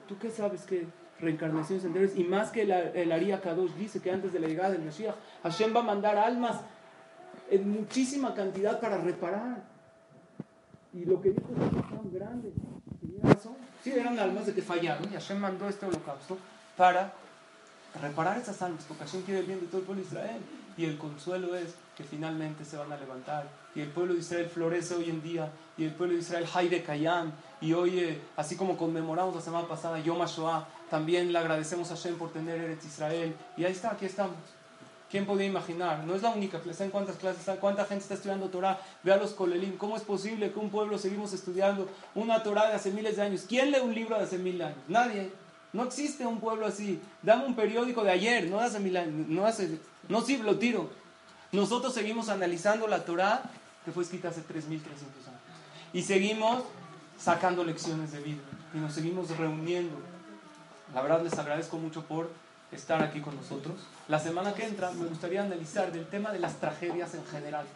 ¿Tú 0.09 0.19
qué 0.19 0.31
sabes 0.31 0.63
que 0.63 0.87
reencarnaciones 1.21 1.85
enteras? 1.85 2.17
Y 2.17 2.25
más 2.25 2.51
que 2.51 2.63
el, 2.63 2.73
el 2.73 3.13
Aria 3.13 3.41
Kadosh 3.41 3.75
dice 3.75 4.01
que 4.01 4.11
antes 4.11 4.33
de 4.33 4.41
la 4.41 4.49
llegada 4.49 4.71
del 4.71 4.83
Mesías, 4.83 5.15
Hashem 5.43 5.75
va 5.75 5.81
a 5.81 5.85
mandar 5.85 6.17
almas 6.17 6.61
en 7.51 7.71
muchísima 7.71 8.35
cantidad 8.35 8.81
para 8.81 8.99
reparar. 8.99 9.63
Y 10.93 11.05
lo 11.05 11.21
que 11.21 11.31
dijo 11.31 11.49
es 11.53 11.89
tan 11.91 12.13
grande. 12.13 12.53
Tenía 13.01 13.35
razón. 13.35 13.54
Sí, 13.85 13.93
eran 13.93 14.19
almas 14.19 14.47
de 14.47 14.55
que 14.55 14.63
fallaron 14.63 15.05
y 15.05 15.13
Hashem 15.13 15.39
mandó 15.39 15.69
este 15.69 15.85
holocausto 15.85 16.39
para 16.75 17.13
reparar 18.01 18.39
esas 18.39 18.63
almas, 18.63 18.83
porque 18.89 19.05
Hashem 19.05 19.21
quiere 19.25 19.41
el 19.41 19.47
bien 19.47 19.61
de 19.61 19.67
todo 19.67 19.83
el 19.83 19.87
pueblo 19.87 20.03
de 20.03 20.09
Israel. 20.09 20.41
Y 20.79 20.87
el 20.87 20.97
consuelo 20.97 21.55
es 21.55 21.75
que 21.95 22.03
finalmente 22.03 22.65
se 22.65 22.79
van 22.79 22.91
a 22.91 22.97
levantar. 22.97 23.47
Y 23.75 23.83
el 23.83 23.89
pueblo 23.89 24.15
de 24.15 24.21
Israel 24.21 24.49
florece 24.49 24.95
hoy 24.95 25.11
en 25.11 25.23
día. 25.23 25.53
Y 25.77 25.85
el 25.85 25.93
pueblo 25.93 26.15
de 26.15 26.21
Israel, 26.21 26.71
de 26.71 26.83
Kayam. 26.83 27.31
Y 27.61 27.75
hoy, 27.75 27.99
eh, 27.99 28.23
así 28.39 28.57
como 28.57 28.79
conmemoramos 28.79 29.35
la 29.35 29.43
semana 29.43 29.69
pasada 29.69 30.01
Yom 30.01 30.21
HaShoah, 30.23 30.67
también 30.89 31.31
le 31.31 31.39
agradecemos 31.39 31.91
a 31.91 31.95
Hashem 31.95 32.17
por 32.17 32.33
tener 32.33 32.59
Eretz 32.59 32.87
Israel. 32.87 33.37
Y 33.59 33.65
ahí 33.65 33.73
está, 33.73 33.91
aquí 33.91 34.07
estamos. 34.07 34.37
¿Quién 35.15 35.27
podía 35.27 35.47
imaginar? 35.47 36.03
No 36.03 36.17
es 36.17 36.23
la 36.23 36.31
única 36.31 36.59
clase. 36.59 36.83
¿En 36.83 36.91
cuántas 36.91 37.15
clases? 37.15 37.49
¿Cuánta 37.61 37.85
gente 37.85 38.03
está 38.03 38.15
estudiando 38.15 38.49
Torah? 38.49 38.81
Ve 39.05 39.13
a 39.13 39.17
los 39.17 39.31
Kolelim. 39.31 39.77
¿Cómo 39.77 39.97
es 39.97 40.03
posible 40.03 40.51
que 40.51 40.59
un 40.59 40.71
pueblo 40.71 40.99
seguimos 40.99 41.33
estudiando 41.33 41.89
una 42.17 42.43
Torah 42.43 42.67
de 42.67 42.75
hace 42.75 42.91
miles 42.91 43.15
de 43.15 43.23
años? 43.23 43.45
¿Quién 43.49 43.71
lee 43.71 43.79
un 43.79 43.95
libro 43.95 44.19
de 44.19 44.25
hace 44.25 44.39
mil 44.39 44.61
años? 44.61 44.77
Nadie. 44.89 45.31
No 45.73 45.85
existe 45.85 46.27
un 46.27 46.41
pueblo 46.41 46.67
así. 46.67 47.01
Dame 47.23 47.47
un 47.47 47.55
periódico 47.55 48.03
de 48.03 48.11
ayer, 48.11 48.51
no 48.51 48.59
de 48.59 48.65
hace 48.65 48.81
mil 48.81 48.97
años. 48.97 49.29
No, 49.29 49.47
hace, 49.47 49.79
no 50.09 50.21
sí, 50.21 50.39
lo 50.39 50.59
tiro. 50.59 50.91
Nosotros 51.53 51.95
seguimos 51.95 52.29
analizando 52.29 52.89
la 52.89 53.05
Torah 53.05 53.41
que 53.85 53.93
fue 53.93 54.03
escrita 54.03 54.31
hace 54.31 54.41
3.300 54.41 54.49
años. 54.65 54.83
Y 55.93 56.03
seguimos 56.03 56.65
sacando 57.21 57.63
lecciones 57.63 58.11
de 58.11 58.19
vida. 58.19 58.43
Y 58.75 58.79
nos 58.79 58.93
seguimos 58.93 59.31
reuniendo 59.37 59.97
La 60.93 61.03
verdad 61.03 61.23
les 61.23 61.39
agradezco 61.39 61.79
mucho 61.79 62.03
por 62.03 62.31
estar 62.75 63.03
aquí 63.03 63.21
con 63.21 63.37
nosotros. 63.37 63.77
La 64.09 64.19
semana 64.19 64.55
que 64.55 64.67
entra 64.67 64.91
me 64.93 65.07
gustaría 65.07 65.43
analizar 65.43 65.93
del 65.93 66.07
tema 66.07 66.33
de 66.33 66.39
las 66.39 66.61
tragedias 66.61 67.15
en 67.15 67.25
general. 67.27 67.67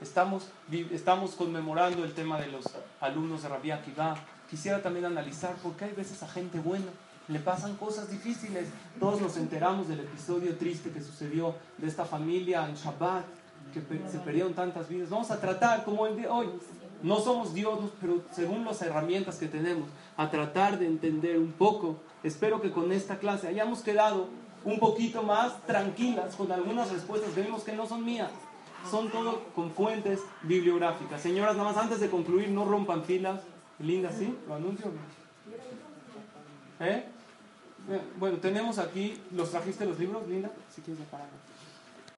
Estamos, 0.00 0.48
estamos 0.90 1.32
conmemorando 1.32 2.04
el 2.04 2.12
tema 2.12 2.40
de 2.40 2.48
los 2.48 2.64
alumnos 3.00 3.42
de 3.42 3.48
Rabbi 3.48 3.70
Akiva. 3.70 4.16
Quisiera 4.50 4.82
también 4.82 5.06
analizar 5.06 5.54
por 5.56 5.76
qué 5.76 5.86
hay 5.86 5.92
veces 5.92 6.22
a 6.22 6.28
gente 6.28 6.58
buena 6.58 6.90
le 7.28 7.38
pasan 7.38 7.76
cosas 7.76 8.10
difíciles. 8.10 8.68
Todos 8.98 9.20
nos 9.20 9.36
enteramos 9.36 9.88
del 9.88 10.00
episodio 10.00 10.56
triste 10.56 10.90
que 10.90 11.00
sucedió 11.00 11.54
de 11.78 11.86
esta 11.86 12.04
familia 12.04 12.68
en 12.68 12.74
Shabbat, 12.74 13.24
que 13.72 13.80
se 14.10 14.18
perdieron 14.18 14.54
tantas 14.54 14.88
vidas. 14.88 15.08
Vamos 15.10 15.30
a 15.30 15.40
tratar 15.40 15.84
como 15.84 16.06
el 16.06 16.16
de 16.16 16.28
hoy. 16.28 16.48
No 17.02 17.18
somos 17.20 17.54
Dios, 17.54 17.78
pero 18.00 18.22
según 18.32 18.64
las 18.64 18.80
herramientas 18.82 19.36
que 19.36 19.48
tenemos, 19.48 19.88
a 20.16 20.30
tratar 20.30 20.78
de 20.78 20.86
entender 20.86 21.38
un 21.38 21.52
poco. 21.52 21.96
Espero 22.22 22.60
que 22.60 22.70
con 22.70 22.92
esta 22.92 23.18
clase 23.18 23.48
hayamos 23.48 23.80
quedado 23.80 24.28
un 24.64 24.78
poquito 24.78 25.22
más 25.22 25.60
tranquilas 25.66 26.34
con 26.36 26.50
algunas 26.50 26.90
respuestas 26.90 27.34
que 27.34 27.64
que 27.64 27.72
no 27.72 27.86
son 27.86 28.04
mías. 28.04 28.30
Son 28.90 29.10
todo 29.10 29.44
con 29.54 29.70
fuentes 29.70 30.20
bibliográficas. 30.42 31.20
Señoras, 31.20 31.56
nada 31.56 31.72
más 31.72 31.82
antes 31.82 32.00
de 32.00 32.10
concluir, 32.10 32.48
no 32.48 32.64
rompan 32.64 33.04
filas. 33.04 33.40
Linda, 33.78 34.10
¿sí? 34.12 34.36
¿Lo 34.46 34.54
anuncio? 34.54 34.90
¿Eh? 36.80 37.04
Bueno, 38.18 38.38
tenemos 38.38 38.78
aquí, 38.78 39.20
¿los 39.32 39.50
trajiste 39.50 39.84
los 39.84 39.98
libros, 39.98 40.26
Linda? 40.28 40.50
Si 40.70 40.82
quieres 40.82 41.02
separarlos. 41.02 41.41